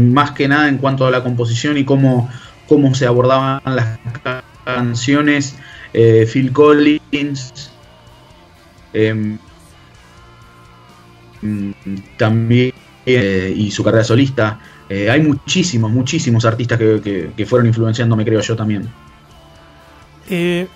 más 0.00 0.32
que 0.32 0.48
nada 0.48 0.68
en 0.68 0.78
cuanto 0.78 1.06
a 1.06 1.12
la 1.12 1.22
composición 1.22 1.78
y 1.78 1.84
cómo, 1.84 2.28
cómo 2.66 2.92
se 2.96 3.06
abordaban 3.06 3.60
las 3.64 4.00
canciones, 4.64 5.54
eh, 5.92 6.28
Phil 6.30 6.52
Collins, 6.52 7.70
em, 8.92 9.38
mm, 11.42 11.70
también 12.16 12.72
eh, 13.06 13.52
y 13.56 13.70
su 13.70 13.82
carrera 13.82 14.04
solista. 14.04 14.60
Eh, 14.88 15.10
hay 15.10 15.20
muchísimos, 15.20 15.90
muchísimos 15.90 16.44
artistas 16.44 16.78
que, 16.78 17.46
fueron 17.46 17.66
influenciándome, 17.66 18.24
creo 18.24 18.40
yo 18.40 18.56
también. 18.56 18.88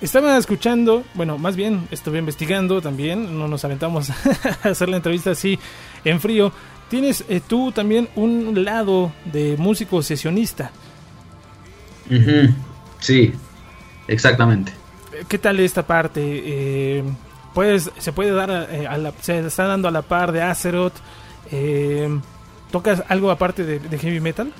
estaba 0.01 0.39
escuchando, 0.39 1.05
bueno, 1.15 1.39
más 1.39 1.57
bien 1.57 1.87
estuve 1.91 2.19
investigando 2.19 2.81
también, 2.81 3.39
no 3.39 3.49
nos 3.49 3.65
aventamos 3.65 4.11
a 4.65 4.69
hacer 4.71 4.89
la 4.89 4.97
entrevista 4.97 5.31
así 5.31 5.59
en 6.05 6.21
frío. 6.21 6.53
Tienes 6.89 7.25
tú 7.49 7.73
también 7.73 8.09
un 8.17 8.65
lado 8.65 9.13
de 9.25 9.57
músico 9.57 10.03
sesionista. 10.03 10.71
Sí, 13.01 13.33
exactamente. 14.09 14.82
¿Qué 15.29 15.39
tal 15.39 15.61
esta 15.61 15.87
parte? 15.87 17.03
Pues 17.55 17.91
se 17.99 18.13
puede 18.13 18.31
dar 18.31 18.69
eh, 18.71 18.87
a 18.87 18.97
la, 18.97 19.13
se 19.21 19.47
está 19.47 19.65
dando 19.65 19.89
a 19.89 19.91
la 19.91 20.03
par 20.03 20.33
de 20.33 20.43
Azeroth. 20.43 20.95
Eh, 21.51 22.09
¿Tocas 22.71 23.03
algo 23.09 23.31
aparte 23.31 23.65
de, 23.65 23.99
heavy 23.99 24.21
metal? 24.21 24.51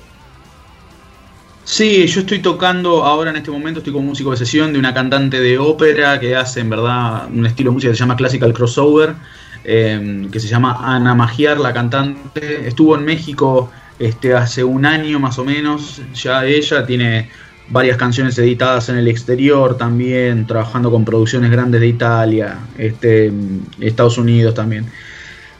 Sí, 1.63 2.05
yo 2.05 2.21
estoy 2.21 2.39
tocando 2.39 3.03
ahora 3.03 3.31
en 3.31 3.37
este 3.37 3.49
momento, 3.49 3.79
estoy 3.79 3.93
con 3.93 4.05
músico 4.05 4.31
de 4.31 4.37
sesión 4.37 4.73
de 4.73 4.79
una 4.79 4.93
cantante 4.93 5.39
de 5.39 5.57
ópera 5.57 6.19
que 6.19 6.35
hace 6.35 6.59
en 6.59 6.69
verdad 6.69 7.27
un 7.33 7.45
estilo 7.45 7.71
de 7.71 7.73
música 7.75 7.91
que 7.91 7.95
se 7.95 8.01
llama 8.01 8.17
Classical 8.17 8.53
Crossover, 8.53 9.15
em, 9.63 10.29
que 10.29 10.39
se 10.39 10.47
llama 10.47 10.77
Ana 10.83 11.15
Magiar, 11.15 11.57
la 11.59 11.73
cantante. 11.73 12.67
Estuvo 12.67 12.95
en 12.95 13.05
México 13.05 13.71
este, 13.97 14.35
hace 14.35 14.63
un 14.63 14.85
año 14.85 15.19
más 15.19 15.39
o 15.39 15.45
menos, 15.45 16.01
ya 16.13 16.45
ella 16.45 16.85
tiene 16.85 17.31
varias 17.69 17.97
canciones 17.97 18.37
editadas 18.37 18.89
en 18.89 18.97
el 18.97 19.07
exterior 19.07 19.77
también, 19.77 20.45
trabajando 20.45 20.91
con 20.91 21.05
producciones 21.05 21.51
grandes 21.51 21.81
de 21.81 21.87
Italia, 21.87 22.59
este, 22.77 23.31
Estados 23.79 24.17
Unidos 24.17 24.53
también 24.53 24.85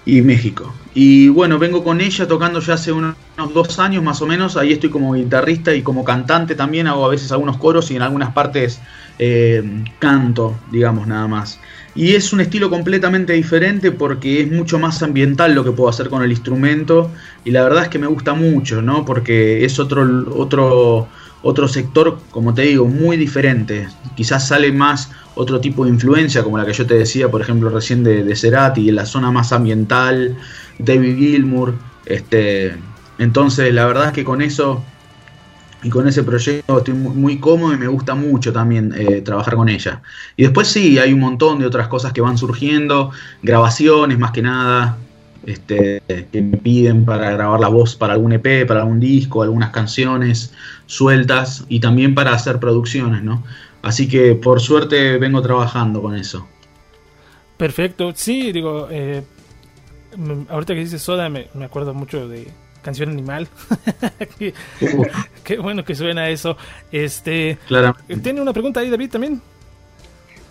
y 0.06 0.22
México. 0.22 0.74
Y 0.94 1.30
bueno, 1.30 1.58
vengo 1.58 1.84
con 1.84 2.02
ella 2.02 2.28
tocando 2.28 2.60
ya 2.60 2.76
hace 2.76 2.92
unos, 2.92 3.16
dos 3.54 3.80
años 3.80 4.04
más 4.04 4.22
o 4.22 4.28
menos. 4.28 4.58
Ahí 4.58 4.74
estoy 4.74 4.90
como 4.90 5.14
guitarrista 5.14 5.74
y 5.74 5.82
como 5.82 6.04
cantante 6.04 6.56
también. 6.56 6.88
Hago 6.88 7.06
a 7.06 7.10
veces 7.10 7.32
algunos 7.32 7.58
coros 7.58 7.90
y 7.90 7.96
en 7.96 8.04
algunas 8.04 8.34
partes 8.34 8.80
eh, 9.18 9.64
canto, 10.00 10.56
digamos, 10.72 11.08
nada 11.08 11.28
más. 11.28 11.60
Y 11.96 12.14
es 12.14 12.34
un 12.34 12.42
estilo 12.42 12.70
completamente 12.70 13.34
diferente 13.34 13.92
porque 13.92 14.42
es 14.42 14.52
mucho 14.52 14.78
más 14.78 15.02
ambiental 15.02 15.54
lo 15.54 15.64
que 15.64 15.72
puedo 15.72 15.90
hacer 15.90 16.10
con 16.10 16.22
el 16.22 16.32
instrumento. 16.32 17.12
Y 17.44 17.52
la 17.52 17.64
verdad 17.64 17.84
es 17.84 17.90
que 17.90 18.00
me 18.00 18.08
gusta 18.08 18.34
mucho, 18.34 18.82
¿no? 18.82 19.06
Porque 19.06 19.66
es 19.66 19.80
otro, 19.80 20.04
otro, 20.36 21.08
otro 21.44 21.68
sector, 21.68 22.18
como 22.32 22.54
te 22.54 22.64
digo, 22.64 22.86
muy 22.86 23.18
diferente. 23.18 23.88
Quizás 24.16 24.48
sale 24.48 24.72
más 24.72 25.12
otro 25.36 25.60
tipo 25.60 25.84
de 25.84 25.92
influencia, 25.92 26.44
como 26.44 26.58
la 26.58 26.66
que 26.66 26.74
yo 26.74 26.88
te 26.88 26.96
decía, 26.96 27.30
por 27.30 27.42
ejemplo, 27.42 27.70
recién 27.70 28.04
de, 28.04 28.24
de 28.24 28.36
Cerati, 28.36 28.90
en 28.90 28.96
la 28.96 29.06
zona 29.06 29.30
más 29.30 29.52
ambiental, 29.52 30.38
David 30.80 31.18
Gilmour. 31.18 31.76
Este, 32.06 32.76
entonces, 33.18 33.74
la 33.74 33.86
verdad 33.86 34.08
es 34.08 34.14
que 34.14 34.24
con 34.24 34.42
eso 34.42 34.84
y 35.84 35.90
con 35.90 36.08
ese 36.08 36.24
proyecto 36.24 36.78
estoy 36.78 36.94
muy, 36.94 37.40
cómodo 37.40 37.74
y 37.74 37.78
me 37.78 37.88
gusta 37.88 38.16
mucho 38.16 38.54
también 38.54 38.94
eh, 38.96 39.22
trabajar 39.22 39.56
con 39.56 39.68
ella. 39.68 40.02
Y 40.38 40.44
después 40.44 40.70
sí, 40.70 40.98
hay 40.98 41.12
un 41.12 41.20
montón 41.20 41.60
de 41.60 41.66
otras 41.66 41.90
cosas 41.90 42.14
que 42.14 42.22
van 42.22 42.38
surgiendo, 42.38 43.12
grabaciones 43.42 44.18
más 44.18 44.32
que 44.32 44.42
nada, 44.42 44.98
este, 45.46 46.02
que 46.32 46.42
me 46.42 46.58
piden 46.58 47.06
para 47.06 47.32
grabar 47.32 47.60
la 47.60 47.68
voz 47.68 47.96
para 47.96 48.14
algún 48.14 48.34
EP, 48.34 48.66
para 48.68 48.82
algún 48.82 49.00
disco, 49.00 49.44
algunas 49.44 49.72
canciones 49.72 50.54
sueltas 50.86 51.66
y 51.70 51.80
también 51.80 52.16
para 52.16 52.34
hacer 52.34 52.60
producciones, 52.60 53.24
¿no? 53.24 53.44
Así 53.82 54.08
que 54.08 54.36
por 54.36 54.62
suerte 54.62 55.18
vengo 55.18 55.42
trabajando 55.42 56.02
con 56.02 56.16
eso. 56.16 56.48
Perfecto, 57.58 58.14
sí, 58.16 58.52
digo, 58.52 58.88
eh, 58.90 59.24
ahorita 60.50 60.74
que 60.74 60.80
dices 60.80 61.02
Soda 61.02 61.30
me, 61.30 61.50
acuerdo 61.64 61.94
mucho 61.94 62.28
de 62.28 62.48
Canción 62.82 63.10
Animal. 63.10 63.48
qué, 65.44 65.58
bueno 65.58 65.84
que 65.84 65.96
suena 65.96 66.30
eso. 66.30 66.58
Este, 66.92 67.58
claro. 67.68 67.96
¿Tiene 68.22 68.42
una 68.42 68.54
pregunta 68.54 68.80
ahí 68.80 68.90
David 68.90 69.12
también? 69.12 69.42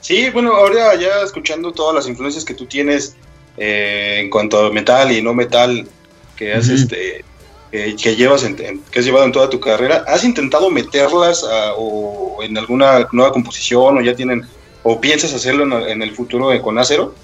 Sí, 0.00 0.30
bueno, 0.30 0.52
ahora 0.54 0.94
ya 0.96 1.22
escuchando 1.22 1.72
todas 1.72 1.94
las 1.94 2.08
influencias 2.08 2.44
que 2.44 2.54
tú 2.54 2.66
tienes 2.66 3.16
eh, 3.56 4.18
en 4.20 4.30
cuanto 4.30 4.66
a 4.66 4.72
metal 4.72 5.12
y 5.12 5.22
no 5.22 5.34
metal 5.34 5.86
que 6.36 6.54
has 6.54 6.68
este 6.68 7.24
que 7.70 8.16
llevas 8.16 8.44
en, 8.44 8.54
que 8.54 8.98
has 8.98 9.04
llevado 9.04 9.24
en 9.24 9.32
toda 9.32 9.48
tu 9.48 9.58
carrera, 9.58 10.04
¿has 10.06 10.24
intentado 10.24 10.68
meterlas 10.68 11.42
o 11.78 12.38
en 12.42 12.58
alguna 12.58 13.08
nueva 13.12 13.32
composición 13.32 13.96
o 13.96 14.00
ya 14.02 14.14
tienen 14.14 14.44
o 14.82 15.00
piensas 15.00 15.32
hacerlo 15.32 15.86
en, 15.88 16.02
el 16.02 16.12
futuro 16.12 16.50
con 16.60 16.78
Acero? 16.78 17.14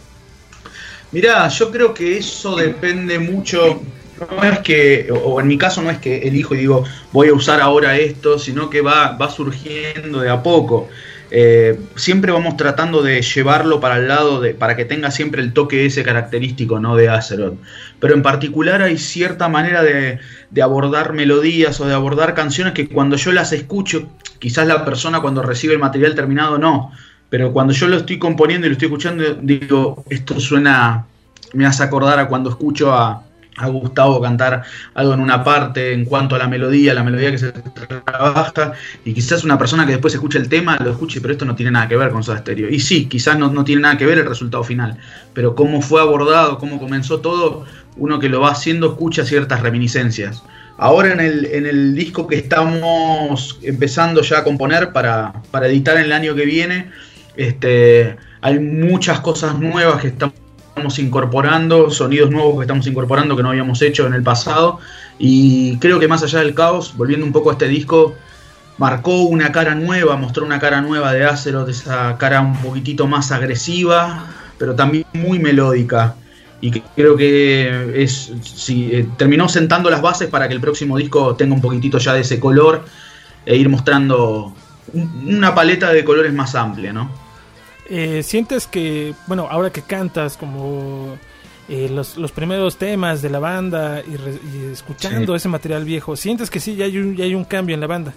Mirá, 1.13 1.49
yo 1.49 1.71
creo 1.71 1.95
que 1.95 2.19
eso 2.19 2.57
depende 2.57 3.19
mucho. 3.19 3.81
No 4.19 4.43
es 4.45 4.59
que, 4.61 5.09
o 5.13 5.41
en 5.41 5.47
mi 5.47 5.57
caso 5.57 5.81
no 5.81 5.91
es 5.91 5.99
que 5.99 6.19
elijo 6.19 6.55
y 6.55 6.59
digo, 6.59 6.85
voy 7.13 7.29
a 7.29 7.35
usar 7.35 7.61
ahora 7.61 7.97
esto, 7.97 8.39
sino 8.39 8.69
que 8.69 8.81
va, 8.81 9.17
va 9.17 9.31
surgiendo 9.31 10.21
de 10.21 10.31
a 10.31 10.43
poco. 10.43 10.89
Eh, 11.31 11.79
siempre 11.95 12.33
vamos 12.33 12.57
tratando 12.57 13.03
de 13.03 13.21
llevarlo 13.21 13.81
para 13.81 13.99
el 13.99 14.09
lado 14.09 14.41
de, 14.41 14.55
para 14.55 14.77
que 14.77 14.87
tenga 14.87 15.11
siempre 15.11 15.43
el 15.43 15.53
toque 15.53 15.85
ese 15.85 16.03
característico 16.03 16.81
¿no? 16.81 16.97
de 16.97 17.09
Azeroth. 17.09 17.59
Pero 18.01 18.15
en 18.15 18.23
particular 18.23 18.83
hay 18.83 18.97
cierta 18.97 19.49
manera 19.49 19.83
de, 19.83 20.21
abordar 20.63 21.13
melodías 21.13 21.81
o 21.81 21.87
de 21.87 21.95
abordar 21.95 22.35
canciones 22.35 22.73
que 22.73 22.89
cuando 22.89 23.17
yo 23.17 23.33
las 23.33 23.53
escucho, 23.53 24.09
quizás 24.39 24.67
la 24.67 24.85
persona 24.85 25.21
cuando 25.21 25.43
recibe 25.43 25.75
el 25.75 25.79
material 25.79 26.15
terminado 26.15 26.59
no, 26.59 26.93
pero 27.29 27.53
cuando 27.53 27.75
yo 27.75 27.89
lo 27.89 27.99
estoy 27.99 28.19
componiendo 28.19 28.67
y 28.67 28.71
lo 28.71 28.73
estoy 28.73 28.87
escuchando, 28.87 29.35
digo, 29.43 30.05
esto 30.09 30.41
suena, 30.41 31.07
me 31.53 31.67
hace 31.67 31.83
acordar 31.83 32.19
a 32.19 32.29
cuando 32.29 32.49
escucho 32.51 32.93
a, 32.93 33.23
a 33.59 33.67
Gustavo 33.69 34.21
cantar 34.21 34.63
algo 34.95 35.15
en 35.15 35.21
una 35.21 35.45
parte 35.45 35.93
en 35.93 36.05
cuanto 36.05 36.35
a 36.35 36.39
la 36.39 36.49
melodía, 36.49 36.95
la 36.95 37.05
melodía 37.05 37.31
que 37.31 37.39
se 37.39 37.53
trabaja, 37.53 38.73
y 39.05 39.13
quizás 39.13 39.45
una 39.45 39.59
persona 39.59 39.85
que 39.85 39.93
después 39.93 40.15
escuche 40.15 40.39
el 40.39 40.49
tema 40.49 40.79
lo 40.83 40.91
escuche, 40.91 41.21
pero 41.21 41.33
esto 41.33 41.45
no 41.45 41.55
tiene 41.55 41.73
nada 41.73 41.89
que 41.89 41.97
ver 41.97 42.11
con 42.11 42.23
Soda 42.23 42.39
Stereo. 42.39 42.69
Y 42.71 42.81
sí, 42.81 43.07
quizás 43.07 43.39
no, 43.39 43.65
tiene 43.65 43.83
nada 43.83 43.97
que 43.97 44.07
ver 44.07 44.19
el 44.19 44.27
resultado 44.27 44.65
final, 44.65 44.97
pero 45.35 45.55
cómo 45.55 45.83
fue 45.83 46.01
abordado, 46.01 46.59
cómo 46.59 46.79
comenzó 46.79 47.21
todo, 47.21 47.65
uno 47.97 48.19
que 48.19 48.29
lo 48.29 48.41
va 48.41 48.51
haciendo 48.51 48.89
escucha 48.89 49.25
ciertas 49.25 49.61
reminiscencias. 49.61 50.43
Ahora 50.77 51.13
en 51.13 51.21
el, 51.21 51.45
en 51.47 51.67
el 51.67 51.95
disco 51.95 52.29
que 52.29 52.37
estamos 52.37 53.59
empezando 53.63 54.23
ya 54.23 54.39
a 54.39 54.45
componer 54.45 54.93
para, 54.93 55.33
para 55.51 55.67
editar 55.67 55.97
el 55.97 56.13
año 56.13 56.37
que 56.37 56.45
viene, 56.45 56.91
este, 57.37 58.17
hay 58.41 58.59
muchas 58.61 59.21
cosas 59.21 59.59
nuevas 59.59 60.01
que 60.01 60.09
estamos 60.09 60.35
estamos 60.79 60.99
incorporando, 61.01 61.91
sonidos 61.91 62.31
nuevos 62.31 62.57
que 62.57 62.63
estamos 62.63 62.87
incorporando 62.87 63.37
que 63.37 63.43
no 63.43 63.51
habíamos 63.51 63.83
hecho 63.83 64.07
en 64.07 64.15
el 64.15 64.23
pasado. 64.23 64.79
Y 65.19 65.77
creo 65.79 65.99
que 65.99 66.07
más 66.07 66.23
allá 66.23 66.39
del 66.39 66.55
caos, 66.55 66.97
volviendo 66.97 67.27
un 67.27 67.33
poco 67.33 67.51
a 67.51 67.55
este 67.55 67.67
disco, 67.67 68.15
marcó 68.79 69.23
una 69.23 69.51
cara 69.51 69.75
nueva, 69.75 70.17
mostró 70.17 70.47
una 70.47 70.61
cara 70.61 70.81
nueva 70.81 71.13
de 71.13 71.25
Acero, 71.25 71.65
de 71.65 71.73
esa 71.73 72.17
cara 72.17 72.41
un 72.41 72.57
poquitito 72.59 73.09
más 73.09 73.33
agresiva, 73.33 74.27
pero 74.57 74.77
también 74.77 75.05
muy 75.13 75.41
melódica. 75.41 76.15
Y 76.61 76.71
que 76.71 76.83
creo 76.95 77.17
que 77.17 78.03
es 78.03 78.33
si, 78.43 78.95
eh, 78.95 79.09
terminó 79.17 79.49
sentando 79.49 79.91
las 79.91 80.01
bases 80.01 80.29
para 80.29 80.47
que 80.47 80.55
el 80.55 80.61
próximo 80.61 80.97
disco 80.97 81.35
tenga 81.35 81.55
un 81.55 81.61
poquitito 81.61 81.99
ya 81.99 82.15
de 82.15 82.21
ese 82.21 82.39
color 82.39 82.85
e 83.45 83.57
ir 83.57 83.69
mostrando 83.69 84.55
una 84.95 85.55
paleta 85.57 85.93
de 85.93 86.05
colores 86.05 86.33
más 86.33 86.55
amplia, 86.55 86.93
¿no? 86.93 87.28
Eh, 87.91 88.23
sientes 88.23 88.67
que, 88.67 89.15
bueno, 89.27 89.49
ahora 89.51 89.71
que 89.71 89.81
cantas 89.81 90.37
como 90.37 91.17
eh, 91.69 91.89
los, 91.91 92.19
los, 92.19 92.33
primeros 92.33 92.77
temas 92.77 93.23
de 93.23 93.31
la 93.31 93.39
banda 93.39 94.03
y, 94.07 94.73
escuchando 94.73 95.35
ese 95.35 95.49
material 95.49 95.85
viejo, 95.85 96.15
sientes 96.15 96.51
que 96.51 96.61
sí, 96.61 96.77
ya 96.77 96.85
hay 96.85 96.99
un, 96.99 97.17
ya 97.17 97.25
hay 97.25 97.35
un 97.35 97.45
cambio 97.45 97.75
en 97.75 97.81
la 97.81 97.87
banda. 97.87 98.13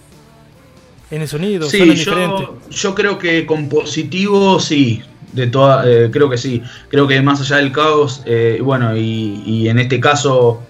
En 1.09 1.21
el 1.21 1.27
sonido, 1.27 1.69
sí, 1.69 1.79
yo, 1.79 1.85
diferente. 1.85 2.47
yo 2.69 2.95
creo 2.95 3.17
que 3.17 3.45
compositivo 3.45 4.59
sí, 4.59 5.01
de 5.33 5.47
toda, 5.47 5.89
eh, 5.89 6.09
creo 6.11 6.29
que 6.29 6.37
sí, 6.37 6.61
creo 6.89 7.07
que 7.07 7.21
más 7.21 7.41
allá 7.41 7.57
del 7.57 7.71
caos, 7.71 8.23
bueno, 8.61 8.95
y, 8.95 9.43
y, 9.45 9.69
en 9.69 9.79
este 9.79 9.99
caso 9.99 10.61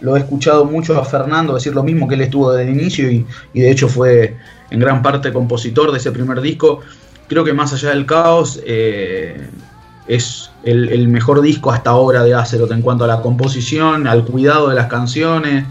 lo 0.00 0.16
he 0.16 0.20
escuchado 0.20 0.64
mucho 0.64 0.98
a 0.98 1.04
Fernando 1.04 1.54
decir 1.54 1.74
lo 1.74 1.82
mismo 1.82 2.08
que 2.08 2.14
él 2.14 2.22
estuvo 2.22 2.52
desde 2.52 2.70
el 2.70 2.78
inicio 2.78 3.10
y, 3.10 3.26
y 3.52 3.60
de 3.60 3.70
hecho 3.70 3.88
fue 3.88 4.36
en 4.70 4.80
gran 4.80 5.02
parte 5.02 5.32
compositor 5.32 5.92
de 5.92 5.98
ese 5.98 6.12
primer 6.12 6.40
disco 6.40 6.80
creo 7.30 7.44
que 7.44 7.52
más 7.52 7.72
allá 7.72 7.90
del 7.90 8.06
caos 8.06 8.60
eh, 8.66 9.48
es 10.08 10.50
el, 10.64 11.06
mejor 11.06 11.40
disco 11.40 11.70
hasta 11.70 11.90
ahora 11.90 12.24
de 12.24 12.34
Azeroth 12.34 12.72
en 12.72 12.82
cuanto 12.82 13.04
a 13.04 13.06
la 13.06 13.22
composición, 13.22 14.08
al 14.08 14.24
cuidado 14.24 14.68
de 14.68 14.74
las 14.74 14.88
canciones. 14.88 15.64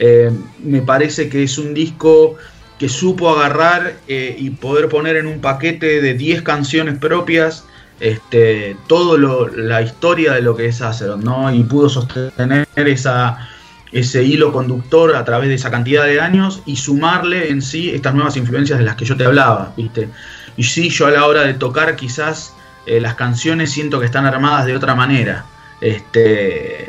Eh, 0.00 0.32
me 0.58 0.82
parece 0.82 1.28
que 1.28 1.44
es 1.44 1.56
un 1.56 1.72
disco 1.72 2.34
que 2.80 2.88
supo 2.88 3.30
agarrar 3.30 3.94
eh, 4.08 4.34
y 4.36 4.50
poder 4.50 4.88
poner 4.88 5.14
en 5.14 5.28
un 5.28 5.40
paquete 5.40 6.02
de 6.02 6.14
10 6.14 6.42
canciones 6.42 6.98
propias 6.98 7.64
este, 8.00 8.76
todo 8.88 9.16
la 9.46 9.82
historia 9.82 10.32
de 10.32 10.42
lo 10.42 10.56
que 10.56 10.66
es 10.66 10.82
Azeroth, 10.82 11.22
¿no? 11.22 11.54
Y 11.54 11.62
pudo 11.62 11.88
sostener 11.88 12.66
ese 12.74 14.24
hilo 14.24 14.52
conductor 14.52 15.14
a 15.14 15.24
través 15.24 15.48
de 15.48 15.54
esa 15.54 15.70
cantidad 15.70 16.04
de 16.04 16.20
años 16.20 16.60
y 16.66 16.74
sumarle 16.74 17.50
en 17.50 17.62
sí 17.62 17.90
estas 17.90 18.14
nuevas 18.14 18.36
influencias 18.36 18.80
de 18.80 18.84
las 18.84 18.96
que 18.96 19.04
yo 19.04 19.16
te 19.16 19.24
hablaba, 19.24 19.72
¿viste? 19.76 20.08
Y 20.56 20.62
sí, 20.64 20.88
yo 20.90 21.06
a 21.06 21.10
la 21.10 21.26
hora 21.26 21.42
de 21.42 21.54
tocar 21.54 21.96
quizás 21.96 22.54
eh, 22.86 23.00
las 23.00 23.14
canciones 23.14 23.72
siento 23.72 23.98
que 23.98 24.06
están 24.06 24.26
armadas 24.26 24.66
de 24.66 24.76
otra 24.76 24.94
manera. 24.94 25.44
Este, 25.80 26.88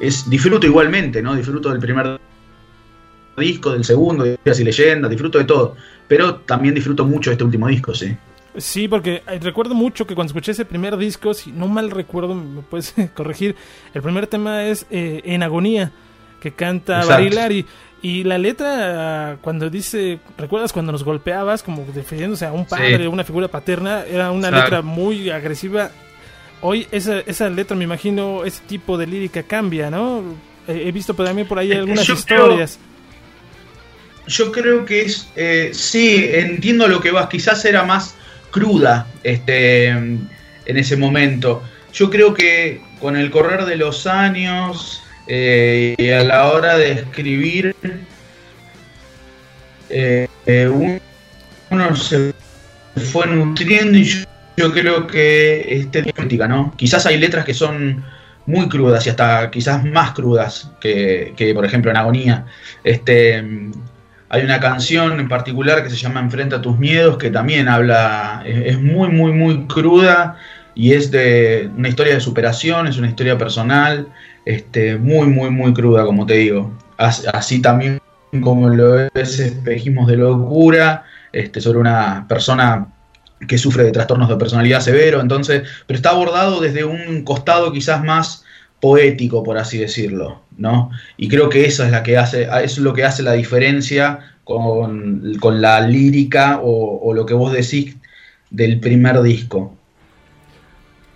es, 0.00 0.28
disfruto 0.28 0.66
igualmente, 0.66 1.22
¿no? 1.22 1.34
Disfruto 1.34 1.70
del 1.70 1.78
primer 1.78 2.20
disco, 3.36 3.72
del 3.72 3.84
segundo, 3.84 4.24
de 4.24 4.38
y 4.44 4.64
leyendas, 4.64 5.10
disfruto 5.10 5.38
de 5.38 5.44
todo. 5.44 5.76
Pero 6.08 6.36
también 6.36 6.74
disfruto 6.74 7.04
mucho 7.06 7.30
este 7.30 7.44
último 7.44 7.68
disco, 7.68 7.94
sí. 7.94 8.16
Sí, 8.56 8.86
porque 8.86 9.22
eh, 9.26 9.38
recuerdo 9.40 9.74
mucho 9.74 10.06
que 10.06 10.14
cuando 10.14 10.30
escuché 10.30 10.52
ese 10.52 10.64
primer 10.66 10.96
disco, 10.96 11.32
si 11.32 11.52
no 11.52 11.68
mal 11.68 11.90
recuerdo, 11.90 12.34
me 12.34 12.62
puedes 12.62 12.94
corregir, 13.14 13.56
el 13.94 14.02
primer 14.02 14.26
tema 14.26 14.64
es 14.64 14.86
eh, 14.90 15.22
En 15.24 15.42
Agonía, 15.42 15.90
que 16.40 16.52
canta 16.52 17.04
Barilari. 17.04 17.64
Y 18.02 18.24
la 18.24 18.36
letra, 18.36 19.38
cuando 19.42 19.70
dice, 19.70 20.18
¿recuerdas 20.36 20.72
cuando 20.72 20.90
nos 20.90 21.04
golpeabas 21.04 21.62
como 21.62 21.84
defendiéndose 21.94 22.44
a 22.44 22.52
un 22.52 22.66
padre, 22.66 23.06
una 23.06 23.22
figura 23.22 23.46
paterna? 23.46 24.04
Era 24.04 24.32
una 24.32 24.50
letra 24.50 24.82
muy 24.82 25.30
agresiva. 25.30 25.92
Hoy 26.62 26.88
esa, 26.90 27.20
esa 27.20 27.48
letra, 27.48 27.76
me 27.76 27.84
imagino, 27.84 28.44
ese 28.44 28.60
tipo 28.66 28.98
de 28.98 29.06
lírica 29.06 29.44
cambia, 29.44 29.88
¿no? 29.88 30.22
he 30.66 30.92
visto 30.92 31.14
también 31.14 31.46
por 31.46 31.58
ahí 31.58 31.72
algunas 31.72 32.08
historias. 32.08 32.78
yo 34.26 34.52
creo 34.52 34.84
que 34.84 35.02
es, 35.02 35.28
eh, 35.34 35.70
sí, 35.72 36.28
entiendo 36.32 36.86
lo 36.88 37.00
que 37.00 37.10
vas, 37.10 37.28
quizás 37.28 37.64
era 37.64 37.84
más 37.84 38.14
cruda 38.50 39.06
este, 39.22 39.88
en 39.88 40.28
ese 40.66 40.96
momento. 40.96 41.62
Yo 41.92 42.10
creo 42.10 42.34
que 42.34 42.80
con 43.00 43.16
el 43.16 43.30
correr 43.30 43.64
de 43.64 43.76
los 43.76 44.06
años 44.06 45.02
eh, 45.26 45.94
y 45.98 46.10
a 46.10 46.22
la 46.24 46.52
hora 46.52 46.76
de 46.76 46.92
escribir, 46.92 47.74
eh, 49.88 50.28
uno 51.70 51.96
se 51.96 52.34
fue 53.12 53.26
nutriendo 53.26 53.98
y 53.98 54.04
yo, 54.56 54.72
creo 54.72 55.06
que 55.06 55.64
este 55.68 56.12
crítica, 56.12 56.46
¿no? 56.46 56.74
Quizás 56.76 57.06
hay 57.06 57.18
letras 57.18 57.44
que 57.44 57.54
son 57.54 58.04
muy 58.46 58.68
crudas 58.68 59.06
y 59.06 59.10
hasta 59.10 59.50
quizás 59.50 59.84
más 59.84 60.12
crudas 60.12 60.70
que, 60.80 61.32
que, 61.36 61.54
por 61.54 61.64
ejemplo 61.64 61.90
en 61.90 61.96
Agonía. 61.96 62.46
Este, 62.84 63.42
hay 64.32 64.42
una 64.44 64.60
canción 64.60 65.20
en 65.20 65.28
particular 65.28 65.82
que 65.82 65.90
se 65.90 65.96
llama 65.96 66.20
Enfrenta 66.20 66.62
tus 66.62 66.78
miedos 66.78 67.18
que 67.18 67.28
también 67.28 67.68
habla, 67.68 68.42
es, 68.46 68.80
muy, 68.80 69.10
muy, 69.10 69.30
muy 69.30 69.66
cruda 69.66 70.38
y 70.74 70.94
es 70.94 71.10
de 71.10 71.70
una 71.76 71.90
historia 71.90 72.14
de 72.14 72.20
superación, 72.22 72.86
es 72.86 72.96
una 72.96 73.08
historia 73.08 73.36
personal, 73.36 74.08
este, 74.44 74.96
muy, 74.96 75.26
muy, 75.26 75.50
muy 75.50 75.72
cruda, 75.72 76.04
como 76.04 76.26
te 76.26 76.34
digo. 76.34 76.72
Así 76.96 77.60
también 77.60 78.00
como 78.40 78.68
lo 78.68 78.98
es 78.98 79.40
Espejismos 79.40 80.06
de 80.08 80.16
Locura, 80.16 81.04
este, 81.32 81.60
sobre 81.60 81.78
una 81.78 82.26
persona 82.28 82.88
que 83.46 83.58
sufre 83.58 83.84
de 83.84 83.92
trastornos 83.92 84.28
de 84.28 84.36
personalidad 84.36 84.80
severo, 84.80 85.20
entonces, 85.20 85.62
pero 85.86 85.96
está 85.96 86.10
abordado 86.10 86.60
desde 86.60 86.84
un 86.84 87.24
costado 87.24 87.72
quizás 87.72 88.02
más 88.04 88.44
poético, 88.80 89.42
por 89.42 89.58
así 89.58 89.78
decirlo, 89.78 90.42
¿no? 90.56 90.90
Y 91.16 91.28
creo 91.28 91.48
que 91.48 91.64
eso 91.64 91.84
es 91.84 91.90
la 91.90 92.02
que 92.02 92.18
hace, 92.18 92.48
es 92.62 92.78
lo 92.78 92.94
que 92.94 93.04
hace 93.04 93.22
la 93.22 93.32
diferencia 93.32 94.20
con, 94.44 95.22
la 95.60 95.80
lírica 95.80 96.60
o, 96.62 97.12
lo 97.14 97.26
que 97.26 97.34
vos 97.34 97.52
decís 97.52 97.96
del 98.50 98.80
primer 98.80 99.22
disco. 99.22 99.76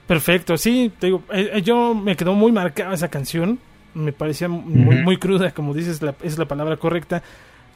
Perfecto, 0.06 0.56
sí, 0.56 0.92
te 0.98 1.06
digo, 1.06 1.22
eh, 1.32 1.50
eh, 1.54 1.62
yo 1.62 1.94
me 1.94 2.14
quedó 2.16 2.34
muy 2.34 2.52
marcada 2.52 2.94
esa 2.94 3.08
canción, 3.08 3.58
me 3.94 4.12
parecía 4.12 4.48
muy, 4.48 4.96
muy 5.02 5.16
cruda, 5.16 5.50
como 5.52 5.74
dices, 5.74 6.00
es 6.22 6.38
la 6.38 6.44
palabra 6.44 6.76
correcta, 6.76 7.22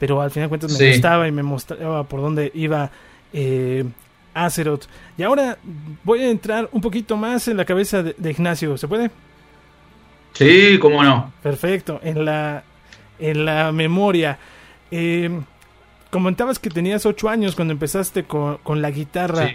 pero 0.01 0.19
al 0.19 0.31
final 0.31 0.47
de 0.47 0.49
cuentas 0.49 0.79
me 0.79 0.91
gustaba 0.93 1.27
y 1.27 1.31
me 1.31 1.43
mostraba 1.43 2.03
por 2.05 2.21
dónde 2.21 2.51
iba 2.55 2.89
eh, 3.33 3.85
Azeroth. 4.33 4.85
Y 5.15 5.21
ahora 5.21 5.59
voy 6.03 6.21
a 6.21 6.29
entrar 6.31 6.69
un 6.71 6.81
poquito 6.81 7.17
más 7.17 7.47
en 7.47 7.57
la 7.57 7.65
cabeza 7.65 8.01
de, 8.01 8.31
Ignacio, 8.31 8.77
¿se 8.77 8.87
puede? 8.87 9.11
Sí, 10.33 10.79
cómo 10.79 11.03
no. 11.03 11.31
Perfecto, 11.43 11.99
en 12.03 12.25
la, 12.25 12.63
en 13.19 13.45
la 13.45 13.71
memoria. 13.71 14.39
Eh, 14.89 15.29
comentabas 16.09 16.57
que 16.57 16.69
tenías 16.69 17.05
ocho 17.05 17.29
años 17.29 17.55
cuando 17.55 17.73
empezaste 17.73 18.23
con, 18.23 18.81
la 18.81 18.89
guitarra. 18.89 19.51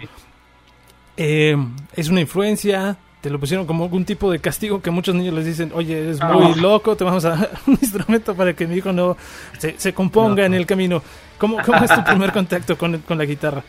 Eh, 1.17 1.57
¿Es 1.95 2.09
una 2.09 2.21
influencia? 2.21 2.97
te 3.21 3.31
lo 3.31 3.39
pusieron 3.39 3.65
como 3.65 3.83
algún 3.83 4.05
tipo 4.05 4.31
de 4.31 4.39
castigo 4.39 4.81
que 4.81 4.91
muchos 4.91 5.15
niños 5.15 5.33
les 5.33 5.45
dicen, 5.45 5.71
oye, 5.73 6.01
eres 6.01 6.21
muy 6.21 6.55
loco, 6.55 6.95
te 6.95 7.03
vamos 7.03 7.25
a 7.25 7.29
dar 7.31 7.51
un 7.67 7.73
instrumento 7.81 8.35
para 8.35 8.53
que 8.53 8.67
mi 8.67 8.75
hijo 8.75 8.93
no 8.93 9.17
se, 9.57 9.93
componga 9.93 10.45
en 10.45 10.53
el 10.53 10.65
camino. 10.65 11.01
¿Cómo, 11.37 11.57
¿Cómo, 11.65 11.83
es 11.83 11.93
tu 11.93 12.03
primer 12.03 12.31
contacto 12.31 12.77
con, 12.77 13.01
la 13.09 13.25
guitarra? 13.25 13.63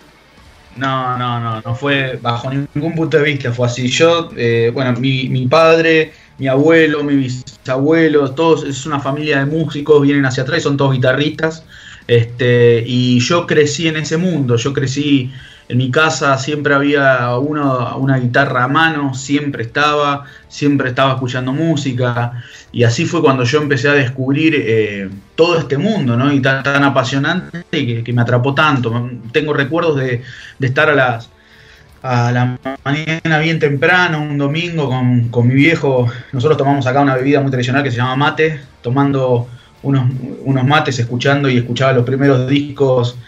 No, 0.76 1.18
no, 1.18 1.40
no, 1.40 1.60
no 1.60 1.74
fue 1.74 2.18
bajo 2.22 2.50
ningún 2.50 2.94
punto 2.94 3.16
de 3.16 3.24
vista, 3.24 3.52
fue 3.52 3.66
así. 3.66 3.88
Yo, 3.88 4.30
eh, 4.36 4.70
bueno, 4.72 4.92
mi, 5.00 5.28
mi 5.28 5.48
padre, 5.48 6.12
mi 6.38 6.46
abuelo, 6.46 7.02
mi 7.02 7.16
bisabuelo, 7.16 8.30
todos, 8.32 8.64
es 8.64 8.86
una 8.86 9.00
familia 9.00 9.40
de 9.40 9.46
músicos, 9.46 10.02
vienen 10.02 10.24
hacia 10.24 10.44
atrás, 10.44 10.62
son 10.62 10.76
todos 10.76 10.92
guitarristas. 10.92 11.64
Este, 12.06 12.84
y 12.86 13.18
yo 13.20 13.46
crecí 13.46 13.88
en 13.88 13.96
ese 13.96 14.16
mundo, 14.18 14.56
yo 14.56 14.72
crecí 14.72 15.32
en 15.68 15.76
mi 15.76 15.90
casa 15.90 16.38
siempre 16.38 16.74
había 16.74 17.36
una 17.38 18.16
guitarra 18.18 18.64
a 18.64 18.68
mano, 18.68 19.12
siempre 19.14 19.64
estaba, 19.64 20.24
siempre 20.48 20.88
estaba 20.88 21.12
escuchando 21.12 21.52
música. 21.52 22.42
Y 22.72 22.84
así 22.84 23.04
fue 23.04 23.20
cuando 23.20 23.44
yo 23.44 23.60
empecé 23.60 23.88
a 23.88 23.92
descubrir 23.92 24.54
eh, 24.56 25.10
todo 25.36 25.58
este 25.58 25.76
mundo, 25.76 26.16
¿no? 26.16 26.32
Y 26.32 26.40
tan, 26.40 26.62
tan 26.62 26.82
apasionante 26.84 27.64
que, 27.70 28.02
que, 28.02 28.12
me 28.14 28.22
atrapó 28.22 28.54
tanto. 28.54 29.10
Tengo 29.30 29.52
recuerdos 29.52 29.96
de, 29.96 30.22
estar 30.60 30.88
a 30.88 30.94
las 30.94 31.30
a 32.00 32.30
la 32.30 32.56
mañana 32.84 33.38
bien 33.40 33.58
temprano, 33.58 34.22
un 34.22 34.38
domingo, 34.38 34.88
con, 34.88 35.28
con 35.28 35.48
mi 35.48 35.54
viejo. 35.54 36.08
Nosotros 36.32 36.56
tomamos 36.56 36.86
acá 36.86 37.00
una 37.00 37.16
bebida 37.16 37.40
muy 37.40 37.50
tradicional 37.50 37.82
que 37.82 37.90
se 37.90 37.96
llama 37.98 38.16
mate, 38.16 38.60
tomando 38.80 39.48
unos, 39.82 40.08
unos 40.44 40.64
mates, 40.64 40.98
escuchando 40.98 41.48
y 41.50 41.58
escuchaba 41.58 41.92
los 41.92 42.04
primeros 42.04 42.48
discos 42.48 43.18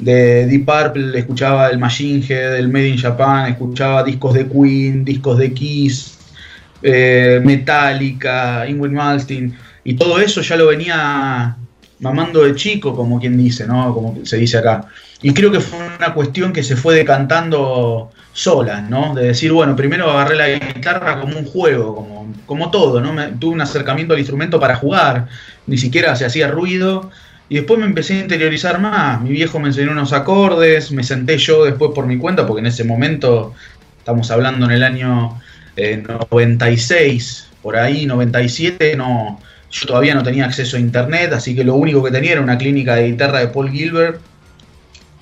de 0.00 0.46
Deep 0.46 0.64
Purple, 0.64 1.18
escuchaba 1.18 1.68
el 1.68 1.78
Machine 1.78 2.24
Head, 2.26 2.56
el 2.56 2.68
Made 2.68 2.88
in 2.88 2.98
Japan, 2.98 3.50
escuchaba 3.52 4.02
discos 4.02 4.34
de 4.34 4.48
Queen, 4.48 5.04
discos 5.04 5.38
de 5.38 5.52
Kiss, 5.52 6.18
eh, 6.82 7.40
Metallica, 7.44 8.66
Ingrid 8.66 8.92
Malmsteen, 8.92 9.56
y 9.84 9.94
todo 9.94 10.18
eso 10.18 10.40
ya 10.40 10.56
lo 10.56 10.68
venía 10.68 11.56
mamando 12.00 12.44
de 12.44 12.54
chico, 12.54 12.96
como 12.96 13.20
quien 13.20 13.36
dice, 13.36 13.66
¿no? 13.66 13.92
Como 13.94 14.24
se 14.24 14.38
dice 14.38 14.58
acá. 14.58 14.86
Y 15.22 15.34
creo 15.34 15.52
que 15.52 15.60
fue 15.60 15.78
una 15.98 16.14
cuestión 16.14 16.52
que 16.52 16.62
se 16.62 16.76
fue 16.76 16.94
decantando 16.94 18.10
sola, 18.32 18.80
¿no? 18.80 19.14
De 19.14 19.26
decir, 19.26 19.52
bueno, 19.52 19.76
primero 19.76 20.10
agarré 20.10 20.36
la 20.36 20.48
guitarra 20.48 21.20
como 21.20 21.38
un 21.38 21.44
juego, 21.44 21.94
como, 21.94 22.32
como 22.46 22.70
todo, 22.70 23.00
¿no? 23.00 23.12
tuve 23.38 23.52
un 23.52 23.60
acercamiento 23.60 24.14
al 24.14 24.20
instrumento 24.20 24.58
para 24.58 24.76
jugar, 24.76 25.26
ni 25.66 25.76
siquiera 25.76 26.16
se 26.16 26.24
hacía 26.24 26.48
ruido 26.48 27.10
y 27.50 27.56
después 27.56 27.80
me 27.80 27.86
empecé 27.86 28.14
a 28.14 28.20
interiorizar 28.20 28.80
más. 28.80 29.20
Mi 29.20 29.30
viejo 29.30 29.58
me 29.58 29.68
enseñó 29.68 29.90
unos 29.90 30.12
acordes, 30.12 30.92
me 30.92 31.02
senté 31.02 31.36
yo 31.36 31.64
después 31.64 31.90
por 31.92 32.06
mi 32.06 32.16
cuenta, 32.16 32.46
porque 32.46 32.60
en 32.60 32.66
ese 32.66 32.84
momento, 32.84 33.54
estamos 33.98 34.30
hablando 34.30 34.66
en 34.66 34.72
el 34.72 34.84
año 34.84 35.36
96, 35.76 37.48
eh, 37.50 37.56
por 37.60 37.76
ahí, 37.76 38.06
97, 38.06 38.94
no, 38.96 39.40
yo 39.68 39.86
todavía 39.88 40.14
no 40.14 40.22
tenía 40.22 40.44
acceso 40.44 40.76
a 40.76 40.80
internet, 40.80 41.32
así 41.32 41.56
que 41.56 41.64
lo 41.64 41.74
único 41.74 42.04
que 42.04 42.12
tenía 42.12 42.32
era 42.32 42.40
una 42.40 42.56
clínica 42.56 42.94
de 42.94 43.08
guitarra 43.08 43.40
de 43.40 43.48
Paul 43.48 43.70
Gilbert. 43.70 44.20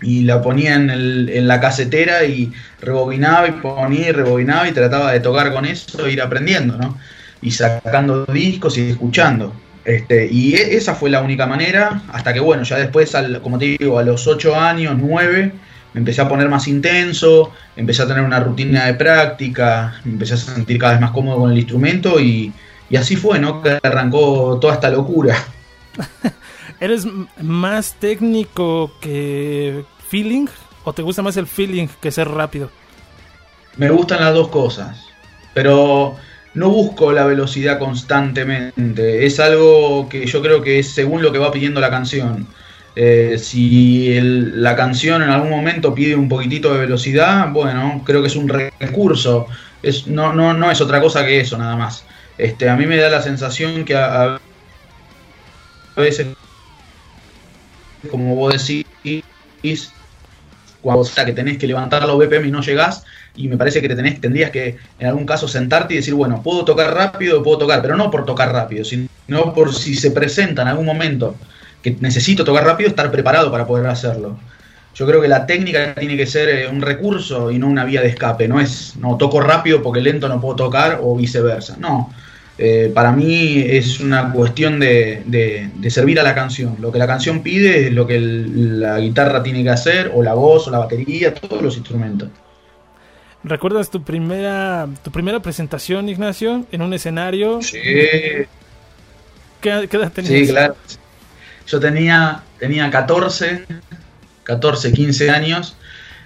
Y 0.01 0.23
la 0.23 0.43
ponía 0.43 0.77
en, 0.77 0.91
en 0.91 1.49
la 1.49 1.61
casetera 1.61 2.25
y 2.25 2.53
rebobinaba 2.81 3.49
y 3.49 3.53
ponía 3.53 4.11
y 4.11 4.13
rebobinaba 4.13 4.69
y 4.69 4.73
trataba 4.73 5.13
de 5.13 5.19
tocar 5.19 5.53
con 5.53 5.65
eso 5.65 6.07
e 6.07 6.13
ir 6.13 6.23
aprendiendo, 6.23 6.77
¿no? 6.77 6.97
Y 7.43 7.51
sacando 7.51 8.25
discos 8.27 8.79
y 8.79 8.91
escuchando. 8.91 9.53
Este, 9.89 10.29
y 10.31 10.55
e, 10.55 10.77
esa 10.77 10.95
fue 10.95 11.09
la 11.09 11.23
única 11.23 11.47
manera, 11.47 12.03
hasta 12.13 12.35
que 12.35 12.41
bueno, 12.41 12.63
ya 12.63 12.77
después, 12.77 13.11
como 13.43 13.59
te 13.59 13.79
digo, 13.79 13.99
a 13.99 14.03
los 14.03 14.27
8 14.27 14.55
años, 14.55 14.95
9, 14.99 15.53
me 15.95 15.99
empecé 15.99 16.21
a 16.21 16.29
poner 16.29 16.47
más 16.51 16.69
intenso, 16.69 17.53
empecé 17.75 18.03
a 18.03 18.07
tener 18.07 18.23
una 18.23 18.39
rutina 18.39 18.85
de 18.85 18.93
práctica, 18.93 19.99
me 20.05 20.13
empecé 20.13 20.35
a 20.35 20.37
sentir 20.37 20.77
cada 20.77 20.93
vez 20.93 21.01
más 21.01 21.13
cómodo 21.13 21.39
con 21.39 21.53
el 21.53 21.57
instrumento 21.57 22.21
y, 22.21 22.53
así 22.99 23.17
fue, 23.17 23.39
¿no? 23.39 23.63
Que 23.63 23.79
arrancó 23.83 24.59
toda 24.61 24.75
esta 24.75 24.91
locura. 24.91 25.43
¿Eres 26.81 27.07
más 27.41 27.95
técnico 27.95 28.93
que 29.01 29.87
feeling 30.11 30.49
o 30.85 30.93
te 30.93 31.01
gusta 31.01 31.23
más 31.23 31.39
el 31.39 31.47
feeling 31.47 31.87
que 31.99 32.11
ser 32.11 32.29
rápido? 32.29 32.71
Me 33.79 33.89
gustan 33.89 34.21
las 34.21 34.35
dos 34.35 34.49
cosas, 34.49 35.07
pero 35.55 36.15
no 36.59 36.71
busco 36.71 37.13
la 37.13 37.25
velocidad 37.25 37.79
constantemente, 37.79 39.25
es 39.27 39.41
algo 39.41 40.09
que 40.09 40.27
yo 40.27 40.43
creo 40.43 40.63
que 40.63 40.81
es 40.81 40.91
según 40.91 41.23
lo 41.23 41.33
que 41.33 41.39
va 41.39 41.53
pidiendo 41.53 41.81
la 41.81 41.91
canción. 41.91 42.47
Eh, 42.97 43.39
si 43.39 44.19
la 44.21 44.75
canción 44.75 45.23
en 45.23 45.31
algún 45.31 45.51
momento 45.51 45.95
pide 45.95 46.17
un 46.17 46.29
poquitito 46.29 46.75
de 46.75 46.81
velocidad, 46.81 47.51
bueno, 47.53 48.03
creo 48.05 48.23
que 48.23 48.27
es 48.27 48.35
un 48.35 48.49
recurso, 48.49 49.47
es, 49.83 50.09
no, 50.09 50.33
no, 50.33 50.53
no 50.53 50.71
es 50.71 50.81
otra 50.81 51.01
cosa 51.01 51.25
que 51.25 51.41
eso 51.41 51.57
nada 51.57 51.77
más. 51.77 52.05
Este, 52.39 52.69
a 52.69 52.77
mí 52.77 52.87
me 52.87 52.97
da 52.97 53.09
la 53.09 53.23
sensación 53.23 53.85
que 53.85 53.97
a, 53.97 54.41
veces, 55.97 56.27
como 58.11 58.35
vos 58.35 58.55
decís, 58.55 59.93
cuando 60.95 61.27
que 61.27 61.33
tenés 61.33 61.59
que 61.59 61.67
levantar 61.67 62.07
los 62.07 62.19
BPM 62.19 62.47
y 62.47 62.51
no 62.51 62.63
llegás, 62.63 63.05
y 63.37 63.49
me 63.49 63.57
parece 63.57 63.83
que 63.83 63.89
te 63.89 63.97
tenés, 63.97 64.21
tendrías 64.21 64.51
que 64.51 64.79
en 64.99 65.07
algún 65.07 65.27
caso 65.27 65.47
sentarte 65.47 65.95
y 65.95 65.99
decir, 65.99 66.15
bueno, 66.15 66.43
puedo 66.43 66.65
tocar 66.65 66.95
rápido, 66.95 67.43
puedo 67.43 67.59
tocar, 67.59 67.83
pero 67.83 67.97
no 67.97 68.11
por 68.11 68.25
tocar 68.25 68.53
rápido, 68.53 68.85
sino 68.85 69.09
por 69.55 69.75
si 69.75 69.95
se 69.95 70.11
presenta 70.11 70.63
en 70.63 70.69
algún 70.69 70.87
momento 70.87 71.35
que 71.83 71.97
necesito 72.01 72.45
tocar 72.45 72.65
rápido, 72.65 72.89
estar 72.89 73.11
preparado 73.11 73.51
para 73.51 73.67
poder 73.67 73.87
hacerlo. 73.87 74.39
Yo 74.95 75.07
creo 75.07 75.21
que 75.21 75.29
la 75.29 75.47
técnica 75.47 75.95
tiene 75.95 76.17
que 76.17 76.27
ser 76.27 76.49
eh, 76.49 76.69
un 76.69 76.81
recurso 76.81 77.51
y 77.51 77.59
no 77.59 77.69
una 77.69 77.85
vía 77.85 78.01
de 78.01 78.09
escape, 78.09 78.49
no 78.49 78.59
es, 78.59 78.97
no 78.97 79.17
toco 79.17 79.41
rápido 79.41 79.83
porque 79.83 80.01
lento 80.01 80.29
no 80.29 80.41
puedo 80.41 80.57
tocar 80.57 81.01
o 81.03 81.15
viceversa, 81.15 81.77
no. 81.79 82.13
Eh, 82.61 82.91
para 82.93 83.13
mí 83.13 83.65
es 83.69 84.01
una 84.01 84.33
cuestión 84.33 84.81
de, 84.81 85.23
de, 85.25 85.91
servir 85.91 86.19
a 86.19 86.25
la 86.25 86.35
canción. 86.35 86.77
Lo 86.81 86.91
que 86.91 86.99
la 86.99 87.07
canción 87.07 87.41
pide 87.41 87.87
es 87.87 87.93
lo 87.93 88.05
que 88.05 88.19
la 88.21 88.99
guitarra 88.99 89.45
tiene 89.45 89.63
que 89.63 89.71
hacer, 89.71 90.11
o 90.13 90.25
la 90.25 90.35
voz, 90.35 90.67
o 90.67 90.73
la 90.73 90.79
batería, 90.79 91.33
todos 91.33 91.63
los 91.63 91.77
instrumentos. 91.77 92.29
¿Recuerdas 93.45 93.91
tu 93.91 94.03
primera, 94.03 94.89
tu 95.05 95.13
primera 95.13 95.41
presentación, 95.41 96.09
Ignacio, 96.09 96.67
en 96.73 96.83
un 96.83 96.93
escenario? 96.93 97.63
Sí. 97.63 97.79
¿Qué, 99.61 99.71
edad 99.71 100.13
tenías? 100.13 100.33
Sí, 100.33 100.49
claro. 100.49 100.77
Yo 101.65 101.79
tenía, 101.79 102.43
tenía 102.59 102.91
14, 102.91 103.67
14, 104.43 104.93
15 104.93 105.31
años. 105.31 105.77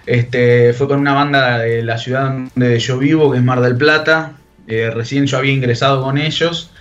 Este, 0.07 0.73
fue 0.73 0.87
con 0.87 0.99
una 0.99 1.13
banda 1.13 1.59
de 1.59 1.83
la 1.83 1.99
ciudad 1.99 2.31
donde 2.55 2.79
yo 2.79 2.97
vivo, 2.97 3.31
que 3.31 3.37
es 3.37 3.43
Mar 3.43 3.61
del 3.61 3.77
Plata. 3.77 4.33
Eh, 4.67 4.91
recién 4.93 5.25
yo 5.25 5.37
había 5.37 5.53
ingresado 5.53 6.01
con 6.01 6.17
ellos 6.17 6.71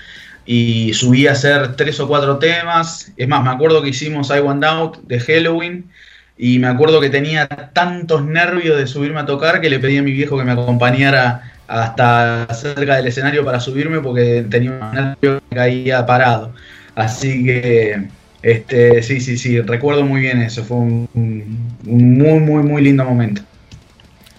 y 0.45 0.93
subí 0.95 1.27
a 1.27 1.33
hacer 1.33 1.77
tres 1.77 2.01
o 2.01 2.09
cuatro 2.09 2.39
temas. 2.39 3.13
Es 3.17 3.29
más, 3.29 3.43
me 3.43 3.51
acuerdo 3.51 3.83
que 3.83 3.91
hicimos 3.91 4.31
I 4.31 4.41
Want 4.41 4.65
Out 4.65 4.99
de 5.03 5.21
Halloween 5.21 5.91
y 6.37 6.59
me 6.59 6.69
acuerdo 6.69 7.01
que 7.01 7.11
tenía 7.11 7.47
tantos 7.47 8.25
nervios 8.25 8.77
de 8.79 8.87
subirme 8.87 9.21
a 9.21 9.27
tocar 9.27 9.61
que 9.61 9.71
le 9.71 9.79
pedí 9.79 9.99
a 9.99 10.03
mi 10.03 10.13
viejo 10.13 10.39
que 10.39 10.45
me 10.45 10.53
acompañara 10.53 11.53
hasta 11.69 12.53
cerca 12.55 12.97
del 12.97 13.07
escenario 13.07 13.45
para 13.45 13.61
subirme 13.61 14.01
porque 14.01 14.45
tenía 14.49 14.73
un 14.73 14.95
nervio 14.95 15.41
que 15.49 15.57
caía 15.57 16.05
parado. 16.05 16.53
Así 16.95 17.45
que, 17.45 18.09
este, 18.43 19.03
sí, 19.03 19.21
sí, 19.21 19.39
sí, 19.39 19.61
recuerdo 19.61 20.05
muy 20.05 20.21
bien 20.21 20.43
eso. 20.43 20.65
Fue 20.65 20.77
un, 20.77 21.09
un 21.15 22.19
muy, 22.19 22.41
muy, 22.41 22.63
muy 22.63 22.83
lindo 22.83 23.05
momento. 23.05 23.43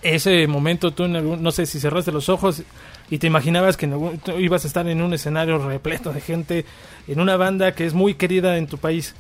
Ese 0.02 0.46
momento 0.48 0.92
tú, 0.92 1.08
no 1.08 1.52
sé 1.52 1.66
si 1.66 1.80
cerraste 1.80 2.12
los 2.12 2.28
ojos 2.28 2.64
y 3.14 3.20
te 3.20 3.28
imaginabas 3.28 3.78
que 3.78 3.88
ibas 4.40 4.64
a 4.64 4.68
estar 4.68 4.88
en 4.88 5.00
un 5.00 5.14
escenario 5.14 5.60
repleto 5.60 6.12
de 6.12 6.20
gente, 6.20 6.66
en 7.08 7.20
una 7.20 7.38
banda 7.38 7.72
que 7.74 7.86
es 7.86 7.94
muy 7.94 8.16
querida 8.16 8.58
en 8.58 8.66
tu 8.66 8.80
país. 8.80 9.14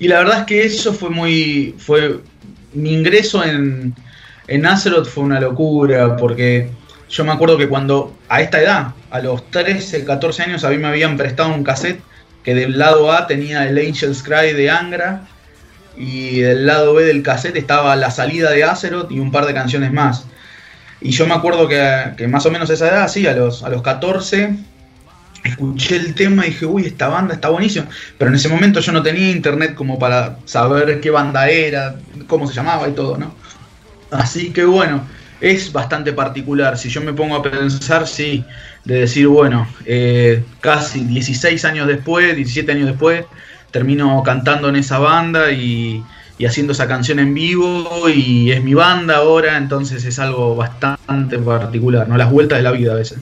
Y 0.00 0.08
la 0.08 0.18
verdad 0.18 0.40
es 0.40 0.46
que 0.46 0.64
eso 0.64 0.92
fue 0.92 1.10
muy. 1.10 1.76
fue 1.78 2.18
Mi 2.72 2.92
ingreso 2.92 3.44
en, 3.44 3.94
en 4.48 4.66
Azeroth 4.66 5.06
fue 5.06 5.22
una 5.22 5.38
locura, 5.38 6.16
porque 6.16 6.70
yo 7.08 7.24
me 7.24 7.30
acuerdo 7.30 7.56
que 7.56 7.68
cuando, 7.68 8.16
a 8.28 8.40
esta 8.40 8.60
edad, 8.60 8.94
a 9.12 9.20
los 9.20 9.48
13, 9.52 10.04
14 10.04 10.42
años, 10.42 10.64
a 10.64 10.70
mí 10.70 10.78
me 10.78 10.88
habían 10.88 11.16
prestado 11.16 11.54
un 11.54 11.62
cassette 11.62 12.00
que 12.42 12.56
del 12.56 12.76
lado 12.76 13.12
A 13.12 13.28
tenía 13.28 13.68
el 13.68 13.78
Angel's 13.78 14.24
Cry 14.24 14.54
de 14.54 14.70
Angra, 14.70 15.22
y 15.96 16.40
del 16.40 16.66
lado 16.66 16.94
B 16.94 17.04
del 17.04 17.22
cassette 17.22 17.58
estaba 17.58 17.94
la 17.94 18.10
salida 18.10 18.50
de 18.50 18.64
Azeroth 18.64 19.12
y 19.12 19.20
un 19.20 19.30
par 19.30 19.46
de 19.46 19.54
canciones 19.54 19.92
más. 19.92 20.26
Y 21.04 21.10
yo 21.10 21.26
me 21.26 21.34
acuerdo 21.34 21.68
que, 21.68 22.26
más 22.28 22.46
o 22.46 22.50
menos 22.50 22.70
esa 22.70 22.88
edad, 22.88 23.08
sí, 23.08 23.26
a 23.26 23.34
los, 23.34 23.62
a 23.62 23.68
los 23.68 23.82
14, 23.82 24.56
escuché 25.44 25.96
el 25.96 26.14
tema 26.14 26.46
y 26.46 26.48
dije, 26.48 26.64
uy, 26.64 26.86
esta 26.86 27.08
banda 27.08 27.34
está 27.34 27.50
buenísima. 27.50 27.86
Pero 28.16 28.30
en 28.30 28.36
ese 28.36 28.48
momento 28.48 28.80
yo 28.80 28.90
no 28.90 29.02
tenía 29.02 29.30
internet 29.30 29.74
como 29.74 29.98
para 29.98 30.38
saber 30.46 31.02
qué 31.02 31.10
banda 31.10 31.50
era, 31.50 31.96
cómo 32.26 32.48
se 32.48 32.54
llamaba 32.54 32.88
y 32.88 32.92
todo, 32.92 33.18
¿no? 33.18 33.34
Así 34.10 34.50
que 34.50 34.64
bueno, 34.64 35.06
es 35.42 35.70
bastante 35.74 36.14
particular. 36.14 36.78
Si 36.78 36.88
yo 36.88 37.02
me 37.02 37.12
pongo 37.12 37.36
a 37.36 37.42
pensar, 37.42 38.06
sí, 38.06 38.42
de 38.86 39.00
decir, 39.00 39.26
bueno, 39.26 39.68
eh, 39.84 40.42
casi 40.60 41.00
16 41.00 41.66
años 41.66 41.86
después, 41.86 42.34
17 42.34 42.72
años 42.72 42.86
después, 42.86 43.26
termino 43.70 44.22
cantando 44.22 44.70
en 44.70 44.76
esa 44.76 44.98
banda 44.98 45.52
y, 45.52 46.02
y 46.38 46.46
haciendo 46.46 46.72
esa 46.72 46.88
canción 46.88 47.18
en 47.18 47.32
vivo 47.34 48.08
y 48.08 48.50
es 48.50 48.62
mi 48.62 48.74
banda 48.74 49.18
ahora, 49.18 49.56
entonces 49.56 50.04
es 50.04 50.18
algo 50.18 50.56
bastante 50.56 51.38
particular, 51.38 52.08
¿no? 52.08 52.16
Las 52.16 52.30
vueltas 52.30 52.58
de 52.58 52.62
la 52.62 52.72
vida 52.72 52.92
a 52.92 52.96
veces. 52.96 53.18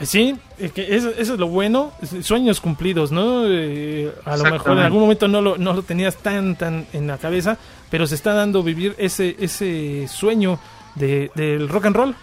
Sí, 0.00 0.36
es 0.58 0.70
que 0.72 0.94
eso, 0.94 1.10
es 1.16 1.28
lo 1.30 1.48
bueno, 1.48 1.92
sueños 2.22 2.60
cumplidos, 2.60 3.10
¿no? 3.10 3.42
Eh, 3.46 4.12
a 4.24 4.36
lo 4.36 4.44
mejor 4.44 4.72
en 4.72 4.84
algún 4.84 5.00
momento 5.00 5.26
no 5.26 5.40
lo, 5.40 5.58
no 5.58 5.72
lo 5.72 5.82
tenías 5.82 6.16
tan 6.16 6.54
tan 6.54 6.86
en 6.92 7.08
la 7.08 7.18
cabeza, 7.18 7.58
pero 7.90 8.06
se 8.06 8.14
está 8.14 8.32
dando 8.32 8.62
vivir 8.62 8.94
ese 8.98 9.34
ese 9.40 10.06
sueño 10.06 10.60
de, 10.94 11.32
del 11.34 11.68
rock 11.68 11.86
and 11.86 11.96
roll, 11.96 12.14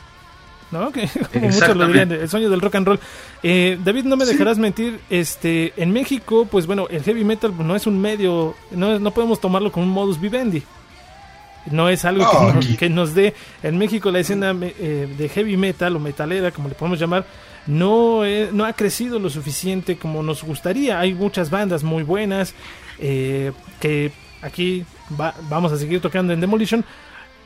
¿no? 0.72 0.92
Que 0.92 1.08
como 1.34 1.50
muchos 1.50 1.76
lo 1.76 1.88
dirían, 1.88 2.12
el 2.12 2.30
sueño 2.30 2.50
del 2.50 2.62
rock 2.62 2.76
and 2.76 2.88
roll. 2.88 3.00
Eh, 3.44 3.78
David, 3.84 4.06
no 4.06 4.16
me 4.18 4.26
dejarás 4.26 4.58
mentir, 4.58 5.00
este, 5.10 5.74
en 5.78 5.92
México, 5.92 6.48
pues 6.50 6.68
bueno, 6.68 6.88
el 6.90 7.04
heavy 7.04 7.24
metal 7.24 7.54
no 7.58 7.76
es 7.76 7.88
un 7.88 8.00
medio, 8.00 8.56
no, 8.72 9.00
no 9.00 9.12
podemos 9.12 9.40
tomarlo 9.40 9.72
como 9.72 9.86
un 9.86 9.92
modus 9.92 10.20
vivendi. 10.20 10.64
No 11.72 11.90
es 11.90 12.06
algo 12.06 12.28
que, 12.78 12.90
nos, 12.90 13.16
dé. 13.16 13.34
En 13.64 13.78
México 13.80 14.12
la 14.12 14.20
escena 14.20 14.56
eh, 14.62 15.08
de 15.18 15.30
heavy 15.30 15.58
metal 15.58 15.96
o 15.96 16.00
metalera, 16.00 16.52
como 16.52 16.70
le 16.70 16.76
podemos 16.76 17.00
llamar, 17.00 17.26
no, 17.66 18.22
no 18.52 18.66
ha 18.66 18.74
crecido 18.74 19.18
lo 19.18 19.32
suficiente 19.32 19.98
como 19.98 20.22
nos 20.22 20.44
gustaría. 20.44 21.00
Hay 21.00 21.16
muchas 21.16 21.50
bandas 21.50 21.84
muy 21.84 22.04
buenas 22.04 22.54
eh, 23.00 23.52
que 23.80 24.12
aquí 24.42 24.86
vamos 25.50 25.72
a 25.72 25.78
seguir 25.78 26.02
tocando 26.02 26.34
en 26.34 26.40
Demolition. 26.40 26.86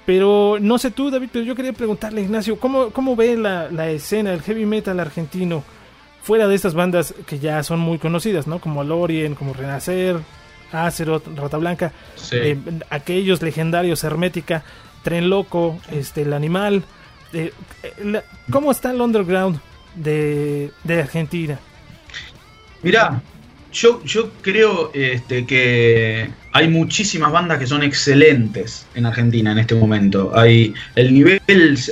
Pero 0.05 0.57
no 0.59 0.77
sé 0.77 0.91
tú, 0.91 1.11
David, 1.11 1.29
pero 1.31 1.45
yo 1.45 1.55
quería 1.55 1.73
preguntarle, 1.73 2.21
Ignacio, 2.21 2.59
¿cómo, 2.59 2.89
cómo 2.89 3.15
ve 3.15 3.37
la, 3.37 3.69
la 3.69 3.89
escena, 3.89 4.33
el 4.33 4.41
heavy 4.41 4.65
metal 4.65 4.99
argentino? 4.99 5.63
Fuera 6.23 6.47
de 6.47 6.55
estas 6.55 6.73
bandas 6.73 7.13
que 7.25 7.39
ya 7.39 7.61
son 7.63 7.79
muy 7.79 7.97
conocidas, 7.99 8.47
¿no? 8.47 8.59
Como 8.59 8.83
Lorien, 8.83 9.35
como 9.35 9.53
Renacer, 9.53 10.17
Azeroth, 10.71 11.27
Rata 11.35 11.57
Blanca, 11.57 11.91
eh, 12.31 12.57
aquellos 12.89 13.41
legendarios 13.41 14.03
Hermética, 14.03 14.63
Tren 15.03 15.29
Loco, 15.29 15.79
este, 15.91 16.23
El 16.23 16.33
Animal. 16.33 16.83
Eh, 17.33 17.53
¿Cómo 18.51 18.71
está 18.71 18.91
el 18.91 19.01
underground 19.01 19.59
de, 19.95 20.71
Argentina? 20.87 21.59
Mira, 22.81 23.21
yo, 23.71 24.03
yo 24.03 24.31
creo 24.41 24.91
este, 24.93 25.45
que 25.45 26.29
hay 26.51 26.67
muchísimas 26.67 27.31
bandas 27.31 27.59
que 27.59 27.67
son 27.67 27.83
excelentes 27.83 28.87
en 28.95 29.05
Argentina 29.05 29.51
en 29.51 29.59
este 29.59 29.75
momento. 29.75 30.31
Hay, 30.35 30.73
el 30.95 31.13
nivel 31.13 31.39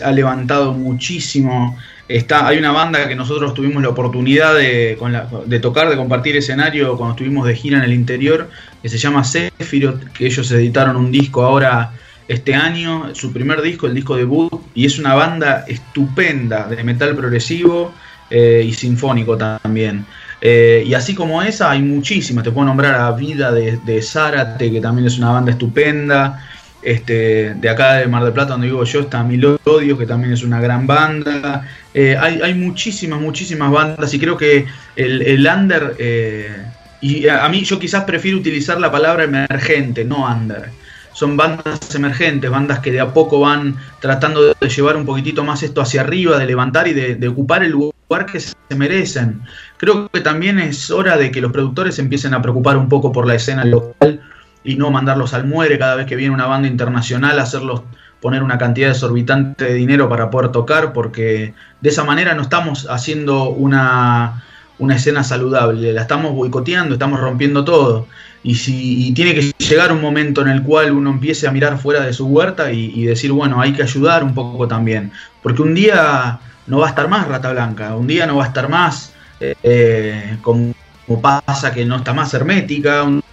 ha 0.04 0.12
levantado 0.12 0.74
muchísimo. 0.74 1.78
Está, 2.08 2.48
hay 2.48 2.58
una 2.58 2.72
banda 2.72 3.08
que 3.08 3.15
nosotros 3.15 3.54
tuvimos 3.54 3.84
la 3.84 3.89
oportunidad 3.89 4.56
de, 4.56 4.98
de 5.46 5.60
tocar, 5.60 5.89
de 5.89 5.98
compartir 5.98 6.36
escenario 6.38 6.98
cuando 6.98 7.13
estuvimos 7.13 7.46
de 7.46 7.56
gira 7.56 7.78
en 7.78 7.84
el 7.84 7.93
interior, 7.93 8.50
que 8.82 8.89
se 8.89 8.98
llama 8.98 9.24
Sephiroth, 9.24 10.04
que 10.13 10.26
ellos 10.26 10.50
editaron 10.52 10.96
un 10.96 11.12
disco 11.12 11.43
ahora 11.43 11.91
este 12.28 12.56
año, 12.56 13.13
su 13.13 13.32
primer 13.32 13.62
disco, 13.62 13.88
el 13.88 13.93
disco 13.93 14.15
debut, 14.15 14.52
y 14.74 14.86
es 14.86 15.00
una 15.00 15.13
banda 15.15 15.65
estupenda 15.67 16.67
de 16.67 16.84
metal 16.84 17.15
progresivo 17.15 17.93
eh, 18.30 18.63
y 18.65 18.74
sinfónico 18.74 19.38
también. 19.38 20.06
Eh, 20.41 20.84
y 20.86 20.93
así 20.93 21.15
como 21.15 21.41
esa, 21.41 21.71
hay 21.71 21.82
muchísimas. 21.82 22.43
Te 22.43 22.52
puedo 22.52 22.67
nombrar 22.67 22.95
a 22.95 23.12
Vida 23.12 23.52
de, 23.52 23.78
de 23.78 24.02
Zárate, 24.02 24.71
que 24.71 24.82
también 24.82 25.08
es 25.08 25.17
una 25.17 25.32
banda 25.32 25.52
estupenda. 25.52 26.43
Este, 26.84 27.56
de 27.56 27.69
acá 27.69 27.95
de 27.95 28.08
Mar 28.08 28.23
del 28.23 28.34
Plata, 28.34 28.52
donde 28.52 28.67
vivo 28.67 28.84
yo, 28.84 29.02
está 29.02 29.23
Milodio, 29.23 29.97
que 29.97 30.06
también 30.06 30.34
es 30.34 30.43
una 30.43 30.62
gran 30.62 30.88
banda. 30.88 31.67
Eh, 31.93 32.15
hay, 32.15 32.54
muchísimas, 32.54 33.19
muchísimas 33.19 33.71
bandas 33.71 34.13
y 34.13 34.19
creo 34.19 34.38
que 34.38 34.65
el, 34.95 35.21
el 35.23 35.45
under, 35.47 35.95
eh, 35.97 36.56
y 37.02 37.28
a, 37.28 37.47
mí 37.50 37.63
yo 37.63 37.80
quizás 37.80 38.04
prefiero 38.06 38.38
utilizar 38.38 38.80
la 38.80 38.91
palabra 38.91 39.23
emergente, 39.23 40.06
no 40.06 40.26
under. 40.26 40.69
Son 41.17 41.36
bandas 41.36 41.95
emergentes, 41.95 42.47
bandas 42.51 42.77
que 42.77 42.91
de 42.91 42.99
a 42.99 43.12
poco 43.12 43.39
van 43.39 43.75
tratando 43.99 44.53
de 44.53 44.69
llevar 44.69 44.95
un 44.95 45.03
poquitito 45.03 45.43
más 45.43 45.63
esto 45.63 45.82
hacia 45.82 46.01
arriba, 46.01 46.38
de 46.38 46.45
levantar 46.45 46.88
y 46.88 46.93
de, 46.93 47.27
ocupar 47.27 47.63
el 47.63 47.71
lugar 47.71 48.27
que 48.32 48.39
se 48.39 48.53
merecen. 48.75 49.41
Creo 49.77 50.10
que 50.10 50.21
también 50.21 50.60
es 50.60 50.91
hora 50.91 51.17
de 51.17 51.32
que 51.32 51.41
los 51.41 51.51
productores 51.51 51.97
empiecen 51.97 52.36
a 52.36 52.41
preocupar 52.43 52.77
un 52.77 52.88
poco 52.88 53.12
por 53.12 53.25
la 53.25 53.34
escena 53.34 53.65
local 53.65 54.21
y 54.63 54.75
no 54.75 54.91
mandarlos 54.91 55.34
al 55.34 55.47
muere 55.47 55.80
cada 55.80 55.95
vez 55.95 56.06
que 56.06 56.15
viene 56.15 56.36
una 56.36 56.45
banda 56.45 56.67
internacional, 56.67 57.39
hacerlos 57.39 57.82
poner 58.21 58.43
una 58.43 58.60
cantidad 58.60 58.89
desorbitante 58.89 59.65
de 59.65 59.73
dinero 59.73 60.08
para 60.10 60.30
poder 60.30 60.51
tocar, 60.51 60.93
porque 60.93 61.56
de 61.82 61.89
esa 61.89 62.03
manera 62.03 62.36
no 62.36 62.43
estamos 62.43 62.86
haciendo 62.91 63.49
una, 63.49 64.43
una 64.77 64.95
escena 64.95 65.23
saludable, 65.23 65.93
la 65.93 66.01
estamos 66.01 66.34
boicoteando, 66.34 66.93
estamos 66.93 67.19
rompiendo 67.19 67.65
todo. 67.65 68.06
Y, 68.43 68.56
si, 68.56 69.12
tiene 69.13 69.34
que 69.34 69.52
llegar 69.58 69.91
un 69.91 70.02
momento 70.02 70.41
en 70.41 70.50
el 70.50 70.63
cual 70.63 70.91
uno 70.91 71.10
empiece 71.12 71.47
a 71.47 71.52
mirar 71.52 71.78
fuera 71.78 72.06
de 72.06 72.13
su 72.13 72.28
huerta 72.28 72.71
y, 72.71 73.06
decir, 73.06 73.32
bueno, 73.32 73.60
hay 73.60 73.73
que 73.73 73.84
ayudar 73.84 74.23
un 74.23 74.34
poco 74.34 74.67
también. 74.67 75.12
Porque 75.41 75.62
un 75.62 75.73
día 75.73 76.39
no 76.67 76.80
va 76.80 76.88
a 76.88 76.89
estar 76.89 77.08
más 77.08 77.28
Rata 77.28 77.52
Blanca, 77.52 77.95
un 77.95 78.08
día 78.08 78.26
no 78.26 78.38
va 78.38 78.45
a 78.45 78.47
estar 78.47 78.69
más 78.69 79.13
eh, 79.39 80.38
como, 80.41 80.73
pasa 81.21 81.73
que 81.73 81.86
no 81.86 81.97
está 81.97 82.14
más 82.14 82.34
hermética, 82.34 83.03
un, 83.03 83.24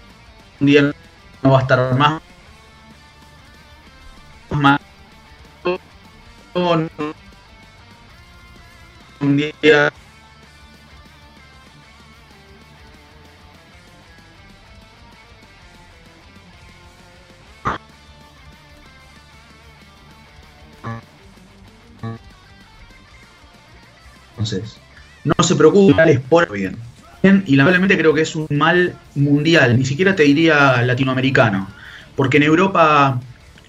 un 0.61 0.67
día 0.67 0.93
no 1.43 1.51
va 1.51 1.59
a 1.59 1.63
estar 1.63 1.97
más, 1.97 2.23
más 4.51 4.81
un 9.21 9.37
día 9.37 9.93
entonces 24.45 24.79
no 25.25 25.43
se 25.43 25.57
preocupe 25.57 26.21
por 26.29 26.51
bien 26.53 26.77
y 27.47 27.57
lamentablemente 27.57 27.97
creo 27.97 28.13
que 28.13 28.21
es 28.21 28.37
un 28.37 28.47
mal 28.51 28.95
mundial, 29.15 29.79
ni 29.79 29.87
siquiera 29.87 30.15
te 30.15 30.25
diría 30.25 30.83
latinoamericano, 30.83 31.69
porque 32.17 32.37
en 32.37 32.43
Europa 32.43 33.19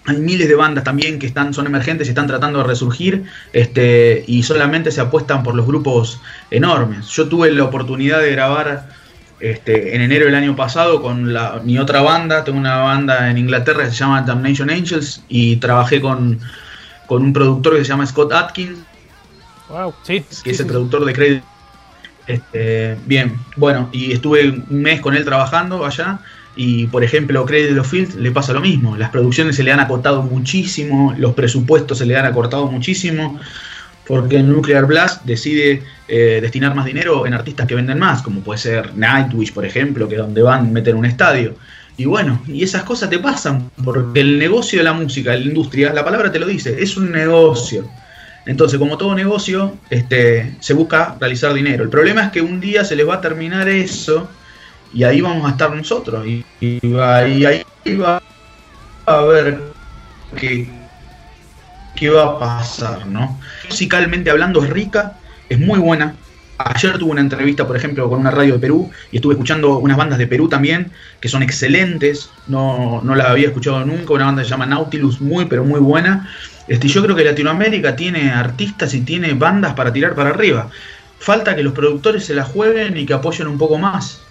hay 0.05 0.17
miles 0.17 0.49
de 0.49 0.55
bandas 0.55 0.83
también 0.83 1.19
que 1.19 1.25
están, 1.25 1.53
son 1.53 1.65
emergentes 1.65 2.07
y 2.07 2.09
están 2.09 2.27
tratando 2.27 2.59
de 2.59 2.65
resurgir 2.65 3.23
este, 3.53 4.25
y 4.27 4.43
solamente 4.43 4.91
se 4.91 4.99
apuestan 4.99 5.41
por 5.41 5.55
los 5.55 5.65
grupos 5.65 6.19
enormes. 6.51 7.07
Yo 7.07 7.29
tuve 7.29 7.49
la 7.51 7.63
oportunidad 7.63 8.19
de 8.19 8.31
grabar 8.31 8.89
este, 9.39 9.95
en 9.95 10.01
enero 10.01 10.25
del 10.25 10.35
año 10.35 10.55
pasado 10.57 11.01
con 11.01 11.33
la, 11.33 11.61
mi 11.63 11.79
otra 11.79 12.01
banda, 12.01 12.43
tengo 12.43 12.59
una 12.59 12.79
banda 12.79 13.31
en 13.31 13.37
Inglaterra 13.37 13.85
que 13.85 13.91
se 13.91 13.95
llama 13.95 14.21
Damnation 14.21 14.69
Angels 14.69 15.23
y 15.29 15.55
trabajé 15.55 16.01
con, 16.01 16.39
con 17.07 17.23
un 17.23 17.31
productor 17.31 17.77
que 17.77 17.85
se 17.85 17.89
llama 17.89 18.05
Scott 18.05 18.33
Atkins, 18.33 18.79
wow, 19.69 19.93
sí, 20.03 20.23
que 20.43 20.51
es 20.51 20.59
el 20.59 20.67
productor 20.67 21.05
de 21.05 21.13
Credit. 21.13 21.43
Este, 22.27 22.97
bien, 23.05 23.37
bueno, 23.55 23.89
y 23.91 24.11
estuve 24.11 24.49
un 24.49 24.81
mes 24.81 24.99
con 24.99 25.15
él 25.15 25.23
trabajando 25.23 25.85
allá 25.85 26.19
y 26.55 26.87
por 26.87 27.03
ejemplo, 27.03 27.45
Credit 27.45 27.77
of 27.77 27.89
Field 27.89 28.15
le 28.15 28.31
pasa 28.31 28.53
lo 28.53 28.61
mismo. 28.61 28.95
Las 28.95 29.09
producciones 29.09 29.55
se 29.55 29.63
le 29.63 29.71
han 29.71 29.79
acortado 29.79 30.23
muchísimo, 30.23 31.13
los 31.17 31.33
presupuestos 31.33 31.97
se 31.97 32.05
le 32.05 32.15
han 32.15 32.25
acortado 32.25 32.67
muchísimo, 32.67 33.39
porque 34.07 34.41
Nuclear 34.41 34.85
Blast 34.85 35.25
decide 35.25 35.83
eh, 36.07 36.39
destinar 36.41 36.73
más 36.75 36.85
dinero 36.85 37.25
en 37.25 37.33
artistas 37.33 37.67
que 37.67 37.75
venden 37.75 37.99
más, 37.99 38.21
como 38.21 38.41
puede 38.41 38.59
ser 38.59 38.95
Nightwish, 38.95 39.51
por 39.51 39.65
ejemplo, 39.65 40.07
que 40.07 40.15
donde 40.15 40.41
van 40.41 40.67
a 40.67 40.71
meter 40.71 40.95
un 40.95 41.05
estadio. 41.05 41.55
Y 41.97 42.05
bueno, 42.05 42.41
y 42.47 42.63
esas 42.63 42.83
cosas 42.83 43.09
te 43.09 43.19
pasan, 43.19 43.71
porque 43.83 44.21
el 44.21 44.37
negocio 44.37 44.79
de 44.79 44.83
la 44.83 44.93
música, 44.93 45.33
la 45.33 45.39
industria, 45.39 45.93
la 45.93 46.03
palabra 46.03 46.31
te 46.31 46.39
lo 46.39 46.45
dice, 46.45 46.81
es 46.81 46.97
un 46.97 47.11
negocio. 47.11 47.89
Entonces, 48.45 48.77
como 48.77 48.97
todo 48.97 49.15
negocio, 49.15 49.77
este, 49.89 50.55
se 50.59 50.73
busca 50.73 51.17
realizar 51.19 51.53
dinero. 51.53 51.83
El 51.83 51.89
problema 51.89 52.25
es 52.25 52.31
que 52.31 52.41
un 52.41 52.59
día 52.59 52.85
se 52.85 52.95
les 52.95 53.07
va 53.07 53.15
a 53.15 53.21
terminar 53.21 53.67
eso 53.67 54.29
y 54.93 55.03
ahí 55.03 55.19
vamos 55.19 55.47
a 55.47 55.51
estar 55.51 55.75
nosotros 55.75 56.25
y, 56.27 56.45
ahí 56.99 57.43
va 57.95 58.21
a 59.05 59.21
ver 59.21 59.61
qué, 60.37 60.67
qué 61.95 62.09
va 62.09 62.23
a 62.23 62.39
pasar, 62.39 63.07
¿no? 63.07 63.39
Musicalmente 63.67 64.29
hablando 64.29 64.63
es 64.63 64.69
rica, 64.69 65.17
es 65.49 65.59
muy 65.59 65.79
buena. 65.79 66.15
Ayer 66.57 66.97
tuve 66.97 67.11
una 67.11 67.21
entrevista, 67.21 67.67
por 67.67 67.75
ejemplo, 67.75 68.09
con 68.09 68.19
una 68.19 68.31
radio 68.31 68.53
de 68.53 68.59
Perú 68.59 68.89
y 69.11 69.17
estuve 69.17 69.33
escuchando 69.33 69.77
unas 69.77 69.97
bandas 69.97 70.17
de 70.17 70.27
Perú 70.27 70.47
también, 70.47 70.91
que 71.19 71.27
son 71.27 71.43
excelentes, 71.43 72.29
no, 72.47 73.01
no 73.03 73.15
las 73.15 73.27
había 73.27 73.47
escuchado 73.47 73.83
nunca, 73.85 74.13
una 74.13 74.25
banda 74.25 74.41
que 74.41 74.45
se 74.45 74.51
llama 74.51 74.65
Nautilus, 74.65 75.19
muy 75.19 75.45
pero 75.45 75.65
muy 75.65 75.81
buena. 75.81 76.29
Este, 76.67 76.87
yo 76.87 77.03
creo 77.03 77.15
que 77.15 77.25
Latinoamérica 77.25 77.95
tiene 77.95 78.31
artistas 78.31 78.93
y 78.93 79.01
tiene 79.01 79.33
bandas 79.33 79.73
para 79.73 79.91
tirar 79.91 80.15
para 80.15 80.29
arriba. 80.29 80.69
Falta 81.19 81.55
que 81.55 81.63
los 81.63 81.73
productores 81.73 82.25
se 82.25 82.33
la 82.33 82.45
jueguen 82.45 82.97
y 82.97 83.05
que 83.05 83.13
apoyen 83.13 83.47
un 83.47 83.57
poco 83.57 83.77
más. 83.77 84.21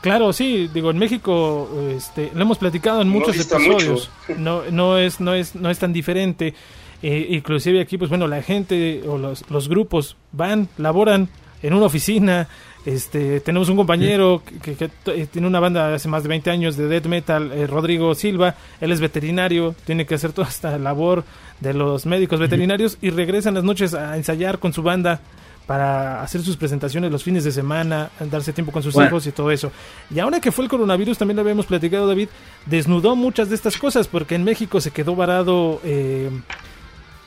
Claro, 0.00 0.32
sí, 0.32 0.68
digo, 0.74 0.90
en 0.90 0.98
México 0.98 1.70
este, 1.96 2.32
lo 2.34 2.42
hemos 2.42 2.58
platicado 2.58 3.00
en 3.02 3.08
muchos 3.08 3.36
episodios. 3.36 4.10
No, 4.36 4.62
no, 4.72 4.98
es, 4.98 5.20
no, 5.20 5.32
es, 5.32 5.54
no 5.54 5.70
es 5.70 5.78
tan 5.78 5.92
diferente. 5.92 6.54
Eh, 7.02 7.28
inclusive 7.30 7.80
aquí, 7.80 7.98
pues 7.98 8.08
bueno, 8.08 8.26
la 8.28 8.42
gente 8.42 9.02
o 9.06 9.18
los, 9.18 9.48
los 9.50 9.68
grupos 9.68 10.16
van, 10.32 10.68
laboran 10.78 11.28
en 11.62 11.74
una 11.74 11.86
oficina. 11.86 12.48
Este, 12.84 13.38
tenemos 13.40 13.68
un 13.68 13.76
compañero 13.76 14.42
que, 14.60 14.90
tiene 15.26 15.46
una 15.46 15.60
banda 15.60 15.94
hace 15.94 16.08
más 16.08 16.24
de 16.24 16.28
20 16.28 16.50
años 16.50 16.76
de 16.76 16.88
death 16.88 17.06
metal, 17.06 17.52
eh, 17.52 17.66
Rodrigo 17.66 18.14
Silva. 18.14 18.56
Él 18.80 18.90
es 18.90 19.00
veterinario, 19.00 19.74
tiene 19.84 20.04
que 20.04 20.16
hacer 20.16 20.32
toda 20.32 20.48
esta 20.48 20.78
labor 20.78 21.24
de 21.60 21.74
los 21.74 22.06
médicos 22.06 22.40
veterinarios 22.40 22.98
y 23.00 23.10
regresa 23.10 23.50
en 23.50 23.54
las 23.54 23.64
noches 23.64 23.94
a 23.94 24.16
ensayar 24.16 24.58
con 24.58 24.72
su 24.72 24.82
banda 24.82 25.20
para 25.66 26.22
hacer 26.22 26.42
sus 26.42 26.56
presentaciones 26.56 27.12
los 27.12 27.22
fines 27.22 27.44
de 27.44 27.52
semana, 27.52 28.10
darse 28.30 28.52
tiempo 28.52 28.72
con 28.72 28.82
sus 28.82 28.96
hijos 28.96 29.26
y 29.28 29.32
todo 29.32 29.52
eso. 29.52 29.70
Y 30.12 30.18
ahora 30.18 30.40
que 30.40 30.50
fue 30.50 30.64
el 30.64 30.68
coronavirus, 30.68 31.18
también 31.18 31.36
lo 31.36 31.42
habíamos 31.42 31.66
platicado, 31.66 32.08
David, 32.08 32.28
desnudó 32.66 33.14
muchas 33.14 33.48
de 33.48 33.54
estas 33.54 33.76
cosas, 33.76 34.08
porque 34.08 34.34
en 34.34 34.42
México 34.42 34.80
se 34.80 34.90
quedó 34.90 35.14
varado 35.14 35.80
eh, 35.84 36.30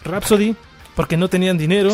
Rhapsody, 0.06 0.56
porque 0.96 1.18
no 1.18 1.28
tenían 1.28 1.58
dinero. 1.58 1.94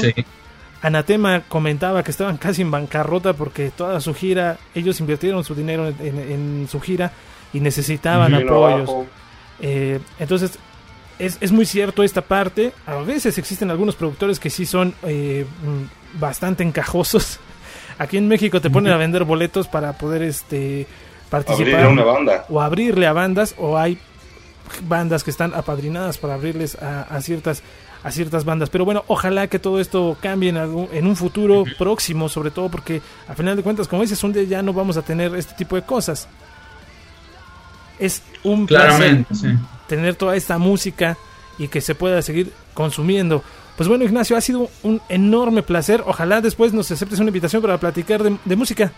Anatema 0.82 1.44
comentaba 1.48 2.04
que 2.04 2.12
estaban 2.12 2.38
casi 2.38 2.64
en 2.64 2.72
bancarrota 2.72 3.34
porque 3.34 3.70
toda 3.70 4.00
su 4.00 4.16
gira, 4.16 4.58
ellos 4.74 5.00
invirtieron 5.00 5.44
su 5.44 5.54
dinero 5.54 5.88
en, 5.88 6.68
su 6.70 6.80
gira 6.80 7.12
y 7.54 7.60
necesitaban 7.60 8.34
apoyos. 8.34 8.90
Eh, 9.60 10.00
entonces, 10.18 10.58
es, 11.20 11.38
es, 11.40 11.52
muy 11.52 11.66
cierto 11.68 12.02
esta 12.02 12.22
parte. 12.22 12.74
A 12.88 12.96
veces 12.96 13.38
existen 13.38 13.70
algunos 13.70 13.96
productores 13.96 14.40
que 14.40 14.50
sí 14.50 14.66
son 14.66 14.96
eh, 15.04 15.46
bastante 16.20 16.64
encajosos. 16.64 17.40
Aquí 18.00 18.18
en 18.18 18.28
México 18.28 18.60
te 18.60 18.72
ponen 18.72 18.92
a 18.92 18.98
vender 18.98 19.24
boletos 19.24 19.68
para 19.68 19.94
poder 19.94 20.24
este 20.24 20.88
participar 21.30 21.88
una 21.88 22.04
banda. 22.04 22.46
o 22.50 22.60
abrirle 22.60 23.06
a 23.06 23.14
bandas 23.14 23.54
o 23.58 23.78
hay 23.78 24.00
bandas 24.84 25.24
que 25.24 25.32
están 25.32 25.54
apadrinadas 25.54 26.18
para 26.18 26.36
abrirles 26.36 26.76
a, 26.76 27.20
ciertas 27.22 27.64
a 28.04 28.12
ciertas 28.12 28.46
bandas. 28.46 28.70
Pero 28.70 28.86
bueno, 28.86 29.04
ojalá 29.08 29.48
que 29.48 29.60
todo 29.60 29.80
esto 29.80 30.18
cambie 30.22 30.50
en, 30.50 30.58
en 30.58 31.08
un 31.08 31.16
futuro 31.16 31.64
próximo, 31.78 32.30
sobre 32.30 32.52
todo 32.52 32.70
porque 32.70 33.02
a 33.28 33.36
final 33.36 33.56
de 33.56 33.64
cuentas, 33.64 33.88
como 33.88 34.02
dices, 34.02 34.24
un 34.24 34.34
día 34.34 34.44
ya 34.44 34.62
no 34.62 34.74
vamos 34.74 34.98
a 34.98 35.02
tener 35.02 35.36
este 35.36 35.54
tipo 35.54 35.76
de 35.76 35.84
cosas. 35.84 36.28
Es 38.00 38.24
un 38.44 38.66
placer 38.66 39.26
tener 39.88 40.16
toda 40.16 40.36
esta 40.36 40.58
música 40.58 41.18
y 41.58 41.68
que 41.68 41.82
se 41.82 41.96
pueda 41.96 42.22
seguir 42.22 42.52
consumiendo. 42.74 43.44
Pues 43.76 43.90
bueno, 43.90 44.04
Ignacio, 44.04 44.38
ha 44.38 44.42
sido 44.42 44.70
un 44.84 45.02
enorme 45.10 45.64
placer. 45.64 46.04
Ojalá 46.06 46.40
después 46.40 46.74
nos 46.74 46.90
aceptes 46.92 47.20
una 47.20 47.30
invitación 47.30 47.62
para 47.62 47.78
platicar 47.78 48.24
de, 48.24 48.56
música. 48.56 48.92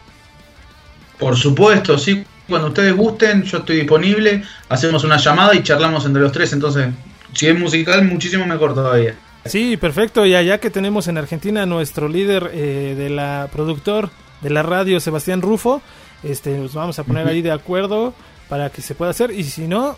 Por 1.17 1.37
supuesto, 1.37 1.97
sí. 1.97 2.23
Cuando 2.47 2.67
ustedes 2.69 2.95
gusten, 2.95 3.43
yo 3.43 3.59
estoy 3.59 3.77
disponible. 3.77 4.43
Hacemos 4.69 5.03
una 5.03 5.17
llamada 5.17 5.55
y 5.55 5.63
charlamos 5.63 6.05
entre 6.05 6.21
los 6.21 6.31
tres. 6.31 6.51
Entonces, 6.53 6.87
si 7.33 7.47
es 7.47 7.57
musical, 7.57 8.03
muchísimo 8.05 8.45
mejor 8.45 8.73
todavía. 8.73 9.15
Sí, 9.45 9.77
perfecto. 9.77 10.25
Y 10.25 10.35
allá 10.35 10.59
que 10.59 10.69
tenemos 10.69 11.07
en 11.07 11.17
Argentina 11.17 11.65
nuestro 11.65 12.07
líder 12.07 12.51
eh, 12.53 12.95
de 12.97 13.09
la 13.09 13.49
productor 13.51 14.09
de 14.41 14.49
la 14.49 14.63
radio, 14.63 14.99
Sebastián 14.99 15.41
Rufo, 15.41 15.81
este, 16.21 16.57
nos 16.57 16.73
vamos 16.73 16.99
a 16.99 17.03
poner 17.03 17.27
ahí 17.27 17.41
de 17.41 17.51
acuerdo 17.51 18.13
para 18.49 18.69
que 18.69 18.81
se 18.81 18.95
pueda 18.95 19.11
hacer. 19.11 19.31
Y 19.31 19.43
si 19.45 19.67
no, 19.67 19.97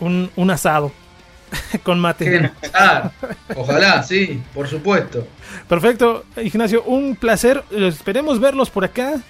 un, 0.00 0.30
un 0.36 0.50
asado. 0.50 0.92
con 1.82 2.00
mate. 2.00 2.50
Ojalá, 3.56 4.02
sí, 4.02 4.42
por 4.54 4.68
supuesto. 4.68 5.26
Perfecto, 5.68 6.24
Ignacio, 6.42 6.82
un 6.84 7.16
placer. 7.16 7.62
Esperemos 7.70 8.40
verlos 8.40 8.70
por 8.70 8.84
acá 8.84 9.20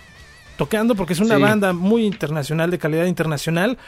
tocando 0.57 0.95
porque 0.95 1.13
es 1.13 1.21
una 1.21 1.39
banda 1.39 1.73
muy 1.73 2.05
internacional, 2.05 2.71
de 2.71 2.79
calidad 2.79 3.07
internacional. 3.07 3.79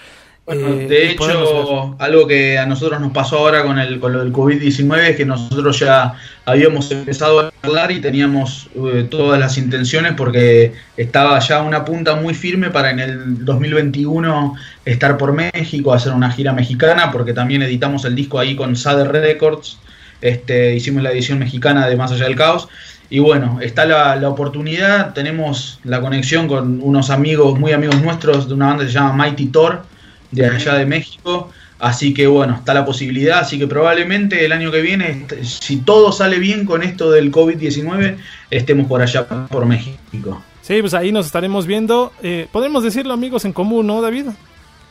Eh, 0.50 0.86
de 0.88 1.10
hecho, 1.10 1.94
algo 1.98 2.26
que 2.26 2.58
a 2.58 2.64
nosotros 2.64 2.98
nos 3.00 3.12
pasó 3.12 3.38
ahora 3.38 3.64
con, 3.64 3.78
el, 3.78 4.00
con 4.00 4.14
lo 4.14 4.20
del 4.20 4.32
COVID-19 4.32 5.10
es 5.10 5.16
que 5.16 5.26
nosotros 5.26 5.78
ya 5.78 6.14
habíamos 6.46 6.90
empezado 6.90 7.40
a 7.40 7.52
hablar 7.60 7.92
y 7.92 8.00
teníamos 8.00 8.70
eh, 8.74 9.06
todas 9.10 9.38
las 9.38 9.58
intenciones 9.58 10.14
porque 10.14 10.72
estaba 10.96 11.38
ya 11.40 11.60
una 11.60 11.84
punta 11.84 12.14
muy 12.16 12.32
firme 12.32 12.70
para 12.70 12.90
en 12.90 12.98
el 12.98 13.44
2021 13.44 14.54
estar 14.86 15.18
por 15.18 15.34
México, 15.34 15.92
hacer 15.92 16.14
una 16.14 16.30
gira 16.30 16.54
mexicana, 16.54 17.12
porque 17.12 17.34
también 17.34 17.60
editamos 17.60 18.06
el 18.06 18.14
disco 18.14 18.38
ahí 18.38 18.56
con 18.56 18.74
Sader 18.74 19.12
Records, 19.12 19.78
este, 20.22 20.74
hicimos 20.74 21.02
la 21.02 21.12
edición 21.12 21.38
mexicana 21.38 21.86
de 21.86 21.96
Más 21.96 22.10
Allá 22.10 22.24
del 22.24 22.36
Caos. 22.36 22.68
Y 23.10 23.20
bueno, 23.20 23.58
está 23.60 23.86
la, 23.86 24.16
la, 24.16 24.28
oportunidad, 24.28 25.14
tenemos 25.14 25.80
la 25.82 26.00
conexión 26.00 26.46
con 26.46 26.82
unos 26.82 27.08
amigos, 27.08 27.58
muy 27.58 27.72
amigos 27.72 28.00
nuestros, 28.02 28.48
de 28.48 28.54
una 28.54 28.66
banda 28.66 28.84
que 28.84 28.90
se 28.90 28.98
llama 28.98 29.24
Mighty 29.24 29.46
Thor, 29.46 29.82
de 30.30 30.46
allá 30.46 30.74
de 30.74 30.84
México. 30.84 31.50
Así 31.78 32.12
que 32.12 32.26
bueno, 32.26 32.56
está 32.56 32.74
la 32.74 32.84
posibilidad. 32.84 33.38
Así 33.38 33.58
que 33.58 33.66
probablemente 33.66 34.44
el 34.44 34.52
año 34.52 34.70
que 34.70 34.82
viene, 34.82 35.26
si 35.42 35.78
todo 35.78 36.12
sale 36.12 36.38
bien 36.38 36.66
con 36.66 36.82
esto 36.82 37.10
del 37.10 37.32
COVID-19, 37.32 38.16
estemos 38.50 38.86
por 38.86 39.00
allá, 39.00 39.26
por 39.26 39.64
México. 39.64 40.42
Sí, 40.60 40.80
pues 40.80 40.92
ahí 40.92 41.12
nos 41.12 41.26
estaremos 41.26 41.66
viendo. 41.66 42.12
Eh, 42.22 42.46
podemos 42.52 42.82
decirlo 42.82 43.14
amigos 43.14 43.44
en 43.44 43.52
común, 43.52 43.86
¿no, 43.86 44.02
David? 44.02 44.26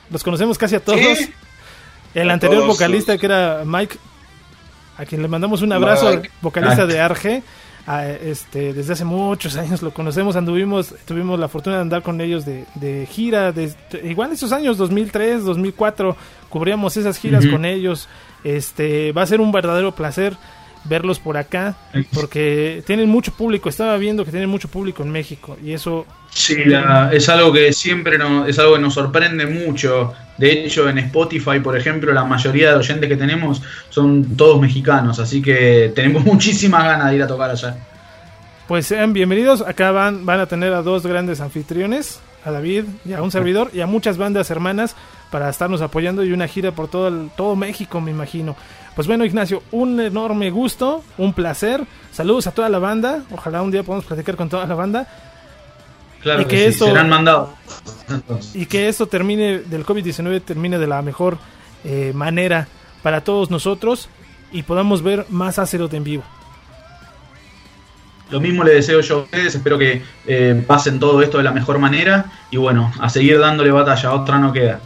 Los 0.09 0.23
conocemos 0.23 0.57
casi 0.57 0.75
a 0.75 0.79
todos. 0.79 0.99
El 2.15 2.31
anterior 2.31 2.65
vocalista 2.65 3.17
que 3.17 3.25
era 3.27 3.61
Mike, 3.63 3.97
a 4.97 5.05
quien 5.05 5.21
le 5.21 5.27
mandamos 5.27 5.61
un 5.61 5.71
abrazo, 5.71 6.19
vocalista 6.41 6.87
de 6.87 6.99
Arge 6.99 7.43
este, 7.87 8.73
desde 8.73 8.93
hace 8.93 9.05
muchos 9.05 9.55
años 9.55 9.81
lo 9.81 9.91
conocemos, 9.93 10.35
anduvimos, 10.35 10.93
tuvimos 11.05 11.39
la 11.39 11.47
fortuna 11.47 11.77
de 11.77 11.83
andar 11.83 12.01
con 12.01 12.19
ellos 12.19 12.45
de, 12.45 12.65
de 12.75 13.05
gira, 13.05 13.53
de, 13.53 13.73
igual 14.03 14.33
esos 14.33 14.51
años, 14.51 14.77
2003, 14.77 15.45
2004, 15.45 16.17
cubríamos 16.49 16.97
esas 16.97 17.17
giras 17.17 17.45
con 17.47 17.63
ellos, 17.63 18.09
este, 18.43 19.13
va 19.13 19.21
a 19.21 19.27
ser 19.27 19.39
un 19.39 19.53
verdadero 19.53 19.93
placer 19.93 20.35
verlos 20.87 21.19
por 21.19 21.37
acá, 21.37 21.75
porque 22.13 22.83
tienen 22.85 23.09
mucho 23.09 23.31
público, 23.31 23.69
estaba 23.69 23.97
viendo 23.97 24.25
que 24.25 24.31
tienen 24.31 24.49
mucho 24.49 24.67
público 24.67 25.03
en 25.03 25.11
México, 25.11 25.57
y 25.63 25.73
eso... 25.73 26.05
Sí, 26.29 26.55
es 27.11 27.29
algo 27.29 27.51
que 27.51 27.73
siempre 27.73 28.17
nos, 28.17 28.47
es 28.47 28.59
algo 28.59 28.75
que 28.75 28.81
nos 28.81 28.93
sorprende 28.93 29.47
mucho, 29.47 30.13
de 30.37 30.51
hecho 30.51 30.87
en 30.87 30.99
Spotify, 30.99 31.59
por 31.63 31.77
ejemplo, 31.77 32.13
la 32.13 32.25
mayoría 32.25 32.71
de 32.71 32.77
oyentes 32.77 33.09
que 33.09 33.17
tenemos 33.17 33.61
son 33.89 34.35
todos 34.35 34.61
mexicanos, 34.61 35.19
así 35.19 35.41
que 35.41 35.91
tenemos 35.95 36.23
muchísimas 36.25 36.83
ganas 36.83 37.09
de 37.09 37.15
ir 37.15 37.23
a 37.23 37.27
tocar 37.27 37.51
allá. 37.51 37.75
Pues 38.67 38.85
sean 38.85 39.13
bienvenidos, 39.13 39.61
acá 39.61 39.91
van, 39.91 40.25
van 40.25 40.41
a 40.41 40.45
tener 40.45 40.73
a 40.73 40.81
dos 40.81 41.07
grandes 41.07 41.39
anfitriones, 41.39 42.19
a 42.47 42.51
David 42.51 42.85
y 43.05 43.13
a 43.13 43.21
un 43.21 43.31
servidor 43.31 43.71
y 43.73 43.81
a 43.81 43.87
muchas 43.87 44.17
bandas 44.17 44.49
hermanas 44.51 44.95
para 45.31 45.49
estarnos 45.49 45.81
apoyando 45.81 46.23
y 46.23 46.31
una 46.31 46.47
gira 46.47 46.71
por 46.71 46.87
todo, 46.87 47.07
el, 47.07 47.29
todo 47.35 47.55
México, 47.55 47.99
me 48.01 48.11
imagino. 48.11 48.55
Pues 48.97 49.05
bueno, 49.05 49.25
Ignacio, 49.25 49.61
un 49.73 49.99
enorme 49.99 50.49
gusto, 50.49 51.03
un 51.19 51.31
placer. 51.31 51.85
Saludos 52.11 52.47
a 52.47 52.51
toda 52.51 52.67
la 52.67 52.79
banda. 52.79 53.21
Ojalá 53.29 53.61
un 53.61 53.69
día 53.69 53.83
podamos 53.83 54.05
platicar 54.05 54.35
con 54.35 54.49
toda 54.49 54.65
la 54.65 54.73
banda. 54.73 55.07
Claro 56.19 56.41
y 56.41 56.45
que, 56.45 56.65
esto, 56.65 56.87
serán 56.87 57.07
mandados. 57.07 57.51
Y 58.55 58.65
que 58.65 58.89
esto 58.89 59.05
termine, 59.05 59.59
del 59.59 59.85
COVID-19 59.85 60.41
termine 60.41 60.79
de 60.79 60.87
la 60.87 61.03
mejor 61.03 61.37
eh, 61.83 62.11
manera 62.15 62.67
para 63.03 63.21
todos 63.21 63.51
nosotros 63.51 64.09
y 64.51 64.63
podamos 64.63 65.03
ver 65.03 65.27
más 65.29 65.59
Azeroth 65.59 65.93
en 65.93 66.03
vivo. 66.03 66.23
Lo 68.31 68.39
mismo 68.39 68.63
le 68.63 68.73
deseo 68.73 69.01
yo 69.01 69.17
a 69.17 69.19
ustedes, 69.19 69.53
espero 69.53 69.77
que 69.77 70.01
eh, 70.25 70.63
pasen 70.65 70.99
todo 70.99 71.21
esto 71.21 71.37
de 71.37 71.43
la 71.43 71.51
mejor 71.51 71.77
manera 71.77 72.31
y 72.49 72.57
bueno, 72.57 72.91
a 72.99 73.09
seguir 73.09 73.37
dándole 73.39 73.69
batalla, 73.69 74.11
otra 74.13 74.39
no 74.39 74.51
queda. 74.51 74.79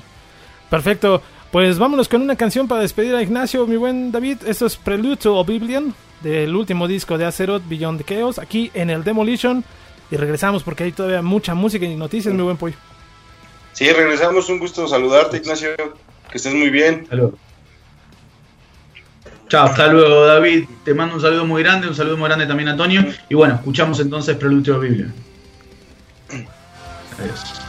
Perfecto, 0.70 1.22
pues 1.52 1.78
vámonos 1.78 2.08
con 2.08 2.22
una 2.22 2.36
canción 2.36 2.68
para 2.68 2.82
despedir 2.82 3.14
a 3.14 3.22
Ignacio, 3.22 3.68
mi 3.68 3.76
buen 3.76 4.12
David. 4.12 4.38
Esto 4.46 4.66
es 4.66 4.78
Prelude 4.78 5.18
to 5.18 5.36
Oblivion, 5.36 5.94
del 6.22 6.56
último 6.56 6.88
disco 6.88 7.18
de 7.18 7.26
Azeroth, 7.26 7.64
Beyond 7.68 8.04
the 8.04 8.16
Chaos, 8.16 8.40
aquí 8.40 8.72
en 8.74 8.90
el 8.90 9.04
Demolition. 9.04 9.64
Y 10.10 10.16
regresamos 10.16 10.64
porque 10.64 10.86
hay 10.86 10.92
todavía 10.94 11.22
mucha 11.22 11.54
música 11.54 11.86
y 11.86 11.96
noticias, 11.96 12.34
mi 12.34 12.42
buen 12.42 12.58
Puy. 12.58 12.74
Sí, 13.74 13.92
regresamos, 13.92 14.50
un 14.50 14.60
gusto 14.60 14.88
saludarte, 14.88 15.38
Ignacio, 15.38 15.70
que 16.30 16.38
estés 16.38 16.54
muy 16.54 16.70
bien. 16.70 17.06
Saludos. 17.10 17.34
Chao, 19.50 19.66
hasta 19.66 19.88
luego 19.88 20.26
David. 20.26 20.66
Te 20.86 20.94
mando 20.94 21.16
un 21.16 21.22
saludo 21.22 21.46
muy 21.46 21.62
grande, 21.62 21.88
un 21.88 21.96
saludo 21.96 22.16
muy 22.16 22.28
grande 22.28 22.46
también 22.46 22.70
a 22.70 22.72
Antonio. 22.72 23.06
Y 23.28 23.36
bueno, 23.36 23.56
escuchamos 23.56 24.00
entonces 24.00 24.38
Preludio 24.38 24.80
Biblia. 24.80 25.12
Adiós. 27.20 27.62